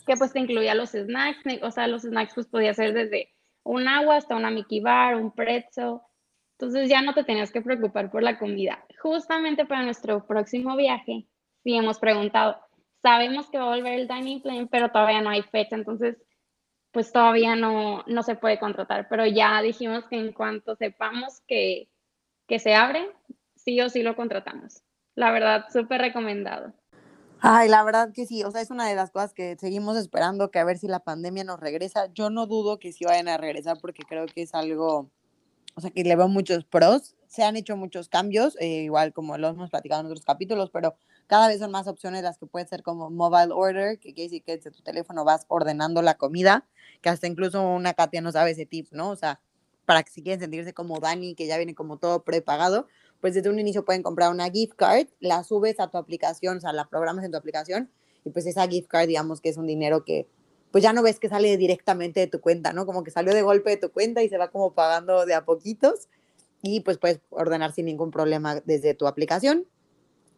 que 0.06 0.16
pues 0.18 0.34
te 0.34 0.40
incluía 0.40 0.76
los 0.76 0.92
snacks, 0.92 1.42
o 1.62 1.72
sea, 1.72 1.88
los 1.88 2.02
snacks 2.02 2.34
pues 2.34 2.48
podía 2.48 2.74
ser 2.74 2.94
desde 2.94 3.34
un 3.64 3.88
agua 3.88 4.18
hasta 4.18 4.36
una 4.36 4.52
Mickey 4.52 4.82
Bar, 4.82 5.16
un 5.16 5.32
pretzel, 5.32 6.00
entonces 6.60 6.90
ya 6.90 7.02
no 7.02 7.14
te 7.14 7.24
tenías 7.24 7.52
que 7.52 7.62
preocupar 7.62 8.10
por 8.10 8.24
la 8.24 8.40
comida. 8.40 8.84
Justamente 9.02 9.66
para 9.66 9.84
nuestro 9.84 10.26
próximo 10.26 10.76
viaje, 10.76 11.28
sí 11.64 11.76
hemos 11.76 12.00
preguntado, 12.00 12.58
sabemos 13.02 13.50
que 13.50 13.58
va 13.58 13.66
a 13.66 13.76
volver 13.76 13.94
el 13.94 14.08
dining 14.08 14.42
plan, 14.42 14.68
pero 14.68 14.90
todavía 14.90 15.22
no 15.22 15.30
hay 15.30 15.44
fecha, 15.44 15.76
entonces 15.76 16.18
pues 16.92 17.12
todavía 17.12 17.56
no, 17.56 18.04
no 18.08 18.24
se 18.24 18.36
puede 18.36 18.60
contratar, 18.60 19.08
pero 19.10 19.26
ya 19.26 19.62
dijimos 19.62 20.06
que 20.10 20.18
en 20.18 20.34
cuanto 20.34 20.76
sepamos 20.76 21.42
que, 21.48 21.90
que 22.48 22.60
se 22.60 22.74
abre, 22.74 23.08
sí 23.56 23.80
o 23.82 23.90
sí 23.90 24.02
lo 24.02 24.16
contratamos. 24.16 24.82
La 25.14 25.32
verdad, 25.32 25.66
súper 25.72 26.02
recomendado. 26.02 26.74
Ay, 27.40 27.70
la 27.70 27.84
verdad 27.84 28.12
que 28.14 28.26
sí, 28.26 28.44
o 28.44 28.52
sea, 28.52 28.62
es 28.62 28.72
una 28.72 28.88
de 28.88 28.96
las 28.96 29.12
cosas 29.12 29.34
que 29.34 29.58
seguimos 29.60 29.96
esperando 29.96 30.50
que 30.50 30.60
a 30.60 30.64
ver 30.64 30.80
si 30.80 30.88
la 30.88 31.02
pandemia 31.02 31.44
nos 31.44 31.60
regresa. 31.60 32.12
Yo 32.14 32.30
no 32.30 32.48
dudo 32.48 32.80
que 32.80 32.92
sí 32.92 33.06
vayan 33.06 33.28
a 33.28 33.38
regresar 33.38 33.78
porque 33.80 34.04
creo 34.04 34.26
que 34.26 34.42
es 34.42 34.56
algo, 34.56 35.12
o 35.76 35.82
sea, 35.82 35.92
que 35.92 36.04
le 36.04 36.16
veo 36.16 36.28
muchos 36.28 36.66
pros. 36.66 37.16
Se 37.28 37.44
han 37.44 37.56
hecho 37.56 37.78
muchos 37.78 38.10
cambios, 38.10 38.58
eh, 38.60 38.84
igual 38.84 39.14
como 39.14 39.38
lo 39.38 39.50
hemos 39.50 39.70
platicado 39.70 40.02
en 40.02 40.08
otros 40.08 40.26
capítulos, 40.26 40.72
pero 40.72 40.96
cada 41.28 41.48
vez 41.48 41.60
son 41.60 41.72
más 41.72 41.88
opciones 41.88 42.24
las 42.24 42.38
que 42.38 42.46
puede 42.46 42.68
ser 42.68 42.84
como 42.84 43.10
mobile 43.10 43.54
order, 43.54 44.00
que 44.00 44.14
quiere 44.14 44.30
decir 44.30 44.44
que 44.44 44.56
desde 44.56 44.72
tu 44.72 44.82
teléfono 44.82 45.24
vas 45.26 45.46
ordenando 45.50 46.02
la 46.02 46.16
comida, 46.16 46.66
que 47.02 47.10
hasta 47.10 47.28
incluso 47.28 47.62
una 47.62 47.94
Katia 47.94 48.22
no 48.22 48.32
sabe 48.32 48.52
ese 48.52 48.66
tip, 48.66 48.88
¿no? 48.92 49.10
O 49.10 49.16
sea, 49.16 49.40
para 49.86 50.04
que 50.04 50.12
si 50.12 50.22
quieren 50.24 50.40
sentirse 50.40 50.74
como 50.74 51.00
Dani, 51.00 51.36
que 51.36 51.48
ya 51.48 51.58
viene 51.58 51.76
como 51.76 51.98
todo 51.98 52.24
prepagado, 52.24 52.88
pues 53.22 53.34
desde 53.34 53.50
un 53.50 53.60
inicio 53.60 53.86
pueden 53.86 54.04
comprar 54.04 54.32
una 54.32 54.50
gift 54.50 54.76
card, 54.76 55.08
la 55.20 55.44
subes 55.44 55.80
a 55.80 55.90
tu 55.90 55.98
aplicación, 55.98 56.58
o 56.58 56.62
sea, 56.62 56.74
la 56.74 56.90
programas 56.90 57.26
en 57.26 57.32
tu 57.32 57.38
aplicación 57.38 57.92
y 58.24 58.30
pues 58.30 58.46
esa 58.46 58.68
gift 58.68 58.88
card, 58.88 59.08
digamos 59.08 59.42
que 59.42 59.50
es 59.50 59.58
un 59.58 59.68
dinero 59.68 60.04
que 60.04 60.28
pues 60.72 60.84
ya 60.84 60.94
no 60.94 61.02
ves 61.02 61.20
que 61.20 61.30
sale 61.30 61.56
directamente 61.58 62.20
de 62.20 62.28
tu 62.28 62.42
cuenta, 62.42 62.74
¿no? 62.74 62.86
Como 62.86 63.04
que 63.04 63.12
salió 63.12 63.34
de 63.34 63.42
golpe 63.42 63.70
de 63.70 63.78
tu 63.78 63.92
cuenta 63.92 64.22
y 64.22 64.30
se 64.30 64.38
va 64.38 64.50
como 64.50 64.74
pagando 64.74 65.26
de 65.26 65.34
a 65.34 65.46
poquitos 65.46 66.10
y 66.62 66.82
pues 66.82 66.98
puedes 66.98 67.22
ordenar 67.30 67.72
sin 67.72 67.86
ningún 67.86 68.12
problema 68.12 68.62
desde 68.66 68.94
tu 68.94 69.08
aplicación. 69.08 69.66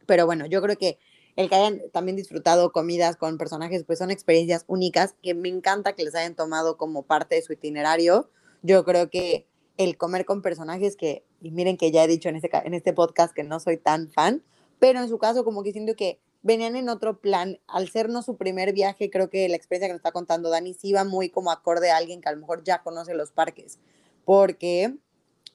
Pero 0.09 0.25
bueno, 0.25 0.47
yo 0.47 0.59
creo 0.63 0.75
que 0.75 0.97
el 1.35 1.49
que 1.49 1.55
hayan 1.55 1.83
también 1.93 2.15
disfrutado 2.15 2.71
comidas 2.71 3.15
con 3.15 3.37
personajes, 3.37 3.83
pues 3.83 3.99
son 3.99 4.09
experiencias 4.09 4.65
únicas 4.65 5.13
que 5.21 5.35
me 5.35 5.49
encanta 5.49 5.93
que 5.93 6.03
les 6.03 6.15
hayan 6.15 6.33
tomado 6.33 6.77
como 6.77 7.03
parte 7.03 7.35
de 7.35 7.43
su 7.43 7.53
itinerario. 7.53 8.31
Yo 8.63 8.83
creo 8.85 9.11
que 9.11 9.45
el 9.77 9.97
comer 9.97 10.25
con 10.25 10.41
personajes 10.41 10.95
que, 10.95 11.23
y 11.41 11.51
miren 11.51 11.77
que 11.77 11.91
ya 11.91 12.03
he 12.03 12.07
dicho 12.07 12.27
en 12.27 12.37
este, 12.37 12.49
en 12.51 12.73
este 12.73 12.91
podcast 12.91 13.35
que 13.35 13.43
no 13.43 13.59
soy 13.59 13.77
tan 13.77 14.09
fan, 14.09 14.43
pero 14.79 14.99
en 14.99 15.09
su 15.09 15.19
caso 15.19 15.43
como 15.45 15.61
que 15.61 15.73
siento 15.73 15.93
que 15.95 16.19
venían 16.41 16.75
en 16.75 16.89
otro 16.89 17.21
plan. 17.21 17.59
Al 17.67 17.87
ser 17.87 18.09
no 18.09 18.23
su 18.23 18.35
primer 18.35 18.73
viaje, 18.73 19.11
creo 19.11 19.29
que 19.29 19.47
la 19.47 19.57
experiencia 19.57 19.89
que 19.89 19.93
nos 19.93 19.99
está 19.99 20.11
contando 20.11 20.49
Dani 20.49 20.73
sí 20.73 20.91
va 20.91 21.03
muy 21.03 21.29
como 21.29 21.51
acorde 21.51 21.91
a 21.91 21.97
alguien 21.97 22.19
que 22.19 22.29
a 22.29 22.31
lo 22.31 22.39
mejor 22.39 22.63
ya 22.63 22.81
conoce 22.81 23.13
los 23.13 23.31
parques, 23.31 23.77
porque 24.25 24.95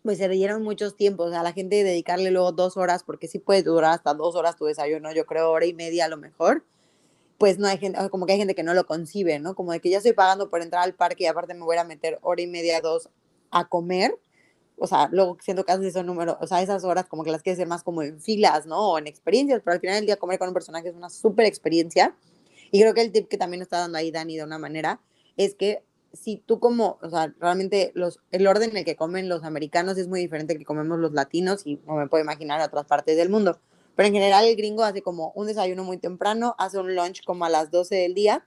pues 0.04 0.18
se 0.18 0.28
dieron 0.28 0.62
muchos 0.62 0.96
tiempos, 0.96 1.32
a 1.32 1.42
la 1.42 1.54
gente 1.54 1.82
dedicarle 1.82 2.30
luego 2.30 2.52
dos 2.52 2.76
horas, 2.76 3.02
porque 3.02 3.26
sí 3.26 3.38
puede 3.38 3.62
durar 3.62 3.94
hasta 3.94 4.12
dos 4.12 4.36
horas 4.36 4.54
tu 4.56 4.66
desayuno, 4.66 5.12
yo 5.14 5.24
creo 5.24 5.50
hora 5.50 5.64
y 5.64 5.72
media 5.72 6.04
a 6.04 6.08
lo 6.08 6.18
mejor, 6.18 6.62
pues 7.38 7.58
no 7.58 7.66
hay 7.66 7.78
gente, 7.78 7.98
como 8.10 8.26
que 8.26 8.32
hay 8.32 8.38
gente 8.38 8.54
que 8.54 8.62
no 8.62 8.74
lo 8.74 8.86
concibe, 8.86 9.38
¿no? 9.38 9.54
Como 9.54 9.72
de 9.72 9.80
que 9.80 9.88
ya 9.88 9.96
estoy 9.98 10.12
pagando 10.12 10.50
por 10.50 10.60
entrar 10.60 10.82
al 10.84 10.94
parque 10.94 11.24
y 11.24 11.26
aparte 11.26 11.54
me 11.54 11.62
voy 11.62 11.78
a 11.78 11.84
meter 11.84 12.18
hora 12.20 12.42
y 12.42 12.46
media, 12.46 12.82
dos 12.82 13.08
a 13.50 13.66
comer, 13.66 14.18
o 14.76 14.86
sea, 14.86 15.08
luego 15.10 15.38
siento 15.40 15.64
que 15.64 15.72
haces 15.72 15.86
esos 15.86 16.04
números, 16.04 16.36
o 16.38 16.46
sea, 16.46 16.60
esas 16.60 16.84
horas 16.84 17.06
como 17.06 17.24
que 17.24 17.30
las 17.30 17.42
quieres 17.42 17.58
hacer 17.58 17.68
más 17.68 17.82
como 17.82 18.02
en 18.02 18.20
filas, 18.20 18.66
¿no? 18.66 18.92
O 18.92 18.98
en 18.98 19.06
experiencias, 19.06 19.62
pero 19.64 19.72
al 19.72 19.80
final 19.80 19.96
del 19.96 20.06
día 20.06 20.16
comer 20.16 20.38
con 20.38 20.48
un 20.48 20.54
personaje 20.54 20.88
es 20.88 20.94
una 20.94 21.08
súper 21.08 21.46
experiencia. 21.46 22.14
Y 22.70 22.80
creo 22.80 22.92
que 22.92 23.00
el 23.00 23.10
tip 23.10 23.28
que 23.28 23.38
también 23.38 23.62
está 23.62 23.78
dando 23.78 23.96
ahí 23.96 24.10
Dani 24.10 24.36
de 24.36 24.44
una 24.44 24.58
manera 24.58 25.00
es 25.38 25.54
que 25.54 25.82
si 26.14 26.38
tú 26.38 26.60
como, 26.60 26.98
o 27.02 27.10
sea, 27.10 27.34
realmente 27.38 27.92
los, 27.94 28.20
el 28.30 28.46
orden 28.46 28.70
en 28.70 28.78
el 28.78 28.84
que 28.84 28.96
comen 28.96 29.28
los 29.28 29.44
americanos 29.44 29.98
es 29.98 30.08
muy 30.08 30.20
diferente 30.20 30.56
que 30.58 30.64
comemos 30.64 30.98
los 30.98 31.12
latinos 31.12 31.62
y 31.66 31.80
no 31.86 31.94
me 31.94 32.08
puedo 32.08 32.22
imaginar 32.22 32.60
otras 32.60 32.86
partes 32.86 33.16
del 33.16 33.30
mundo. 33.30 33.58
Pero 33.96 34.08
en 34.08 34.14
general 34.14 34.44
el 34.44 34.56
gringo 34.56 34.82
hace 34.82 35.02
como 35.02 35.32
un 35.34 35.46
desayuno 35.46 35.84
muy 35.84 35.98
temprano, 35.98 36.54
hace 36.58 36.78
un 36.78 36.94
lunch 36.94 37.24
como 37.24 37.44
a 37.44 37.50
las 37.50 37.70
12 37.70 37.94
del 37.94 38.14
día 38.14 38.46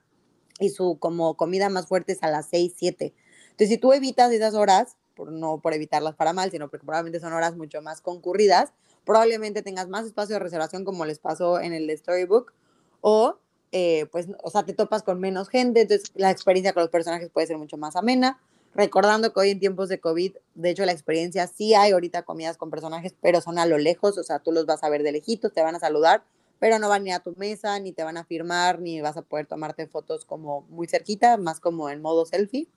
y 0.60 0.70
su 0.70 0.98
como 1.00 1.36
comida 1.36 1.70
más 1.70 1.88
fuerte 1.88 2.14
es 2.14 2.24
a 2.24 2.30
las 2.30 2.48
6, 2.50 2.74
7. 2.76 3.14
Entonces, 3.52 3.70
si 3.70 3.78
tú 3.78 3.94
evitas 3.94 4.32
esas 4.32 4.54
horas, 4.54 4.98
por, 5.16 5.32
no 5.32 5.60
por 5.60 5.74
evitarlas 5.74 6.16
para 6.16 6.34
mal, 6.34 6.52
sino 6.52 6.70
porque 6.70 6.86
probablemente 6.86 7.20
son 7.20 7.34
horas 7.34 7.56
mucho 7.56 7.82
más 7.82 8.02
concurridas, 8.02 8.74
probablemente 9.06 9.62
tengas 9.62 9.88
más 9.88 10.06
espacio 10.06 10.36
de 10.36 10.40
reservación 10.40 10.84
como 10.84 11.06
les 11.06 11.20
pasó 11.20 11.60
en 11.60 11.74
el 11.74 11.96
Storybook, 11.98 12.54
o 13.02 13.40
eh, 13.72 14.08
pues, 14.12 14.28
o 14.44 14.50
sea, 14.50 14.64
te 14.64 14.74
topas 14.74 15.04
con 15.04 15.20
menos 15.20 15.50
gente, 15.50 15.82
entonces 15.82 16.12
la 16.16 16.32
experiencia 16.32 16.74
con 16.74 16.82
los 16.82 16.90
personajes 16.90 17.30
puede 17.30 17.48
ser 17.48 17.58
mucho 17.58 17.78
más 17.78 17.96
amena. 17.96 18.40
Recordando 18.74 19.34
que 19.34 19.40
hoy 19.40 19.50
en 19.52 19.60
tiempos 19.60 19.90
de 19.90 20.00
COVID, 20.00 20.34
de 20.56 20.70
hecho 20.70 20.86
la 20.86 20.92
experiencia 20.92 21.48
sí 21.48 21.74
hay 21.74 21.92
ahorita 21.92 22.24
comidas 22.24 22.58
con 22.58 22.70
personajes, 22.70 23.16
pero 23.22 23.42
son 23.42 23.58
a 23.58 23.66
lo 23.66 23.78
lejos, 23.78 24.18
o 24.18 24.24
sea, 24.24 24.40
tú 24.40 24.52
los 24.52 24.66
vas 24.66 24.84
a 24.84 24.90
ver 24.90 25.04
de 25.04 25.12
lejitos, 25.12 25.52
te 25.54 25.64
van 25.64 25.76
a 25.76 25.80
saludar, 25.80 26.24
pero 26.60 26.78
no 26.78 26.90
van 26.90 27.04
ni 27.04 27.12
a 27.12 27.20
tu 27.20 27.34
mesa, 27.38 27.80
ni 27.80 27.92
te 27.92 28.04
van 28.04 28.18
a 28.18 28.24
firmar, 28.24 28.80
ni 28.80 29.02
vas 29.02 29.18
a 29.18 29.24
poder 29.24 29.48
tomarte 29.48 29.88
fotos 29.88 30.26
como 30.26 30.62
muy 30.70 30.88
cerquita, 30.88 31.38
más 31.38 31.60
como 31.60 31.90
en 31.90 32.02
modo 32.02 32.26
selfie 32.26 32.68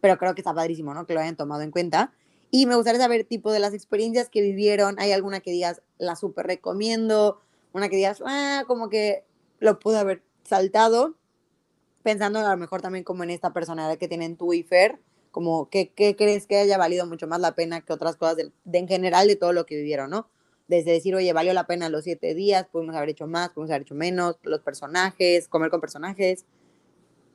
pero 0.00 0.18
creo 0.18 0.34
que 0.34 0.40
está 0.40 0.54
padrísimo, 0.54 0.94
¿no? 0.94 1.06
Que 1.06 1.14
lo 1.14 1.20
hayan 1.20 1.36
tomado 1.36 1.62
en 1.62 1.70
cuenta. 1.70 2.12
Y 2.50 2.66
me 2.66 2.76
gustaría 2.76 3.00
saber, 3.00 3.24
tipo, 3.24 3.52
de 3.52 3.58
las 3.58 3.74
experiencias 3.74 4.28
que 4.30 4.40
vivieron, 4.40 4.96
¿hay 4.98 5.12
alguna 5.12 5.40
que 5.40 5.50
digas, 5.50 5.82
la 5.98 6.16
súper 6.16 6.46
recomiendo? 6.46 7.40
Una 7.72 7.88
que 7.88 7.96
digas, 7.96 8.22
ah, 8.24 8.64
como 8.66 8.88
que 8.88 9.24
lo 9.60 9.78
pude 9.78 9.98
haber 9.98 10.22
saltado, 10.44 11.16
pensando 12.02 12.38
a 12.38 12.50
lo 12.50 12.56
mejor 12.56 12.80
también 12.80 13.04
como 13.04 13.24
en 13.24 13.30
esta 13.30 13.52
personalidad 13.52 13.98
que 13.98 14.08
tienen 14.08 14.36
tú 14.36 14.52
y 14.52 14.62
Fer, 14.62 14.98
como 15.30 15.68
que, 15.68 15.90
¿qué 15.90 16.16
crees 16.16 16.46
que 16.46 16.58
haya 16.58 16.78
valido 16.78 17.06
mucho 17.06 17.26
más 17.26 17.40
la 17.40 17.54
pena 17.54 17.80
que 17.80 17.92
otras 17.92 18.16
cosas 18.16 18.36
de, 18.36 18.52
en 18.72 18.88
general 18.88 19.28
de 19.28 19.36
todo 19.36 19.52
lo 19.52 19.66
que 19.66 19.76
vivieron, 19.76 20.10
¿no? 20.10 20.28
Desde 20.68 20.92
decir, 20.92 21.14
oye, 21.14 21.32
valió 21.32 21.52
la 21.52 21.66
pena 21.66 21.88
los 21.88 22.04
siete 22.04 22.34
días, 22.34 22.66
pudimos 22.66 22.94
haber 22.94 23.10
hecho 23.10 23.26
más, 23.26 23.50
pudimos 23.50 23.70
haber 23.70 23.82
hecho 23.82 23.94
menos, 23.94 24.38
los 24.42 24.60
personajes, 24.60 25.48
comer 25.48 25.70
con 25.70 25.80
personajes, 25.80 26.44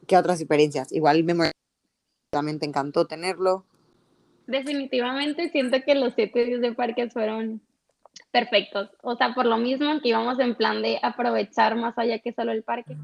¿qué 0.08 0.18
otras 0.18 0.40
experiencias? 0.40 0.92
Igual 0.92 1.24
me 1.24 1.52
también 2.32 2.60
te 2.60 2.66
encantó 2.66 3.06
tenerlo. 3.06 3.66
Definitivamente 4.48 5.50
siento 5.50 5.78
que 5.86 5.96
los 5.96 6.14
siete 6.16 6.46
días 6.46 6.62
de 6.62 6.74
parques 6.74 7.14
fueron 7.14 7.62
perfectos. 8.32 8.90
O 9.02 9.16
sea, 9.16 9.34
por 9.34 9.46
lo 9.46 9.58
mismo 9.58 10.00
que 10.02 10.10
íbamos 10.10 10.40
en 10.40 10.56
plan 10.56 10.82
de 10.82 11.00
aprovechar 11.02 11.76
más 11.76 11.98
allá 11.98 12.20
que 12.20 12.34
solo 12.34 12.52
el 12.52 12.64
parque. 12.64 12.98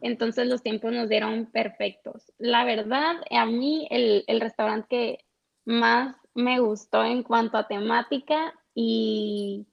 Entonces 0.00 0.46
los 0.46 0.62
tiempos 0.62 0.92
nos 0.92 1.08
dieron 1.08 1.46
perfectos. 1.46 2.32
La 2.38 2.64
verdad, 2.64 3.16
a 3.30 3.46
mí 3.46 3.88
el, 3.90 4.24
el 4.26 4.40
restaurante 4.40 4.86
que 4.88 5.24
más 5.64 6.16
me 6.34 6.60
gustó 6.60 7.04
en 7.04 7.22
cuanto 7.22 7.58
a 7.58 7.66
temática 7.66 8.54
y, 8.74 9.66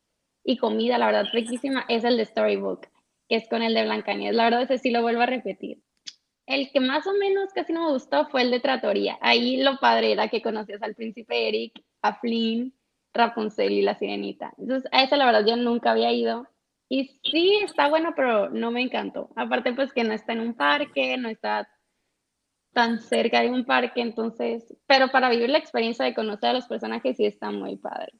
y, 0.44 0.58
comida, 0.58 0.98
la 0.98 1.06
verdad, 1.06 1.26
riquísima, 1.32 1.86
es 1.88 2.04
el 2.04 2.18
de 2.18 2.26
Storybook, 2.26 2.88
que 3.30 3.36
es 3.36 3.48
con 3.48 3.62
el 3.62 3.76
de 3.76 3.84
Blancanieves. 3.84 4.36
La 4.36 4.46
verdad, 4.46 4.64
ese 4.64 4.80
sí 4.80 4.90
lo 4.90 5.04
vuelvo 5.04 5.22
a 5.22 5.28
repetir. 5.28 5.84
El 6.48 6.72
que 6.72 6.80
más 6.80 7.06
o 7.08 7.14
menos 7.14 7.54
casi 7.54 7.74
no 7.74 7.86
me 7.86 7.92
gustó 7.92 8.28
fue 8.28 8.42
el 8.42 8.52
de 8.52 8.60
Tratoría. 8.60 9.18
Ahí 9.22 9.58
lo 9.58 9.78
padre 9.78 10.12
era 10.12 10.28
que 10.28 10.42
conocías 10.42 10.82
al 10.82 10.96
príncipe 10.96 11.48
Eric, 11.48 11.84
a 12.02 12.20
Flynn, 12.20 12.74
Rapunzel 13.16 13.72
y 13.72 13.82
la 13.82 13.98
sirenita. 13.98 14.54
Entonces, 14.58 14.90
a 14.92 15.04
esa 15.04 15.18
la 15.18 15.26
verdad 15.26 15.46
yo 15.46 15.56
nunca 15.56 15.92
había 15.92 16.12
ido. 16.12 16.48
Y 16.90 17.20
sí, 17.24 17.60
está 17.64 17.90
bueno, 17.90 18.14
pero 18.16 18.50
no 18.50 18.72
me 18.72 18.82
encantó. 18.82 19.30
Aparte, 19.36 19.74
pues 19.74 19.92
que 19.92 20.04
no 20.04 20.14
está 20.14 20.34
en 20.34 20.42
un 20.42 20.54
parque, 20.54 21.18
no 21.18 21.30
está 21.30 21.68
tan 22.74 23.00
cerca 23.00 23.42
de 23.42 23.50
un 23.50 23.66
parque, 23.66 24.02
entonces, 24.02 24.76
pero 24.86 25.08
para 25.10 25.30
vivir 25.30 25.50
la 25.50 25.58
experiencia 25.58 26.04
de 26.04 26.14
conocer 26.14 26.50
a 26.50 26.54
los 26.54 26.68
personajes 26.68 27.16
sí 27.18 27.26
está 27.26 27.50
muy 27.50 27.78
padre. 27.78 28.12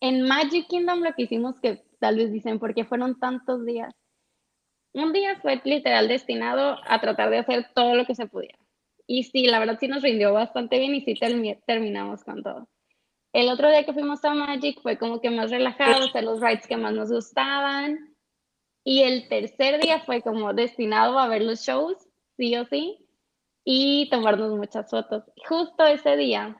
En 0.00 0.22
Magic 0.22 0.66
Kingdom 0.68 1.02
lo 1.02 1.12
que 1.14 1.24
hicimos 1.24 1.60
que 1.60 1.84
tal 2.00 2.16
vez 2.16 2.32
dicen, 2.32 2.58
¿por 2.58 2.74
qué 2.74 2.84
fueron 2.84 3.20
tantos 3.20 3.64
días? 3.66 3.94
un 4.92 5.12
día 5.12 5.38
fue 5.40 5.60
literal 5.64 6.08
destinado 6.08 6.78
a 6.84 7.00
tratar 7.00 7.30
de 7.30 7.38
hacer 7.38 7.70
todo 7.74 7.94
lo 7.94 8.06
que 8.06 8.14
se 8.14 8.26
pudiera. 8.26 8.58
Y 9.06 9.24
sí, 9.24 9.46
la 9.46 9.58
verdad 9.58 9.78
sí 9.78 9.88
nos 9.88 10.02
rindió 10.02 10.32
bastante 10.32 10.78
bien 10.78 10.94
y 10.94 11.02
sí 11.02 11.14
terminamos 11.66 12.24
con 12.24 12.42
todo. 12.42 12.68
El 13.32 13.48
otro 13.48 13.68
día 13.68 13.84
que 13.84 13.92
fuimos 13.92 14.24
a 14.24 14.34
Magic 14.34 14.80
fue 14.82 14.98
como 14.98 15.20
que 15.20 15.30
más 15.30 15.50
relajado, 15.50 16.04
hacer 16.04 16.24
los 16.24 16.40
rides 16.40 16.66
que 16.66 16.76
más 16.76 16.92
nos 16.92 17.12
gustaban. 17.12 18.16
Y 18.84 19.02
el 19.02 19.28
tercer 19.28 19.80
día 19.80 20.00
fue 20.00 20.22
como 20.22 20.52
destinado 20.52 21.18
a 21.18 21.28
ver 21.28 21.42
los 21.42 21.60
shows, 21.60 21.96
sí 22.36 22.56
o 22.56 22.64
sí, 22.64 23.06
y 23.64 24.08
tomarnos 24.10 24.56
muchas 24.56 24.90
fotos. 24.90 25.24
Justo 25.48 25.86
ese 25.86 26.16
día 26.16 26.56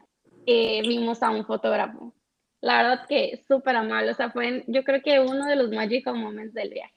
eh, 0.47 0.83
vimos 0.83 1.23
a 1.23 1.31
un 1.31 1.45
fotógrafo. 1.45 2.15
La 2.61 2.83
verdad 2.83 3.07
que 3.09 3.43
súper 3.49 3.75
amable, 3.77 4.13
o 4.13 4.15
sea, 4.15 4.31
fue 4.31 4.65
yo 4.69 4.85
creo 4.85 5.01
que 5.03 5.19
uno 5.19 5.47
de 5.47 5.57
los 5.57 5.71
magical 5.71 6.15
moments 6.15 6.55
del 6.55 6.71
viaje. 6.71 6.95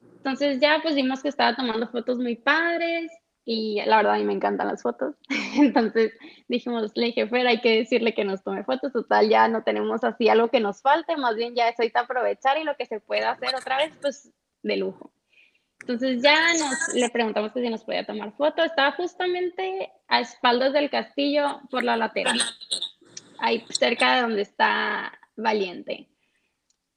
Entonces 0.00 0.60
ya 0.60 0.80
pues 0.82 0.94
vimos 0.94 1.22
que 1.22 1.28
estaba 1.28 1.54
tomando 1.54 1.88
fotos 1.88 2.18
muy 2.18 2.36
padres 2.36 3.12
y 3.50 3.80
la 3.86 3.96
verdad 3.96 4.12
a 4.12 4.18
mí 4.18 4.24
me 4.24 4.34
encantan 4.34 4.68
las 4.68 4.82
fotos. 4.82 5.14
Entonces 5.56 6.12
dijimos, 6.48 6.92
le 6.94 7.06
dije, 7.06 7.26
Fer, 7.26 7.46
hay 7.46 7.62
que 7.62 7.78
decirle 7.78 8.12
que 8.12 8.22
nos 8.22 8.44
tome 8.44 8.62
fotos. 8.62 8.92
Total, 8.92 9.26
ya 9.26 9.48
no 9.48 9.62
tenemos 9.62 10.04
así 10.04 10.28
algo 10.28 10.48
que 10.48 10.60
nos 10.60 10.82
falte, 10.82 11.16
más 11.16 11.34
bien 11.34 11.54
ya 11.54 11.66
es 11.66 11.80
ahorita 11.80 12.00
aprovechar 12.00 12.58
y 12.58 12.64
lo 12.64 12.76
que 12.76 12.84
se 12.84 13.00
pueda 13.00 13.30
hacer 13.30 13.54
otra 13.56 13.78
vez, 13.78 13.94
pues 14.02 14.30
de 14.62 14.76
lujo. 14.76 15.12
Entonces 15.80 16.20
ya 16.20 16.36
nos, 16.58 16.94
le 16.94 17.08
preguntamos 17.08 17.52
que 17.52 17.62
si 17.62 17.70
nos 17.70 17.84
podía 17.84 18.04
tomar 18.04 18.32
foto. 18.32 18.62
Estaba 18.62 18.92
justamente 18.92 19.90
a 20.08 20.20
espaldas 20.20 20.74
del 20.74 20.90
castillo 20.90 21.62
por 21.70 21.84
la 21.84 21.96
lateral, 21.96 22.38
ahí 23.38 23.64
cerca 23.70 24.16
de 24.16 24.20
donde 24.20 24.42
está 24.42 25.18
Valiente. 25.36 26.06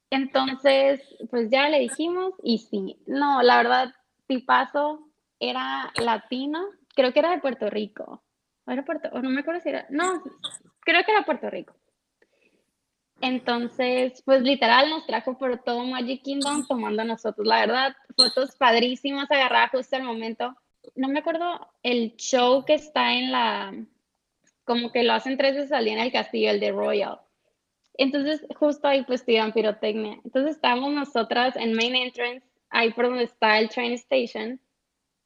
Entonces, 0.10 1.00
pues 1.30 1.50
ya 1.50 1.70
le 1.70 1.80
dijimos 1.80 2.34
y 2.44 2.58
sí, 2.58 2.98
no, 3.06 3.42
la 3.42 3.56
verdad, 3.56 3.94
tipazo 4.28 5.11
era 5.42 5.92
latino, 5.96 6.64
creo 6.96 7.12
que 7.12 7.20
era 7.20 7.32
de 7.32 7.40
Puerto 7.40 7.70
Rico. 7.70 8.24
¿O 8.66 8.72
era 8.72 8.86
Puerto, 8.86 9.10
o 9.12 9.20
no 9.22 9.30
me 9.30 9.42
acuerdo 9.42 9.60
si 9.62 9.70
era, 9.70 9.88
no, 9.90 10.22
creo 10.82 11.04
que 11.04 11.12
era 11.12 11.26
Puerto 11.26 11.50
Rico. 11.50 11.76
Entonces, 13.20 14.22
pues 14.26 14.42
literal 14.42 14.90
nos 14.90 15.06
trajo 15.06 15.38
por 15.38 15.64
todo 15.64 15.84
Magic 15.84 16.24
Kingdom 16.24 16.66
tomando 16.68 17.04
nosotros. 17.04 17.46
La 17.46 17.60
verdad, 17.60 17.96
fotos 18.16 18.56
padrísimas, 18.56 19.30
agarradas 19.30 19.72
justo 19.72 19.96
al 19.96 20.04
momento. 20.04 20.56
No 20.96 21.08
me 21.08 21.20
acuerdo 21.20 21.72
el 21.84 22.16
show 22.16 22.66
que 22.66 22.74
está 22.74 23.14
en 23.14 23.32
la, 23.32 23.74
como 24.64 24.92
que 24.92 25.04
lo 25.04 25.14
hacen 25.14 25.38
tres 25.38 25.56
veces 25.56 25.72
al 25.72 25.86
día 25.86 25.94
en 25.94 26.00
el 26.00 26.12
castillo, 26.12 26.50
el 26.50 26.60
de 26.60 26.72
Royal. 26.72 27.20
Entonces, 27.94 28.44
justo 28.56 28.88
ahí 28.88 29.04
pues 29.04 29.24
tiran 29.24 29.54
pirotecnia. 29.54 30.20
Entonces 30.24 30.56
estábamos 30.56 30.92
nosotras 30.92 31.56
en 31.56 31.74
Main 31.74 31.96
Entrance, 31.96 32.48
ahí 32.70 32.92
por 32.92 33.06
donde 33.06 33.26
está 33.26 33.60
el 33.60 33.70
train 33.70 33.94
station, 33.94 34.60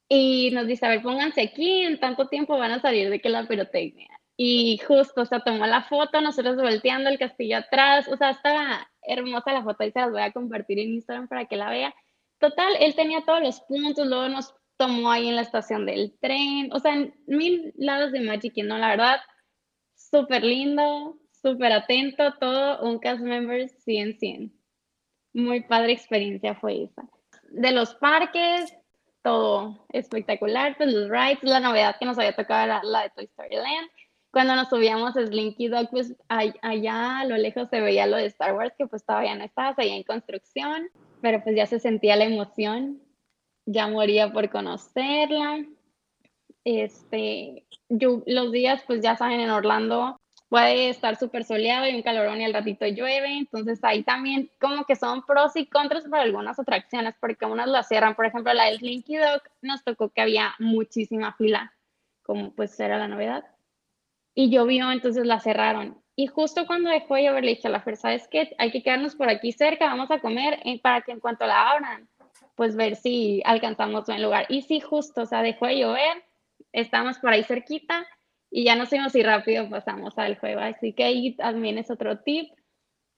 y 0.08 0.50
nos 0.52 0.66
dice, 0.66 0.86
a 0.86 0.90
ver, 0.90 1.02
pónganse 1.02 1.42
aquí, 1.42 1.82
en 1.82 1.98
tanto 1.98 2.28
tiempo 2.28 2.58
van 2.58 2.72
a 2.72 2.80
salir 2.80 3.10
de 3.10 3.20
que 3.20 3.28
la 3.28 3.46
pirotecnia. 3.46 4.08
Y 4.36 4.78
justo, 4.86 5.22
o 5.22 5.26
sea, 5.26 5.40
tomó 5.40 5.66
la 5.66 5.82
foto, 5.82 6.20
nosotros 6.20 6.56
volteando 6.56 7.08
el 7.08 7.18
castillo 7.18 7.58
atrás, 7.58 8.06
o 8.08 8.16
sea, 8.16 8.30
estaba 8.30 8.88
hermosa 9.02 9.52
la 9.52 9.62
foto 9.62 9.84
y 9.84 9.92
se 9.92 10.00
las 10.00 10.10
voy 10.10 10.20
a 10.20 10.32
compartir 10.32 10.78
en 10.78 10.94
Instagram 10.94 11.28
para 11.28 11.46
que 11.46 11.56
la 11.56 11.70
vea. 11.70 11.94
Total, 12.38 12.74
él 12.80 12.94
tenía 12.94 13.22
todos 13.24 13.40
los 13.40 13.60
puntos, 13.62 14.06
luego 14.06 14.28
nos 14.28 14.54
tomó 14.76 15.10
ahí 15.10 15.28
en 15.28 15.36
la 15.36 15.42
estación 15.42 15.86
del 15.86 16.14
tren, 16.20 16.70
o 16.72 16.78
sea, 16.80 16.94
en 16.94 17.14
mil 17.26 17.72
lados 17.76 18.12
de 18.12 18.20
Magic 18.20 18.52
Kingdom, 18.52 18.78
la 18.78 18.90
verdad, 18.90 19.20
súper 19.94 20.44
lindo, 20.44 21.18
súper 21.30 21.72
atento, 21.72 22.34
todo 22.38 22.82
un 22.82 22.98
cast 22.98 23.22
member 23.22 23.68
100, 23.68 24.18
100. 24.18 24.52
Muy 25.32 25.62
padre 25.62 25.92
experiencia 25.92 26.54
fue 26.54 26.84
esa. 26.84 27.08
De 27.50 27.72
los 27.72 27.94
parques, 27.94 28.74
todo 29.26 29.84
espectacular, 29.92 30.76
pues 30.76 30.92
los 30.92 31.10
rides, 31.10 31.42
la 31.42 31.58
novedad 31.58 31.96
que 31.98 32.06
nos 32.06 32.16
había 32.16 32.36
tocado 32.36 32.64
era 32.64 32.80
la 32.84 33.02
de 33.02 33.10
Toy 33.10 33.24
Story 33.24 33.56
Land 33.56 33.90
cuando 34.36 34.54
nos 34.54 34.68
subíamos 34.68 35.16
a 35.16 35.26
Slinky 35.26 35.68
Dog, 35.68 35.88
pues 35.90 36.14
allá 36.28 37.20
a 37.20 37.24
lo 37.24 37.38
lejos 37.38 37.70
se 37.70 37.80
veía 37.80 38.06
lo 38.06 38.18
de 38.18 38.26
Star 38.26 38.54
Wars, 38.54 38.74
que 38.76 38.86
pues 38.86 39.02
todavía 39.02 39.34
no 39.34 39.42
estaba, 39.42 39.74
seguía 39.74 39.96
en 39.96 40.02
construcción, 40.02 40.90
pero 41.22 41.42
pues 41.42 41.56
ya 41.56 41.64
se 41.64 41.80
sentía 41.80 42.16
la 42.16 42.26
emoción, 42.26 43.00
ya 43.64 43.88
moría 43.88 44.30
por 44.34 44.50
conocerla. 44.50 45.64
Este, 46.64 47.64
yo, 47.88 48.22
los 48.26 48.52
días, 48.52 48.82
pues 48.86 49.00
ya 49.00 49.16
saben, 49.16 49.40
en 49.40 49.48
Orlando 49.48 50.20
puede 50.48 50.90
estar 50.90 51.16
súper 51.16 51.44
soleado 51.44 51.86
y 51.88 51.94
un 51.94 52.02
calorón 52.02 52.40
y 52.40 52.44
al 52.44 52.54
ratito 52.54 52.86
llueve, 52.86 53.36
entonces 53.36 53.82
ahí 53.82 54.02
también 54.02 54.50
como 54.60 54.84
que 54.84 54.96
son 54.96 55.24
pros 55.26 55.56
y 55.56 55.66
contras 55.66 56.04
para 56.04 56.22
algunas 56.22 56.58
atracciones, 56.58 57.14
porque 57.20 57.46
unas 57.46 57.68
las 57.68 57.88
cierran, 57.88 58.14
por 58.14 58.26
ejemplo, 58.26 58.52
la 58.54 58.66
de 58.66 58.78
Slinky 58.78 59.16
Dog 59.16 59.42
nos 59.62 59.82
tocó 59.82 60.10
que 60.10 60.20
había 60.20 60.54
muchísima 60.58 61.32
fila, 61.34 61.72
como 62.22 62.52
pues 62.52 62.78
era 62.78 62.98
la 62.98 63.08
novedad 63.08 63.44
y 64.36 64.50
llovió, 64.50 64.92
entonces 64.92 65.26
la 65.26 65.40
cerraron. 65.40 66.00
Y 66.14 66.26
justo 66.28 66.66
cuando 66.66 66.90
dejó 66.90 67.14
de 67.14 67.24
llover, 67.24 67.42
le 67.42 67.54
dije 67.54 67.68
a 67.68 67.70
la 67.70 67.80
fuerza, 67.80 68.12
es 68.12 68.28
que 68.28 68.54
hay 68.58 68.70
que 68.70 68.82
quedarnos 68.82 69.16
por 69.16 69.28
aquí 69.28 69.50
cerca, 69.50 69.86
vamos 69.86 70.10
a 70.10 70.20
comer 70.20 70.60
eh, 70.64 70.78
para 70.80 71.00
que 71.00 71.12
en 71.12 71.20
cuanto 71.20 71.46
la 71.46 71.70
abran, 71.70 72.08
pues 72.54 72.76
ver 72.76 72.96
si 72.96 73.42
alcanzamos 73.46 74.04
buen 74.04 74.22
lugar. 74.22 74.44
Y 74.50 74.62
sí, 74.62 74.78
justo, 74.80 75.22
o 75.22 75.26
sea, 75.26 75.42
dejó 75.42 75.66
de 75.66 75.78
llover, 75.78 76.22
estamos 76.72 77.18
por 77.18 77.30
ahí 77.32 77.44
cerquita 77.44 78.06
y 78.50 78.64
ya 78.64 78.76
nos 78.76 78.88
fuimos 78.88 79.14
y 79.14 79.22
rápido 79.22 79.68
pasamos 79.68 80.16
al 80.18 80.38
juego. 80.38 80.60
Así 80.60 80.92
que 80.92 81.04
ahí 81.04 81.36
también 81.36 81.78
es 81.78 81.90
otro 81.90 82.18
tip, 82.20 82.50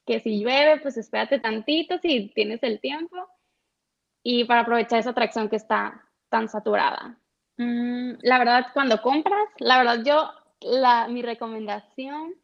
que 0.07 0.21
si 0.21 0.41
llueve, 0.41 0.81
pues 0.81 0.97
espérate 0.97 1.39
tantito 1.39 1.99
si 1.99 2.33
tienes 2.35 2.63
el 2.63 2.81
tiempo 2.81 3.17
y 4.23 4.45
para 4.45 4.63
aprovechar 4.63 5.01
esa 5.01 5.11
atracción 5.11 5.49
que 5.49 5.57
está 5.57 6.03
tan 6.31 6.49
saturada. 6.49 7.19
Mm, 7.59 8.15
la 8.23 8.39
verdad, 8.39 8.67
cuando 8.73 9.03
compras, 9.03 9.49
la 9.59 9.79
verdad 9.79 10.03
yo 10.05 10.31
la, 10.61 11.09
mi 11.09 11.23
recomendación 11.23 12.35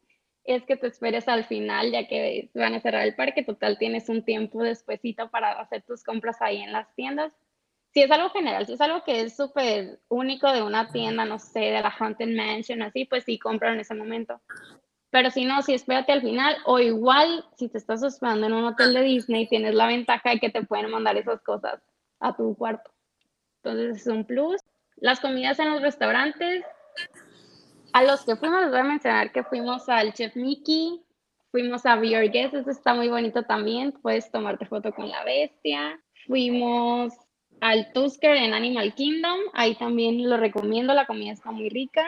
es 0.44 0.64
que 0.64 0.76
te 0.76 0.86
esperes 0.86 1.26
al 1.26 1.44
final, 1.44 1.90
ya 1.90 2.06
que 2.06 2.50
van 2.54 2.74
a 2.74 2.80
cerrar 2.80 3.06
el 3.06 3.14
parque. 3.14 3.42
Total, 3.42 3.78
tienes 3.78 4.08
un 4.08 4.24
tiempo 4.24 4.62
despuesito 4.62 5.30
para 5.30 5.52
hacer 5.52 5.82
tus 5.82 6.04
compras 6.04 6.36
ahí 6.40 6.60
en 6.60 6.72
las 6.72 6.94
tiendas. 6.94 7.32
Si 7.94 8.02
es 8.02 8.10
algo 8.10 8.28
general, 8.30 8.66
si 8.66 8.72
es 8.72 8.80
algo 8.80 9.04
que 9.04 9.20
es 9.20 9.36
súper 9.36 10.00
único 10.08 10.52
de 10.52 10.62
una 10.62 10.88
tienda, 10.90 11.24
no 11.24 11.38
sé, 11.38 11.60
de 11.60 11.80
la 11.80 11.94
Haunted 11.96 12.36
Mansion, 12.36 12.82
así, 12.82 13.04
pues 13.04 13.22
sí, 13.22 13.38
compra 13.38 13.72
en 13.72 13.78
ese 13.78 13.94
momento. 13.94 14.40
Pero 15.10 15.30
si 15.30 15.44
no, 15.44 15.62
si 15.62 15.74
espérate 15.74 16.10
al 16.10 16.22
final, 16.22 16.56
o 16.64 16.80
igual, 16.80 17.44
si 17.56 17.68
te 17.68 17.78
estás 17.78 18.02
hospedando 18.02 18.48
en 18.48 18.52
un 18.52 18.64
hotel 18.64 18.94
de 18.94 19.02
Disney, 19.02 19.46
tienes 19.46 19.76
la 19.76 19.86
ventaja 19.86 20.30
de 20.30 20.40
que 20.40 20.50
te 20.50 20.64
pueden 20.64 20.90
mandar 20.90 21.16
esas 21.16 21.40
cosas 21.42 21.80
a 22.18 22.34
tu 22.34 22.56
cuarto. 22.56 22.90
Entonces 23.62 24.00
es 24.00 24.06
un 24.08 24.24
plus. 24.24 24.60
Las 24.96 25.20
comidas 25.20 25.60
en 25.60 25.70
los 25.70 25.80
restaurantes, 25.80 26.64
a 27.92 28.02
los 28.02 28.24
que 28.24 28.34
fuimos, 28.34 28.62
les 28.62 28.70
voy 28.70 28.80
a 28.80 28.84
mencionar 28.84 29.30
que 29.30 29.44
fuimos 29.44 29.88
al 29.88 30.12
Chef 30.14 30.34
Mickey, 30.34 31.00
fuimos 31.52 31.86
a 31.86 31.94
Be 31.94 32.10
Your 32.10 32.28
Guest, 32.28 32.54
eso 32.54 32.70
está 32.70 32.92
muy 32.92 33.08
bonito 33.08 33.44
también, 33.44 33.92
puedes 33.92 34.28
tomarte 34.32 34.66
foto 34.66 34.92
con 34.92 35.08
la 35.08 35.22
bestia. 35.22 36.00
Fuimos 36.26 37.12
al 37.64 37.90
Tusker 37.94 38.36
en 38.36 38.52
Animal 38.52 38.94
Kingdom, 38.94 39.38
ahí 39.54 39.74
también 39.74 40.28
lo 40.28 40.36
recomiendo, 40.36 40.92
la 40.92 41.06
comida 41.06 41.32
está 41.32 41.50
muy 41.50 41.70
rica. 41.70 42.04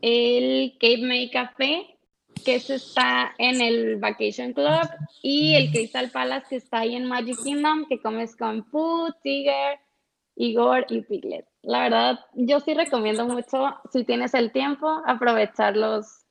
El 0.00 0.72
Cape 0.80 1.02
May 1.02 1.30
Café, 1.30 1.98
que 2.42 2.54
está 2.54 3.34
en 3.36 3.60
el 3.60 3.96
Vacation 3.96 4.54
Club, 4.54 4.88
y 5.22 5.56
el 5.56 5.70
Crystal 5.70 6.10
Palace, 6.10 6.46
que 6.48 6.56
está 6.56 6.78
ahí 6.78 6.96
en 6.96 7.04
Magic 7.04 7.36
Kingdom, 7.44 7.84
que 7.86 8.00
comes 8.00 8.34
con 8.34 8.64
Pooh, 8.70 9.10
Tiger, 9.22 9.78
Igor 10.36 10.86
y 10.88 11.02
Piglet. 11.02 11.46
La 11.60 11.82
verdad, 11.82 12.20
yo 12.32 12.60
sí 12.60 12.72
recomiendo 12.72 13.26
mucho, 13.26 13.76
si 13.92 14.04
tienes 14.04 14.32
el 14.32 14.52
tiempo, 14.52 15.02
aprovechar 15.04 15.76
los, 15.76 16.24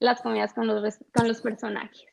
las 0.00 0.20
comidas 0.22 0.52
con 0.54 0.66
los, 0.66 0.98
con 1.14 1.28
los 1.28 1.40
personajes. 1.40 2.04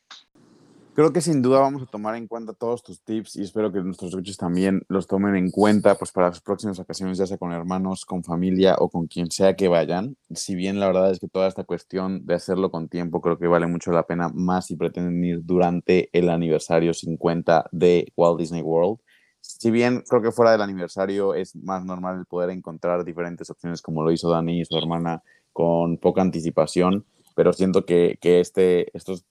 Creo 0.96 1.12
que 1.12 1.20
sin 1.20 1.42
duda 1.42 1.60
vamos 1.60 1.82
a 1.82 1.86
tomar 1.86 2.14
en 2.14 2.26
cuenta 2.26 2.54
todos 2.54 2.82
tus 2.82 3.02
tips 3.02 3.36
y 3.36 3.42
espero 3.42 3.70
que 3.70 3.80
nuestros 3.80 4.12
escuchos 4.12 4.38
también 4.38 4.80
los 4.88 5.06
tomen 5.06 5.36
en 5.36 5.50
cuenta 5.50 5.94
pues 5.96 6.10
para 6.10 6.28
las 6.28 6.40
próximas 6.40 6.78
ocasiones, 6.78 7.18
ya 7.18 7.26
sea 7.26 7.36
con 7.36 7.52
hermanos, 7.52 8.06
con 8.06 8.24
familia 8.24 8.76
o 8.78 8.88
con 8.88 9.06
quien 9.06 9.30
sea 9.30 9.56
que 9.56 9.68
vayan. 9.68 10.16
Si 10.30 10.54
bien 10.54 10.80
la 10.80 10.86
verdad 10.86 11.10
es 11.10 11.18
que 11.18 11.28
toda 11.28 11.48
esta 11.48 11.64
cuestión 11.64 12.24
de 12.24 12.36
hacerlo 12.36 12.70
con 12.70 12.88
tiempo 12.88 13.20
creo 13.20 13.38
que 13.38 13.46
vale 13.46 13.66
mucho 13.66 13.92
la 13.92 14.06
pena 14.06 14.30
más 14.30 14.68
si 14.68 14.76
pretenden 14.76 15.22
ir 15.22 15.44
durante 15.44 16.08
el 16.18 16.30
aniversario 16.30 16.94
50 16.94 17.68
de 17.72 18.10
Walt 18.16 18.40
Disney 18.40 18.62
World 18.62 18.98
si 19.42 19.70
bien 19.70 20.02
creo 20.08 20.22
que 20.22 20.32
fuera 20.32 20.52
del 20.52 20.62
aniversario 20.62 21.34
es 21.34 21.54
más 21.56 21.84
normal 21.84 22.20
el 22.20 22.24
poder 22.24 22.48
encontrar 22.48 23.04
diferentes 23.04 23.50
opciones 23.50 23.82
como 23.82 24.02
lo 24.02 24.12
hizo 24.12 24.30
Dani 24.30 24.62
y 24.62 24.64
su 24.64 24.78
hermana 24.78 25.22
con 25.52 25.98
poca 25.98 26.22
anticipación, 26.22 27.04
pero 27.34 27.52
siento 27.52 27.84
que, 27.84 28.18
que 28.18 28.40
este, 28.40 28.96
estos 28.96 29.26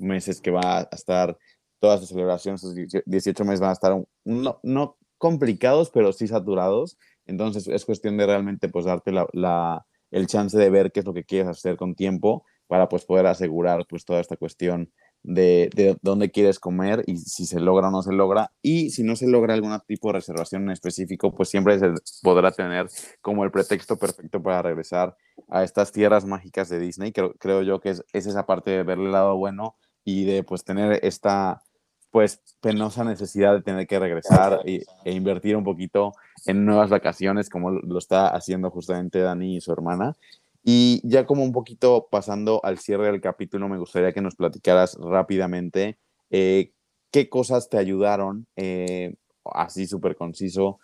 meses 0.00 0.40
que 0.40 0.50
va 0.50 0.80
a 0.80 0.88
estar, 0.92 1.36
todas 1.78 2.00
las 2.00 2.08
celebraciones, 2.08 2.62
estos 2.62 3.02
18 3.06 3.44
meses 3.44 3.60
van 3.60 3.70
a 3.70 3.74
estar 3.74 4.04
no, 4.24 4.60
no 4.62 4.96
complicados, 5.18 5.90
pero 5.90 6.12
sí 6.12 6.26
saturados. 6.26 6.98
Entonces 7.26 7.68
es 7.68 7.84
cuestión 7.84 8.16
de 8.16 8.26
realmente 8.26 8.68
pues 8.68 8.86
darte 8.86 9.12
la, 9.12 9.26
la, 9.32 9.86
el 10.10 10.26
chance 10.26 10.56
de 10.56 10.70
ver 10.70 10.92
qué 10.92 11.00
es 11.00 11.06
lo 11.06 11.14
que 11.14 11.24
quieres 11.24 11.48
hacer 11.48 11.76
con 11.76 11.94
tiempo 11.94 12.44
para 12.66 12.88
pues 12.88 13.04
poder 13.04 13.26
asegurar 13.26 13.86
pues 13.88 14.04
toda 14.04 14.20
esta 14.20 14.36
cuestión 14.36 14.92
de, 15.22 15.98
dónde 16.02 16.30
quieres 16.30 16.58
comer 16.58 17.02
y 17.06 17.16
si 17.18 17.44
se 17.46 17.60
logra 17.60 17.88
o 17.88 17.90
no 17.90 18.02
se 18.02 18.12
logra. 18.12 18.52
Y 18.62 18.90
si 18.90 19.02
no 19.02 19.16
se 19.16 19.26
logra 19.26 19.54
algún 19.54 19.76
tipo 19.86 20.08
de 20.08 20.14
reservación 20.14 20.62
en 20.62 20.70
específico, 20.70 21.34
pues 21.34 21.48
siempre 21.48 21.78
se 21.78 21.92
podrá 22.22 22.52
tener 22.52 22.88
como 23.20 23.44
el 23.44 23.50
pretexto 23.50 23.98
perfecto 23.98 24.42
para 24.42 24.62
regresar 24.62 25.16
a 25.48 25.64
estas 25.64 25.92
tierras 25.92 26.24
mágicas 26.24 26.68
de 26.68 26.78
Disney. 26.78 27.12
Creo, 27.12 27.34
creo 27.34 27.62
yo 27.62 27.80
que 27.80 27.90
es, 27.90 28.04
esa 28.12 28.46
parte 28.46 28.70
de 28.70 28.82
verle 28.82 29.06
el 29.06 29.12
lado 29.12 29.36
bueno 29.36 29.76
y 30.04 30.24
de 30.24 30.42
pues 30.42 30.64
tener 30.64 31.00
esta 31.02 31.62
pues 32.10 32.40
penosa 32.60 33.04
necesidad 33.04 33.54
de 33.54 33.62
tener 33.62 33.86
que 33.86 33.98
regresar 33.98 34.60
e, 34.64 34.84
invertir 35.04 35.56
un 35.56 35.64
poquito 35.64 36.12
en 36.46 36.64
nuevas 36.64 36.90
vacaciones 36.90 37.48
como 37.48 37.70
lo 37.70 37.98
está 37.98 38.28
haciendo 38.28 38.70
justamente 38.70 39.20
Dani 39.20 39.56
y 39.56 39.60
su 39.60 39.72
hermana. 39.72 40.16
Y 40.62 41.00
ya 41.04 41.24
como 41.24 41.44
un 41.44 41.52
poquito 41.52 42.08
pasando 42.10 42.60
al 42.64 42.78
cierre 42.78 43.06
del 43.06 43.20
capítulo, 43.20 43.68
me 43.68 43.78
gustaría 43.78 44.12
que 44.12 44.20
nos 44.20 44.34
platicaras 44.34 44.96
rápidamente 45.00 45.98
eh, 46.30 46.72
qué 47.10 47.28
cosas 47.28 47.68
te 47.68 47.78
ayudaron, 47.78 48.46
eh, 48.56 49.14
así 49.44 49.86
súper 49.86 50.16
conciso, 50.16 50.78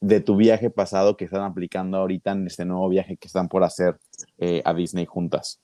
de 0.00 0.20
tu 0.20 0.36
viaje 0.36 0.70
pasado 0.70 1.16
que 1.16 1.26
están 1.26 1.42
aplicando 1.42 1.98
ahorita 1.98 2.32
en 2.32 2.46
este 2.46 2.64
nuevo 2.64 2.88
viaje 2.88 3.16
que 3.16 3.28
están 3.28 3.48
por 3.48 3.62
hacer 3.64 3.98
eh, 4.38 4.62
a 4.64 4.74
Disney 4.74 5.06
juntas. 5.06 5.60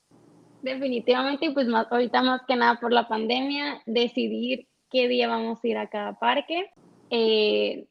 Definitivamente, 0.63 1.51
pues 1.53 1.67
más, 1.69 1.87
ahorita 1.91 2.23
más 2.23 2.43
que 2.47 2.57
nada 2.57 2.79
por 2.81 2.93
la 2.93 3.09
pandemia, 3.09 3.83
decidir 3.87 4.69
qué 4.91 5.09
día 5.09 5.29
vamos 5.29 5.63
a 5.63 5.69
ir 5.69 5.79
a 5.79 5.89
cada 5.89 6.19
parque, 6.19 6.71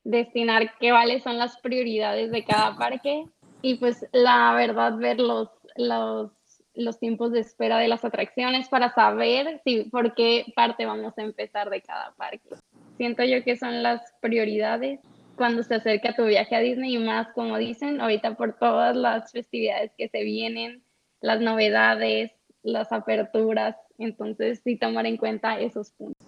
destinar 0.03 0.77
qué 0.79 0.91
vales 0.91 1.23
son 1.23 1.37
las 1.37 1.57
prioridades 1.61 2.31
de 2.31 2.43
cada 2.43 2.75
parque, 2.75 3.25
y 3.61 3.75
pues 3.75 4.05
la 4.11 4.53
verdad 4.53 4.95
ver 4.97 5.19
los, 5.19 5.49
los, 5.75 6.31
los, 6.75 6.99
tiempos 6.99 7.31
de 7.31 7.39
espera 7.39 7.79
de 7.79 7.87
las 7.87 8.05
atracciones 8.05 8.69
para 8.69 8.93
saber 8.93 9.59
si, 9.63 9.85
por 9.85 10.13
qué 10.13 10.45
parte 10.55 10.85
vamos 10.85 11.17
a 11.17 11.23
empezar 11.23 11.69
de 11.69 11.81
cada 11.81 12.13
parque. 12.15 12.49
Siento 12.97 13.23
yo 13.23 13.43
que 13.43 13.55
son 13.55 13.81
las 13.81 14.01
prioridades 14.21 14.99
cuando 15.35 15.63
se 15.63 15.75
acerca 15.75 16.15
tu 16.15 16.25
viaje 16.25 16.55
a 16.55 16.59
Disney 16.59 16.95
y 16.95 16.99
más 16.99 17.27
como 17.33 17.57
dicen 17.57 17.99
ahorita 17.99 18.35
por 18.35 18.57
todas 18.57 18.95
las 18.95 19.31
festividades 19.31 19.91
que 19.97 20.09
se 20.09 20.23
vienen, 20.23 20.83
las 21.19 21.41
novedades, 21.41 22.31
las 22.65 22.91
aperturas, 22.91 23.75
entonces 23.97 24.59
sí 24.63 24.75
tomar 24.75 25.05
en 25.05 25.17
cuenta 25.17 25.59
esos 25.59 25.91
puntos. 25.91 26.27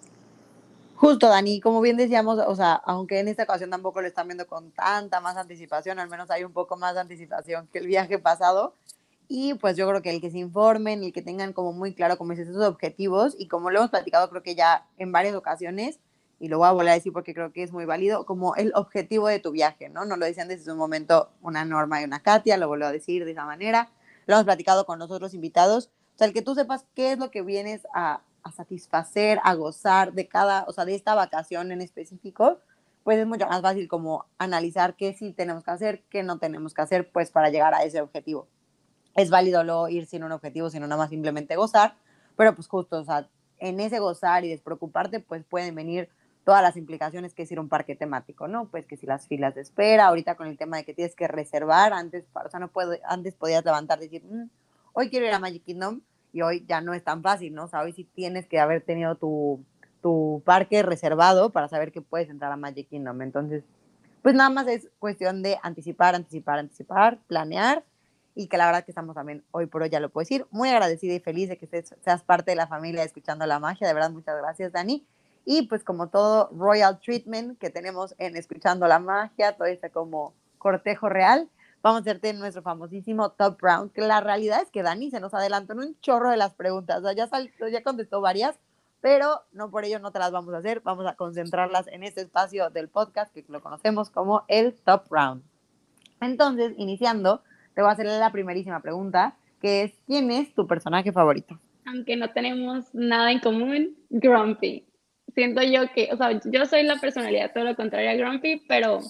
Justo, 0.94 1.28
Dani, 1.28 1.60
como 1.60 1.80
bien 1.80 1.96
decíamos, 1.96 2.38
o 2.44 2.56
sea, 2.56 2.74
aunque 2.74 3.20
en 3.20 3.28
esta 3.28 3.44
ocasión 3.44 3.70
tampoco 3.70 4.00
lo 4.00 4.08
están 4.08 4.26
viendo 4.26 4.46
con 4.46 4.72
tanta 4.72 5.20
más 5.20 5.36
anticipación, 5.36 5.98
al 5.98 6.08
menos 6.08 6.30
hay 6.30 6.42
un 6.42 6.52
poco 6.52 6.76
más 6.76 6.94
de 6.94 7.00
anticipación 7.00 7.68
que 7.72 7.78
el 7.78 7.86
viaje 7.86 8.18
pasado. 8.18 8.74
Y 9.28 9.54
pues 9.54 9.76
yo 9.76 9.86
creo 9.86 10.00
que 10.00 10.10
el 10.10 10.20
que 10.20 10.30
se 10.30 10.38
informen, 10.38 11.04
el 11.04 11.12
que 11.12 11.22
tengan 11.22 11.52
como 11.52 11.72
muy 11.72 11.92
claro, 11.92 12.16
como 12.16 12.30
dices, 12.30 12.48
esos 12.48 12.64
objetivos, 12.64 13.36
y 13.38 13.46
como 13.46 13.70
lo 13.70 13.78
hemos 13.78 13.90
platicado 13.90 14.28
creo 14.30 14.42
que 14.42 14.54
ya 14.54 14.86
en 14.96 15.12
varias 15.12 15.34
ocasiones, 15.34 16.00
y 16.40 16.48
lo 16.48 16.58
voy 16.58 16.68
a 16.68 16.72
volver 16.72 16.90
a 16.90 16.94
decir 16.94 17.12
porque 17.12 17.34
creo 17.34 17.52
que 17.52 17.62
es 17.62 17.72
muy 17.72 17.84
válido, 17.84 18.24
como 18.24 18.56
el 18.56 18.72
objetivo 18.74 19.28
de 19.28 19.38
tu 19.38 19.52
viaje, 19.52 19.88
¿no? 19.88 20.04
Nos 20.04 20.18
lo 20.18 20.24
decían 20.24 20.48
desde 20.48 20.72
un 20.72 20.78
momento 20.78 21.30
una 21.42 21.64
Norma 21.64 22.00
y 22.00 22.04
una 22.04 22.22
Katia, 22.22 22.56
lo 22.56 22.68
vuelvo 22.68 22.86
a 22.86 22.92
decir 22.92 23.24
de 23.24 23.32
esa 23.32 23.44
manera, 23.44 23.90
lo 24.26 24.34
hemos 24.34 24.44
platicado 24.44 24.84
con 24.84 24.98
nosotros 24.98 25.34
invitados, 25.34 25.90
o 26.18 26.20
sea, 26.20 26.26
el 26.26 26.34
que 26.34 26.42
tú 26.42 26.56
sepas 26.56 26.84
qué 26.96 27.12
es 27.12 27.18
lo 27.20 27.30
que 27.30 27.42
vienes 27.42 27.86
a, 27.94 28.22
a 28.42 28.50
satisfacer, 28.50 29.38
a 29.44 29.54
gozar 29.54 30.14
de 30.14 30.26
cada, 30.26 30.64
o 30.66 30.72
sea, 30.72 30.84
de 30.84 30.96
esta 30.96 31.14
vacación 31.14 31.70
en 31.70 31.80
específico, 31.80 32.58
pues 33.04 33.18
es 33.18 33.26
mucho 33.28 33.46
más 33.46 33.62
fácil 33.62 33.86
como 33.86 34.26
analizar 34.36 34.96
qué 34.96 35.14
sí 35.14 35.32
tenemos 35.32 35.62
que 35.62 35.70
hacer, 35.70 36.02
qué 36.10 36.24
no 36.24 36.40
tenemos 36.40 36.74
que 36.74 36.82
hacer, 36.82 37.08
pues 37.12 37.30
para 37.30 37.50
llegar 37.50 37.72
a 37.72 37.84
ese 37.84 38.00
objetivo. 38.00 38.48
Es 39.14 39.30
válido 39.30 39.62
luego 39.62 39.88
ir 39.90 40.06
sin 40.06 40.24
un 40.24 40.32
objetivo, 40.32 40.70
sino 40.70 40.88
nada 40.88 41.02
más 41.02 41.10
simplemente 41.10 41.54
gozar, 41.54 41.94
pero 42.36 42.52
pues 42.52 42.66
justo, 42.66 42.98
o 42.98 43.04
sea, 43.04 43.28
en 43.58 43.78
ese 43.78 44.00
gozar 44.00 44.44
y 44.44 44.48
despreocuparte, 44.48 45.20
pues 45.20 45.44
pueden 45.44 45.76
venir 45.76 46.08
todas 46.44 46.62
las 46.62 46.76
implicaciones 46.76 47.32
que 47.32 47.44
es 47.44 47.52
ir 47.52 47.58
a 47.58 47.60
un 47.60 47.68
parque 47.68 47.94
temático, 47.94 48.48
¿no? 48.48 48.66
Pues 48.66 48.86
que 48.86 48.96
si 48.96 49.06
las 49.06 49.28
filas 49.28 49.54
de 49.54 49.60
espera, 49.60 50.06
ahorita 50.06 50.34
con 50.34 50.48
el 50.48 50.58
tema 50.58 50.78
de 50.78 50.84
que 50.84 50.94
tienes 50.94 51.14
que 51.14 51.28
reservar, 51.28 51.92
antes, 51.92 52.24
o 52.34 52.48
sea, 52.50 52.58
no 52.58 52.66
puedo, 52.66 52.96
antes 53.04 53.36
podías 53.36 53.64
levantar 53.64 53.98
y 53.98 54.08
decir, 54.08 54.24
mm, 54.24 54.50
hoy 54.98 55.10
quiero 55.10 55.26
ir 55.26 55.32
a 55.32 55.38
Magic 55.38 55.62
Kingdom, 55.62 56.00
y 56.32 56.42
hoy 56.42 56.64
ya 56.68 56.80
no 56.80 56.92
es 56.92 57.04
tan 57.04 57.22
fácil, 57.22 57.54
¿no? 57.54 57.64
O 57.64 57.68
sea, 57.68 57.82
hoy 57.82 57.92
sí 57.92 58.02
tienes 58.02 58.46
que 58.48 58.58
haber 58.58 58.82
tenido 58.82 59.14
tu, 59.14 59.64
tu 60.02 60.42
parque 60.44 60.82
reservado 60.82 61.50
para 61.50 61.68
saber 61.68 61.92
que 61.92 62.02
puedes 62.02 62.28
entrar 62.28 62.50
a 62.50 62.56
Magic 62.56 62.88
Kingdom. 62.88 63.22
Entonces, 63.22 63.62
pues 64.22 64.34
nada 64.34 64.50
más 64.50 64.66
es 64.66 64.88
cuestión 64.98 65.42
de 65.42 65.56
anticipar, 65.62 66.16
anticipar, 66.16 66.58
anticipar, 66.58 67.18
planear 67.28 67.84
y 68.34 68.48
que 68.48 68.56
la 68.56 68.66
verdad 68.66 68.84
que 68.84 68.90
estamos 68.90 69.14
también 69.14 69.44
hoy 69.52 69.66
por 69.66 69.82
hoy, 69.82 69.88
ya 69.88 70.00
lo 70.00 70.10
puedo 70.10 70.22
decir, 70.22 70.46
muy 70.50 70.68
agradecida 70.68 71.14
y 71.14 71.20
feliz 71.20 71.48
de 71.48 71.58
que 71.58 71.66
seas 71.66 72.22
parte 72.24 72.50
de 72.50 72.56
la 72.56 72.66
familia 72.66 73.04
escuchando 73.04 73.46
la 73.46 73.60
magia. 73.60 73.86
De 73.86 73.94
verdad, 73.94 74.10
muchas 74.10 74.36
gracias, 74.36 74.72
Dani. 74.72 75.06
Y 75.44 75.62
pues 75.68 75.84
como 75.84 76.08
todo 76.08 76.50
Royal 76.52 77.00
Treatment 77.00 77.58
que 77.58 77.70
tenemos 77.70 78.16
en 78.18 78.36
Escuchando 78.36 78.86
la 78.88 78.98
Magia, 78.98 79.56
todo 79.56 79.66
este 79.66 79.90
como 79.90 80.34
cortejo 80.58 81.08
real, 81.08 81.48
vamos 81.82 81.98
a 81.98 82.00
hacerte 82.00 82.32
nuestro 82.34 82.62
famosísimo 82.62 83.30
top 83.30 83.58
round, 83.60 83.92
que 83.92 84.02
la 84.02 84.20
realidad 84.20 84.62
es 84.62 84.70
que 84.70 84.82
Dani 84.82 85.10
se 85.10 85.20
nos 85.20 85.34
adelantó 85.34 85.74
en 85.74 85.80
un 85.80 86.00
chorro 86.00 86.30
de 86.30 86.36
las 86.36 86.54
preguntas, 86.54 86.98
o 86.98 87.02
sea, 87.02 87.12
ya, 87.12 87.28
ya 87.70 87.82
contestó 87.82 88.20
varias, 88.20 88.58
pero 89.00 89.42
no 89.52 89.70
por 89.70 89.84
ello 89.84 89.98
no 90.00 90.10
te 90.10 90.18
las 90.18 90.32
vamos 90.32 90.54
a 90.54 90.58
hacer, 90.58 90.80
vamos 90.80 91.06
a 91.06 91.14
concentrarlas 91.14 91.86
en 91.88 92.02
este 92.02 92.22
espacio 92.22 92.70
del 92.70 92.88
podcast 92.88 93.32
que 93.32 93.44
lo 93.48 93.62
conocemos 93.62 94.10
como 94.10 94.44
el 94.48 94.74
top 94.74 95.04
round. 95.10 95.42
Entonces, 96.20 96.74
iniciando, 96.76 97.42
te 97.74 97.82
voy 97.82 97.90
a 97.90 97.92
hacer 97.92 98.06
la 98.06 98.32
primerísima 98.32 98.80
pregunta, 98.80 99.36
que 99.60 99.84
es, 99.84 99.92
¿quién 100.06 100.30
es 100.30 100.52
tu 100.54 100.66
personaje 100.66 101.12
favorito? 101.12 101.58
Aunque 101.86 102.16
no 102.16 102.30
tenemos 102.32 102.92
nada 102.92 103.30
en 103.30 103.38
común, 103.38 103.96
Grumpy. 104.10 104.84
Siento 105.34 105.62
yo 105.62 105.82
que, 105.94 106.08
o 106.12 106.16
sea, 106.16 106.40
yo 106.44 106.66
soy 106.66 106.82
la 106.82 106.96
personalidad 106.96 107.52
todo 107.52 107.64
lo 107.64 107.76
contrario 107.76 108.10
a 108.10 108.14
Grumpy, 108.14 108.64
pero 108.68 109.00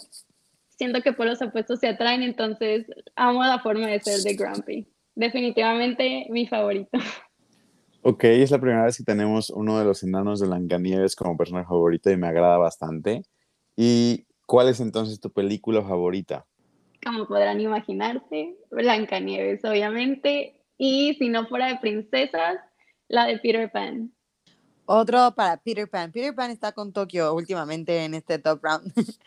siento 0.78 1.02
que 1.02 1.12
por 1.12 1.26
los 1.26 1.42
opuestos 1.42 1.80
se 1.80 1.88
atraen, 1.88 2.22
entonces 2.22 2.86
amo 3.16 3.42
la 3.42 3.58
forma 3.58 3.88
de 3.88 4.00
ser 4.00 4.20
de 4.20 4.34
Grumpy. 4.34 4.86
Definitivamente 5.14 6.26
mi 6.30 6.46
favorito. 6.46 6.98
Ok, 8.02 8.24
es 8.24 8.52
la 8.52 8.60
primera 8.60 8.84
vez 8.84 8.96
que 8.96 9.02
tenemos 9.02 9.50
uno 9.50 9.78
de 9.78 9.84
los 9.84 10.04
enanos 10.04 10.38
de 10.38 10.46
Blancanieves 10.46 11.16
como 11.16 11.36
personaje 11.36 11.66
favorito 11.66 12.10
y 12.10 12.16
me 12.16 12.28
agrada 12.28 12.56
bastante. 12.56 13.22
¿Y 13.76 14.26
cuál 14.46 14.68
es 14.68 14.78
entonces 14.78 15.20
tu 15.20 15.32
película 15.32 15.82
favorita? 15.82 16.46
Como 17.04 17.26
podrán 17.26 17.60
imaginarse, 17.60 18.56
Blancanieves, 18.70 19.64
obviamente. 19.64 20.62
Y 20.78 21.14
si 21.18 21.28
no 21.28 21.48
fuera 21.48 21.66
de 21.66 21.78
princesas, 21.78 22.58
la 23.08 23.26
de 23.26 23.38
Peter 23.38 23.70
Pan. 23.70 24.12
Otro 24.86 25.34
para 25.34 25.56
Peter 25.56 25.90
Pan. 25.90 26.12
Peter 26.12 26.34
Pan 26.34 26.52
está 26.52 26.72
con 26.72 26.92
Tokio 26.92 27.34
últimamente 27.34 28.04
en 28.04 28.14
este 28.14 28.38
top 28.38 28.60
round. 28.62 28.92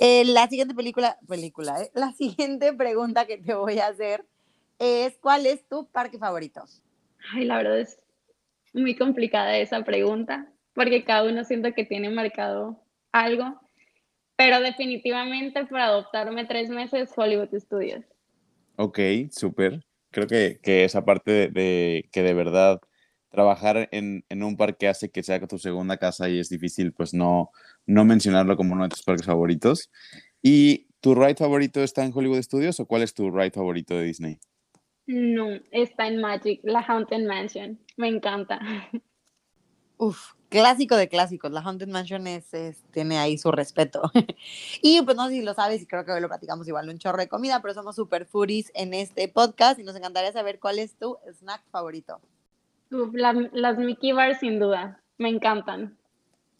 Eh, 0.00 0.24
la 0.26 0.46
siguiente 0.48 0.74
película, 0.74 1.18
película, 1.26 1.82
¿eh? 1.82 1.90
la 1.94 2.12
siguiente 2.12 2.72
pregunta 2.74 3.26
que 3.26 3.38
te 3.38 3.54
voy 3.54 3.78
a 3.78 3.88
hacer 3.88 4.26
es, 4.78 5.16
¿cuál 5.20 5.46
es 5.46 5.66
tu 5.68 5.88
parque 5.90 6.18
favorito? 6.18 6.64
Ay, 7.32 7.44
la 7.44 7.56
verdad 7.56 7.80
es 7.80 7.98
muy 8.74 8.94
complicada 8.94 9.56
esa 9.56 9.82
pregunta, 9.84 10.52
porque 10.74 11.04
cada 11.04 11.24
uno 11.24 11.44
siento 11.44 11.72
que 11.72 11.84
tiene 11.84 12.10
marcado 12.10 12.82
algo, 13.10 13.58
pero 14.36 14.60
definitivamente 14.60 15.64
por 15.64 15.80
adoptarme 15.80 16.44
tres 16.44 16.68
meses 16.68 17.10
Hollywood 17.16 17.58
Studios. 17.58 18.04
Ok, 18.76 18.98
súper. 19.30 19.82
Creo 20.10 20.26
que, 20.26 20.60
que, 20.62 20.84
esa 20.84 21.04
parte 21.04 21.48
de, 21.48 22.08
que 22.12 22.22
de 22.22 22.34
verdad 22.34 22.80
trabajar 23.30 23.88
en, 23.92 24.24
en, 24.28 24.42
un 24.42 24.56
parque 24.56 24.88
hace 24.88 25.10
que 25.10 25.22
sea 25.22 25.40
tu 25.46 25.58
segunda 25.58 25.96
casa 25.96 26.28
y 26.28 26.38
es 26.38 26.48
difícil 26.48 26.92
pues 26.92 27.12
no, 27.12 27.50
no 27.86 28.04
mencionarlo 28.04 28.56
como 28.56 28.74
uno 28.74 28.84
de 28.84 28.90
tus 28.90 29.02
parques 29.02 29.26
favoritos. 29.26 29.90
¿Y 30.42 30.86
tu 31.00 31.14
ride 31.14 31.36
favorito 31.36 31.82
está 31.82 32.04
en 32.04 32.12
Hollywood 32.14 32.42
Studios 32.42 32.78
o 32.80 32.86
cuál 32.86 33.02
es 33.02 33.14
tu 33.14 33.30
ride 33.30 33.50
favorito 33.50 33.94
de 33.96 34.04
Disney? 34.04 34.38
No, 35.06 35.60
está 35.70 36.08
en 36.08 36.20
Magic, 36.20 36.60
la 36.64 36.80
Haunted 36.80 37.26
Mansion. 37.26 37.78
Me 37.96 38.08
encanta. 38.08 38.60
Uf, 39.98 40.34
clásico 40.48 40.96
de 40.96 41.08
clásicos. 41.08 41.52
La 41.52 41.60
Haunted 41.60 41.88
Mansion 41.88 42.26
es, 42.26 42.50
tiene 42.90 43.18
ahí 43.18 43.38
su 43.38 43.52
respeto. 43.52 44.02
y 44.82 45.00
pues 45.02 45.16
no 45.16 45.28
sé 45.28 45.34
si 45.34 45.42
lo 45.42 45.54
sabes, 45.54 45.82
y 45.82 45.86
creo 45.86 46.04
que 46.04 46.12
hoy 46.12 46.20
lo 46.20 46.28
platicamos 46.28 46.66
igual 46.68 46.88
un 46.88 46.98
chorro 46.98 47.18
de 47.18 47.28
comida, 47.28 47.62
pero 47.62 47.72
somos 47.72 47.96
super 47.96 48.26
foodies 48.26 48.72
en 48.74 48.94
este 48.94 49.28
podcast 49.28 49.78
y 49.78 49.84
nos 49.84 49.96
encantaría 49.96 50.32
saber 50.32 50.58
cuál 50.58 50.80
es 50.80 50.96
tu 50.96 51.16
snack 51.38 51.62
favorito. 51.70 52.20
Uf, 52.90 53.14
las 53.14 53.78
Mickey 53.78 54.12
Bars 54.12 54.40
sin 54.40 54.58
duda, 54.58 55.00
me 55.18 55.28
encantan. 55.28 55.96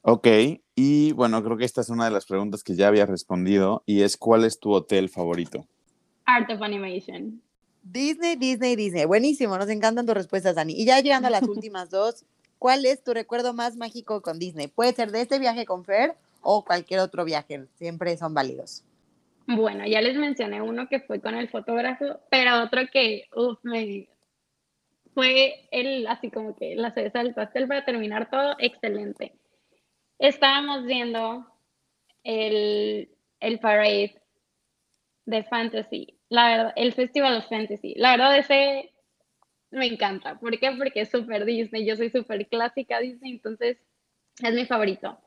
Ok, 0.08 0.28
y 0.76 1.10
bueno, 1.14 1.42
creo 1.42 1.56
que 1.56 1.64
esta 1.64 1.80
es 1.80 1.88
una 1.88 2.04
de 2.04 2.12
las 2.12 2.26
preguntas 2.26 2.62
que 2.62 2.76
ya 2.76 2.86
había 2.86 3.06
respondido 3.06 3.82
y 3.86 4.02
es 4.02 4.16
¿cuál 4.16 4.44
es 4.44 4.60
tu 4.60 4.70
hotel 4.70 5.08
favorito? 5.08 5.66
Art 6.26 6.48
of 6.48 6.62
Animation. 6.62 7.42
Disney, 7.82 8.36
Disney, 8.36 8.76
Disney. 8.76 9.04
Buenísimo, 9.04 9.58
nos 9.58 9.68
encantan 9.68 10.06
tus 10.06 10.14
respuestas, 10.14 10.54
Dani. 10.54 10.74
Y 10.74 10.86
ya 10.86 11.00
llegando 11.00 11.26
a 11.26 11.32
las 11.32 11.42
últimas 11.48 11.90
dos, 11.90 12.24
¿cuál 12.60 12.86
es 12.86 13.02
tu 13.02 13.14
recuerdo 13.14 13.52
más 13.52 13.74
mágico 13.74 14.22
con 14.22 14.38
Disney? 14.38 14.68
Puede 14.68 14.92
ser 14.92 15.10
de 15.10 15.22
este 15.22 15.40
viaje 15.40 15.66
con 15.66 15.84
Fer 15.84 16.14
o 16.40 16.64
cualquier 16.64 17.00
otro 17.00 17.24
viaje, 17.24 17.66
siempre 17.74 18.16
son 18.16 18.32
válidos. 18.32 18.84
Bueno, 19.48 19.88
ya 19.88 20.00
les 20.02 20.16
mencioné 20.16 20.62
uno 20.62 20.88
que 20.88 21.00
fue 21.00 21.20
con 21.20 21.34
el 21.34 21.48
fotógrafo, 21.48 22.20
pero 22.30 22.62
otro 22.62 22.82
que 22.92 23.24
uf, 23.34 23.58
me 23.64 24.08
fue 25.14 25.66
el 25.72 26.06
así 26.06 26.30
como 26.30 26.54
que 26.54 26.76
la 26.76 26.94
cereza 26.94 27.24
del 27.24 27.34
pastel 27.34 27.66
para 27.66 27.84
terminar 27.84 28.30
todo 28.30 28.54
excelente 28.60 29.32
estábamos 30.18 30.84
viendo 30.84 31.46
el, 32.22 33.08
el 33.40 33.58
parade 33.60 34.22
de 35.24 35.44
fantasy, 35.44 36.18
la 36.28 36.48
verdad, 36.48 36.72
el 36.76 36.92
Festival 36.92 37.36
of 37.36 37.48
Fantasy. 37.48 37.94
La 37.96 38.12
verdad, 38.12 38.38
ese 38.38 38.92
me 39.70 39.86
encanta. 39.86 40.38
¿Por 40.38 40.58
qué? 40.58 40.72
Porque 40.72 41.02
es 41.02 41.10
súper 41.10 41.44
Disney. 41.44 41.86
Yo 41.86 41.96
soy 41.96 42.10
súper 42.10 42.48
clásica 42.48 43.00
Disney, 43.00 43.32
entonces 43.32 43.78
es 44.42 44.54
mi 44.54 44.66
favorito. 44.66 45.18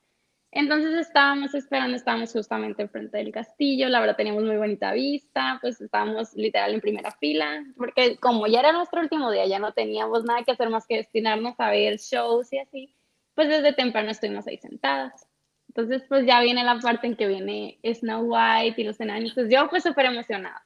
Entonces 0.51 0.95
estábamos 0.95 1.53
esperando, 1.53 1.95
estábamos 1.95 2.33
justamente 2.33 2.81
enfrente 2.81 3.17
del 3.17 3.31
castillo, 3.31 3.87
la 3.87 3.99
verdad 3.99 4.15
teníamos 4.15 4.43
muy 4.43 4.57
bonita 4.57 4.93
vista, 4.93 5.59
pues 5.61 5.79
estábamos 5.79 6.33
literal 6.33 6.73
en 6.73 6.81
primera 6.81 7.11
fila, 7.11 7.63
porque 7.77 8.17
como 8.17 8.47
ya 8.47 8.61
era 8.61 8.71
nuestro 8.71 8.99
último 8.99 9.29
día, 9.29 9.45
ya 9.45 9.59
no 9.59 9.73
teníamos 9.73 10.23
nada 10.23 10.43
que 10.43 10.51
hacer 10.51 10.71
más 10.71 10.87
que 10.87 10.97
destinarnos 10.97 11.53
a 11.59 11.69
ver 11.69 11.97
shows 11.97 12.51
y 12.51 12.57
así 12.57 12.95
pues 13.39 13.47
desde 13.47 13.71
temprano 13.71 14.11
estuvimos 14.11 14.45
ahí 14.47 14.57
sentadas. 14.57 15.25
Entonces, 15.69 16.03
pues 16.09 16.25
ya 16.25 16.41
viene 16.41 16.61
la 16.61 16.77
parte 16.77 17.07
en 17.07 17.15
que 17.15 17.25
viene 17.25 17.79
Snow 17.85 18.25
White 18.25 18.81
y 18.81 18.83
los 18.83 18.99
enanitos. 18.99 19.47
Yo 19.49 19.69
pues 19.69 19.83
súper 19.83 20.07
emocionada. 20.07 20.61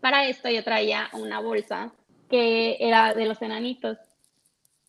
Para 0.00 0.26
esto 0.26 0.48
yo 0.48 0.64
traía 0.64 1.08
una 1.12 1.38
bolsa 1.38 1.92
que 2.28 2.78
era 2.80 3.14
de 3.14 3.26
los 3.26 3.40
enanitos. 3.42 3.96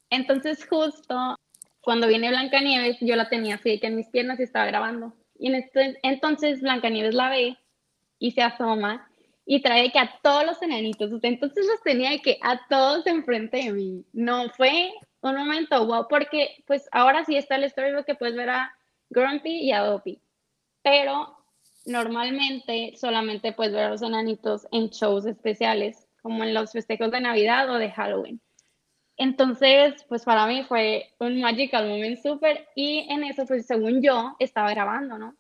Entonces, 0.09 0.65
justo 0.67 1.35
cuando 1.81 2.07
viene 2.07 2.29
Blancanieves, 2.29 2.97
yo 3.01 3.15
la 3.15 3.29
tenía 3.29 3.53
así 3.53 3.79
que 3.79 3.85
en 3.85 3.95
mis 3.95 4.09
piernas 4.09 4.39
y 4.39 4.43
estaba 4.45 4.65
grabando. 4.65 5.13
Y 5.37 5.49
en 5.49 5.55
este, 5.57 5.99
entonces 6.01 6.61
Blancanieves 6.61 7.13
la 7.13 7.29
ve 7.29 7.55
y 8.17 8.31
se 8.31 8.41
asoma 8.41 9.07
y 9.45 9.61
trae 9.61 9.91
que 9.91 9.99
a 9.99 10.19
todos 10.23 10.43
los 10.43 10.59
enanitos, 10.63 11.11
entonces 11.21 11.67
los 11.67 11.83
tenía 11.83 12.17
que 12.17 12.39
a 12.41 12.67
todos 12.67 13.05
enfrente 13.05 13.57
de 13.57 13.73
mí. 13.73 14.05
No 14.11 14.49
fue 14.57 14.91
un 15.21 15.35
momento 15.35 15.85
wow, 15.85 16.07
porque 16.09 16.63
pues 16.65 16.87
ahora 16.91 17.25
sí 17.25 17.35
está 17.35 17.55
el 17.55 17.69
storybook 17.69 18.05
que 18.05 18.15
puedes 18.15 18.35
ver 18.35 18.49
a 18.49 18.73
Grumpy 19.09 19.61
y 19.61 19.71
a 19.71 19.81
Dopey, 19.81 20.21
pero 20.81 21.37
normalmente 21.85 22.93
solamente 22.95 23.51
puedes 23.51 23.73
ver 23.73 23.85
a 23.85 23.89
los 23.89 24.01
enanitos 24.01 24.67
en 24.71 24.89
shows 24.89 25.25
especiales, 25.25 26.07
como 26.21 26.43
en 26.43 26.53
los 26.53 26.71
festejos 26.71 27.11
de 27.11 27.21
Navidad 27.21 27.69
o 27.69 27.75
de 27.75 27.91
Halloween. 27.91 28.41
Entonces, 29.17 30.05
pues 30.07 30.23
para 30.23 30.47
mí 30.47 30.63
fue 30.63 31.09
un 31.19 31.41
magical 31.41 31.89
moment 31.89 32.17
súper 32.21 32.67
y 32.73 33.05
en 33.09 33.25
eso, 33.25 33.45
pues 33.45 33.65
según 33.65 34.01
yo, 34.01 34.35
estaba 34.39 34.71
grabando, 34.71 35.17
¿no? 35.17 35.35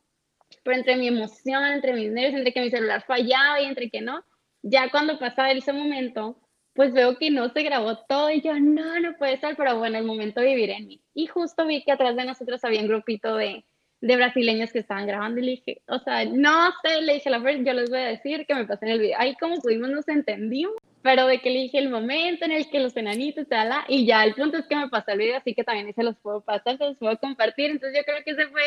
Pero 0.63 0.77
entre 0.77 0.97
mi 0.97 1.07
emoción, 1.07 1.63
entre 1.63 1.93
mis 1.93 2.11
nervios, 2.11 2.33
entre 2.33 2.51
que 2.51 2.61
mi 2.61 2.69
celular 2.69 3.05
fallaba 3.05 3.61
y 3.61 3.65
entre 3.65 3.89
que 3.89 4.01
no, 4.01 4.23
ya 4.61 4.89
cuando 4.89 5.17
pasaba 5.17 5.51
ese 5.51 5.71
momento, 5.71 6.35
pues 6.73 6.93
veo 6.93 7.17
que 7.17 7.31
no 7.31 7.49
se 7.49 7.63
grabó 7.63 7.97
todo 8.07 8.31
y 8.31 8.41
yo, 8.41 8.53
no, 8.59 8.99
no 8.99 9.17
puede 9.17 9.37
ser, 9.39 9.55
pero 9.55 9.77
bueno, 9.77 9.97
el 9.97 10.05
momento 10.05 10.41
vivir 10.41 10.69
en 10.69 10.87
mí. 10.87 11.01
Y 11.13 11.27
justo 11.27 11.65
vi 11.65 11.83
que 11.83 11.91
atrás 11.91 12.15
de 12.15 12.25
nosotros 12.25 12.63
había 12.63 12.81
un 12.81 12.87
grupito 12.87 13.35
de, 13.35 13.65
de 14.01 14.15
brasileños 14.15 14.71
que 14.71 14.79
estaban 14.79 15.07
grabando 15.07 15.39
y 15.39 15.43
le 15.43 15.51
dije, 15.51 15.81
o 15.87 15.99
sea, 15.99 16.25
no 16.25 16.71
sé, 16.83 17.01
le 17.01 17.15
dije, 17.15 17.29
la 17.29 17.39
verdad, 17.39 17.63
yo 17.65 17.73
les 17.73 17.89
voy 17.89 17.99
a 17.99 18.07
decir 18.07 18.45
que 18.45 18.55
me 18.55 18.65
pasé 18.65 18.85
en 18.85 18.91
el 18.93 18.99
video. 18.99 19.17
Ahí 19.19 19.35
como 19.35 19.57
pudimos 19.57 19.89
nos 19.89 20.07
entendimos, 20.07 20.75
pero 21.01 21.27
de 21.27 21.39
que 21.39 21.49
le 21.49 21.59
dije 21.59 21.79
el 21.79 21.89
momento 21.89 22.45
en 22.45 22.51
el 22.51 22.69
que 22.69 22.79
los 22.79 22.95
enanitos, 22.95 23.47
tal, 23.47 23.71
y 23.87 24.05
ya, 24.05 24.23
el 24.23 24.35
punto 24.35 24.57
es 24.57 24.65
que 24.67 24.75
me 24.75 24.89
pasó 24.89 25.11
el 25.11 25.19
video, 25.19 25.37
así 25.37 25.53
que 25.53 25.63
también 25.63 25.93
se 25.93 26.03
los 26.03 26.17
puedo 26.17 26.41
pasar, 26.41 26.77
se 26.77 26.85
los 26.85 26.97
puedo 26.97 27.17
compartir. 27.17 27.71
Entonces 27.71 27.97
yo 27.97 28.05
creo 28.05 28.23
que 28.23 28.31
ese 28.31 28.47
fue 28.47 28.63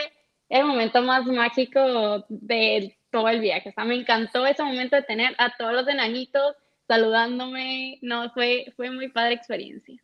el 0.49 0.65
momento 0.65 1.01
más 1.03 1.25
mágico 1.25 2.27
de 2.29 2.97
todo 3.11 3.29
el 3.29 3.41
viaje. 3.41 3.71
O 3.71 3.73
sea, 3.73 3.85
me 3.85 3.95
encantó 3.95 4.47
ese 4.47 4.63
momento 4.63 4.97
de 4.97 5.03
tener 5.03 5.35
a 5.39 5.57
todos 5.57 5.73
los 5.73 5.89
enanitos 5.89 6.57
saludándome. 6.93 7.99
No, 8.03 8.30
fue, 8.32 8.72
fue 8.76 8.90
muy 8.90 9.09
padre 9.09 9.34
experiencia. 9.34 10.02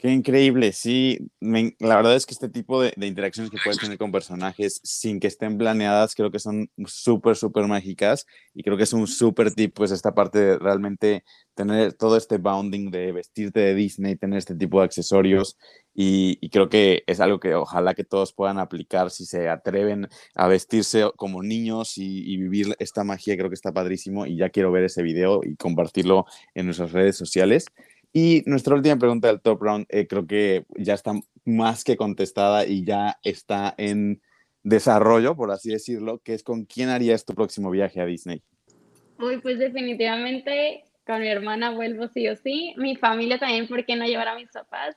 Qué 0.00 0.10
increíble, 0.10 0.72
sí. 0.72 1.18
la 1.40 1.96
verdad 1.96 2.16
es 2.16 2.24
que 2.24 2.32
este 2.32 2.48
tipo 2.48 2.80
de, 2.80 2.94
interacciones 3.02 3.50
que 3.50 3.58
puedes 3.62 3.78
tener 3.78 3.98
con 3.98 4.10
personajes 4.10 4.80
sin 4.82 5.20
que 5.20 5.26
estén 5.26 5.58
planeadas, 5.58 6.14
creo 6.14 6.30
que 6.30 6.38
son 6.38 6.70
súper, 6.86 7.36
súper 7.36 7.66
mágicas 7.66 8.24
y 8.54 8.62
creo 8.62 8.78
que 8.78 8.84
es 8.84 8.94
un 8.94 9.06
súper 9.06 9.52
tip, 9.52 9.74
pues 9.74 9.90
esta 9.90 10.14
parte 10.14 10.38
de 10.38 10.58
realmente 10.58 11.22
tener 11.54 11.92
todo 11.92 12.16
este 12.16 12.38
bounding 12.38 12.90
de 12.90 13.12
vestirte 13.12 13.60
de 13.60 13.74
Disney, 13.74 14.16
tener 14.16 14.38
este 14.38 14.54
tipo 14.54 14.78
de 14.78 14.86
accesorios 14.86 15.58
y, 15.94 16.48
creo 16.48 16.70
que 16.70 17.02
es 17.06 17.20
algo 17.20 17.38
que 17.38 17.54
ojalá 17.54 17.92
que 17.92 18.04
todos 18.04 18.32
puedan 18.32 18.58
aplicar 18.58 19.10
si 19.10 19.26
se 19.26 19.50
atreven 19.50 20.08
a 20.34 20.48
vestirse 20.48 21.10
como 21.16 21.42
niños 21.42 21.98
y, 21.98 22.32
y 22.32 22.38
vivir 22.38 22.74
esta 22.78 23.04
magia, 23.04 23.36
creo 23.36 23.50
que 23.50 23.54
está 23.54 23.72
padrísimo 23.72 24.24
y 24.24 24.38
ya 24.38 24.48
quiero 24.48 24.72
ver 24.72 24.84
ese 24.84 25.02
video 25.02 25.42
y 25.44 25.56
compartirlo 25.56 26.24
en 26.54 26.64
nuestras 26.64 26.92
redes 26.92 27.18
sociales. 27.18 27.66
Y 28.12 28.42
nuestra 28.46 28.74
última 28.74 28.96
pregunta 28.96 29.28
del 29.28 29.40
top 29.40 29.62
round 29.62 29.86
eh, 29.88 30.06
creo 30.06 30.26
que 30.26 30.64
ya 30.76 30.94
está 30.94 31.12
más 31.44 31.84
que 31.84 31.96
contestada 31.96 32.66
y 32.66 32.84
ya 32.84 33.18
está 33.22 33.74
en 33.78 34.20
desarrollo, 34.62 35.36
por 35.36 35.50
así 35.50 35.70
decirlo, 35.70 36.18
que 36.18 36.34
es 36.34 36.42
con 36.42 36.64
quién 36.64 36.88
harías 36.88 37.24
tu 37.24 37.34
próximo 37.34 37.70
viaje 37.70 38.00
a 38.00 38.06
Disney. 38.06 38.42
Uy, 39.18 39.38
pues 39.40 39.58
definitivamente 39.58 40.84
con 41.06 41.20
mi 41.20 41.28
hermana 41.28 41.70
vuelvo 41.70 42.08
sí 42.08 42.28
o 42.28 42.36
sí, 42.36 42.74
mi 42.76 42.96
familia 42.96 43.38
también, 43.38 43.68
¿por 43.68 43.84
qué 43.84 43.96
no 43.96 44.06
llevar 44.06 44.28
a 44.28 44.36
mis 44.36 44.50
papás? 44.50 44.96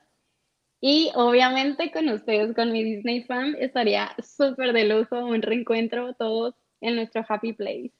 Y 0.80 1.10
obviamente 1.14 1.90
con 1.90 2.08
ustedes, 2.08 2.54
con 2.54 2.70
mi 2.70 2.84
Disney 2.84 3.24
fan, 3.24 3.56
estaría 3.58 4.14
súper 4.22 4.72
de 4.72 4.84
lujo 4.84 5.24
un 5.24 5.40
reencuentro 5.40 6.14
todos 6.14 6.54
en 6.80 6.96
nuestro 6.96 7.24
happy 7.26 7.54
place. 7.54 7.92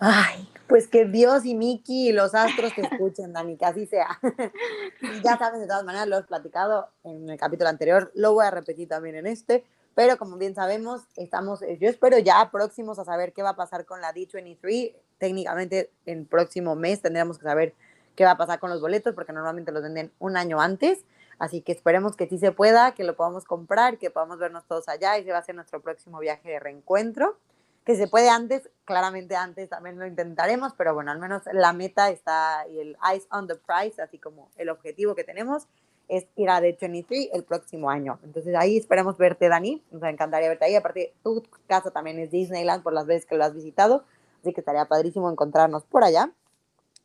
Ay, 0.00 0.48
pues 0.66 0.88
que 0.88 1.04
Dios 1.04 1.44
y 1.44 1.54
Miki 1.54 2.08
y 2.08 2.12
los 2.12 2.34
astros 2.34 2.74
te 2.74 2.82
escuchen, 2.82 3.32
Dani, 3.32 3.56
que 3.56 3.64
así 3.64 3.86
sea. 3.86 4.18
ya 5.24 5.38
sabes, 5.38 5.60
de 5.60 5.66
todas 5.66 5.84
maneras, 5.84 6.08
lo 6.08 6.18
he 6.18 6.22
platicado 6.24 6.88
en 7.04 7.28
el 7.28 7.38
capítulo 7.38 7.68
anterior, 7.68 8.10
lo 8.14 8.34
voy 8.34 8.44
a 8.44 8.50
repetir 8.50 8.88
también 8.88 9.16
en 9.16 9.26
este, 9.26 9.64
pero 9.94 10.18
como 10.18 10.36
bien 10.36 10.54
sabemos, 10.54 11.02
estamos, 11.16 11.62
eh, 11.62 11.78
yo 11.80 11.88
espero 11.88 12.18
ya 12.18 12.50
próximos 12.50 12.98
a 12.98 13.04
saber 13.04 13.32
qué 13.32 13.42
va 13.42 13.50
a 13.50 13.56
pasar 13.56 13.86
con 13.86 14.00
la 14.00 14.12
D23. 14.12 14.94
Técnicamente, 15.18 15.90
en 16.04 16.26
próximo 16.26 16.74
mes 16.76 17.00
tendremos 17.00 17.38
que 17.38 17.44
saber 17.44 17.74
qué 18.14 18.24
va 18.24 18.32
a 18.32 18.36
pasar 18.36 18.58
con 18.58 18.68
los 18.68 18.80
boletos, 18.80 19.14
porque 19.14 19.32
normalmente 19.32 19.72
los 19.72 19.82
venden 19.82 20.12
un 20.18 20.36
año 20.36 20.60
antes. 20.60 21.04
Así 21.38 21.62
que 21.62 21.72
esperemos 21.72 22.16
que 22.16 22.26
sí 22.28 22.38
se 22.38 22.52
pueda, 22.52 22.92
que 22.92 23.04
lo 23.04 23.14
podamos 23.14 23.44
comprar, 23.44 23.98
que 23.98 24.10
podamos 24.10 24.38
vernos 24.38 24.66
todos 24.66 24.88
allá 24.88 25.18
y 25.18 25.24
se 25.24 25.32
va 25.32 25.38
a 25.38 25.42
ser 25.42 25.54
nuestro 25.54 25.80
próximo 25.80 26.18
viaje 26.18 26.48
de 26.48 26.60
reencuentro 26.60 27.38
que 27.86 27.94
se 27.94 28.08
puede 28.08 28.28
antes, 28.28 28.68
claramente 28.84 29.36
antes 29.36 29.68
también 29.68 29.96
lo 29.96 30.06
intentaremos, 30.08 30.74
pero 30.76 30.92
bueno, 30.92 31.12
al 31.12 31.20
menos 31.20 31.42
la 31.52 31.72
meta 31.72 32.10
está 32.10 32.66
y 32.68 32.80
el 32.80 32.96
eyes 33.08 33.28
on 33.30 33.46
the 33.46 33.54
prize, 33.54 34.02
así 34.02 34.18
como 34.18 34.50
el 34.56 34.70
objetivo 34.70 35.14
que 35.14 35.22
tenemos 35.22 35.68
es 36.08 36.26
ir 36.34 36.50
a 36.50 36.60
The 36.60 36.76
23 36.80 37.30
el 37.32 37.44
próximo 37.44 37.88
año. 37.88 38.18
Entonces 38.24 38.56
ahí 38.56 38.76
esperamos 38.76 39.16
verte, 39.18 39.48
Dani. 39.48 39.84
Nos 39.92 40.02
encantaría 40.02 40.48
verte 40.48 40.64
ahí. 40.64 40.74
Aparte, 40.74 41.14
tu 41.22 41.44
casa 41.68 41.92
también 41.92 42.18
es 42.18 42.32
Disneyland 42.32 42.82
por 42.82 42.92
las 42.92 43.06
veces 43.06 43.24
que 43.24 43.36
lo 43.36 43.44
has 43.44 43.54
visitado, 43.54 44.04
así 44.40 44.52
que 44.52 44.60
estaría 44.60 44.84
padrísimo 44.86 45.30
encontrarnos 45.30 45.84
por 45.84 46.02
allá. 46.02 46.32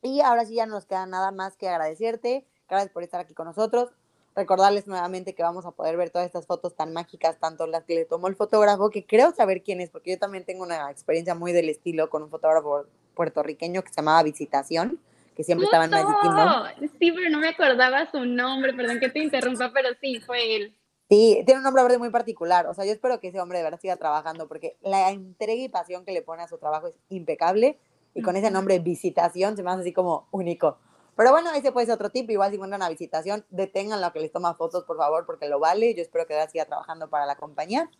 Y 0.02 0.20
ahora 0.20 0.44
sí 0.44 0.54
ya 0.54 0.66
no 0.66 0.74
nos 0.74 0.86
queda 0.86 1.06
nada 1.06 1.30
más 1.30 1.56
que 1.56 1.68
agradecerte. 1.68 2.44
Gracias 2.68 2.92
por 2.92 3.04
estar 3.04 3.20
aquí 3.20 3.34
con 3.34 3.46
nosotros 3.46 3.92
recordarles 4.34 4.86
nuevamente 4.86 5.34
que 5.34 5.42
vamos 5.42 5.66
a 5.66 5.72
poder 5.72 5.96
ver 5.96 6.10
todas 6.10 6.26
estas 6.26 6.46
fotos 6.46 6.74
tan 6.74 6.92
mágicas, 6.92 7.38
tanto 7.38 7.66
las 7.66 7.84
que 7.84 7.94
le 7.94 8.04
tomó 8.04 8.28
el 8.28 8.36
fotógrafo, 8.36 8.90
que 8.90 9.06
creo 9.06 9.32
saber 9.32 9.62
quién 9.62 9.80
es, 9.80 9.90
porque 9.90 10.12
yo 10.12 10.18
también 10.18 10.44
tengo 10.44 10.62
una 10.64 10.90
experiencia 10.90 11.34
muy 11.34 11.52
del 11.52 11.68
estilo 11.68 12.08
con 12.10 12.22
un 12.22 12.30
fotógrafo 12.30 12.86
puertorriqueño 13.14 13.82
que 13.82 13.90
se 13.90 13.96
llamaba 13.96 14.22
Visitación, 14.22 15.00
que 15.36 15.44
siempre 15.44 15.66
estaba 15.66 15.84
en 15.84 15.90
Kingdom. 15.90 16.90
Sí, 16.98 17.12
pero 17.12 17.30
no 17.30 17.38
me 17.38 17.48
acordaba 17.48 18.10
su 18.10 18.24
nombre, 18.24 18.74
perdón 18.74 19.00
que 19.00 19.08
te 19.08 19.20
interrumpa, 19.20 19.70
pero 19.72 19.90
sí, 20.00 20.20
fue 20.20 20.56
él. 20.56 20.76
Sí, 21.08 21.42
tiene 21.44 21.58
un 21.58 21.64
nombre 21.64 21.82
verde 21.82 21.98
muy 21.98 22.10
particular. 22.10 22.66
O 22.68 22.74
sea, 22.74 22.86
yo 22.86 22.92
espero 22.92 23.20
que 23.20 23.28
ese 23.28 23.40
hombre 23.40 23.58
de 23.58 23.64
verdad 23.64 23.80
siga 23.80 23.96
trabajando 23.96 24.48
porque 24.48 24.78
la 24.80 25.10
entrega 25.10 25.62
y 25.62 25.68
pasión 25.68 26.06
que 26.06 26.12
le 26.12 26.22
pone 26.22 26.42
a 26.42 26.48
su 26.48 26.56
trabajo 26.56 26.86
es 26.86 26.98
impecable. 27.10 27.78
Y 28.14 28.22
con 28.22 28.36
ese 28.36 28.50
nombre, 28.50 28.78
visitación, 28.78 29.56
se 29.56 29.62
me 29.62 29.70
hace 29.70 29.82
así 29.82 29.92
como 29.92 30.28
único. 30.30 30.78
Pero 31.16 31.30
bueno, 31.30 31.52
ese 31.52 31.72
puede 31.72 31.86
ser 31.86 31.94
otro 31.94 32.10
tip. 32.10 32.30
Igual 32.30 32.50
si 32.50 32.56
encuentran 32.56 32.80
una 32.80 32.88
visitación, 32.88 33.44
detengan 33.50 34.00
lo 34.00 34.12
que 34.12 34.20
les 34.20 34.32
toma 34.32 34.54
fotos, 34.54 34.84
por 34.84 34.96
favor, 34.96 35.26
porque 35.26 35.48
lo 35.48 35.58
vale. 35.58 35.94
Yo 35.94 36.02
espero 36.02 36.26
que 36.26 36.34
siga 36.48 36.64
trabajando 36.64 37.08
para 37.08 37.26
la 37.26 37.36
compañía. 37.36 37.90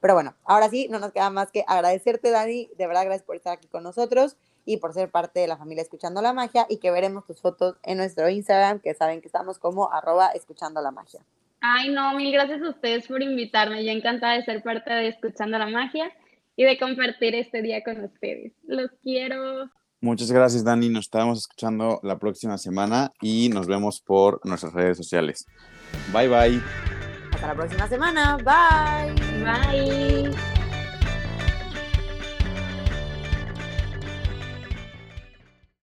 Pero 0.00 0.14
bueno, 0.14 0.34
ahora 0.44 0.68
sí, 0.68 0.88
no 0.90 0.98
nos 0.98 1.12
queda 1.12 1.30
más 1.30 1.50
que 1.50 1.64
agradecerte, 1.66 2.30
Dani. 2.30 2.68
De 2.76 2.86
verdad, 2.86 3.04
gracias 3.04 3.24
por 3.24 3.36
estar 3.36 3.52
aquí 3.52 3.68
con 3.68 3.82
nosotros 3.82 4.36
y 4.64 4.78
por 4.78 4.92
ser 4.92 5.10
parte 5.10 5.40
de 5.40 5.48
la 5.48 5.56
familia 5.56 5.82
Escuchando 5.82 6.22
la 6.22 6.32
Magia 6.32 6.66
y 6.68 6.78
que 6.78 6.90
veremos 6.90 7.24
tus 7.26 7.40
fotos 7.40 7.76
en 7.82 7.98
nuestro 7.98 8.28
Instagram, 8.28 8.80
que 8.80 8.94
saben 8.94 9.20
que 9.20 9.26
estamos 9.26 9.58
como 9.58 9.92
arroba 9.92 10.28
escuchando 10.28 10.80
la 10.80 10.90
magia. 10.90 11.20
Ay, 11.60 11.90
no, 11.90 12.14
mil 12.14 12.32
gracias 12.32 12.60
a 12.62 12.70
ustedes 12.70 13.06
por 13.06 13.22
invitarme. 13.22 13.84
Yo 13.84 13.92
encantada 13.92 14.34
de 14.34 14.44
ser 14.44 14.62
parte 14.62 14.92
de 14.92 15.08
Escuchando 15.08 15.58
la 15.58 15.68
Magia 15.68 16.12
y 16.56 16.64
de 16.64 16.76
compartir 16.78 17.36
este 17.36 17.62
día 17.62 17.84
con 17.84 18.02
ustedes. 18.04 18.52
Los 18.64 18.90
quiero. 19.02 19.70
Muchas 20.02 20.32
gracias, 20.32 20.64
Dani. 20.64 20.88
Nos 20.88 21.04
estamos 21.04 21.38
escuchando 21.38 22.00
la 22.02 22.18
próxima 22.18 22.58
semana 22.58 23.12
y 23.20 23.48
nos 23.50 23.68
vemos 23.68 24.00
por 24.00 24.44
nuestras 24.44 24.72
redes 24.72 24.96
sociales. 24.96 25.46
Bye, 26.12 26.28
bye. 26.28 26.60
Hasta 27.32 27.46
la 27.46 27.54
próxima 27.54 27.88
semana. 27.88 28.36
Bye. 28.36 29.14
Bye. 29.44 30.61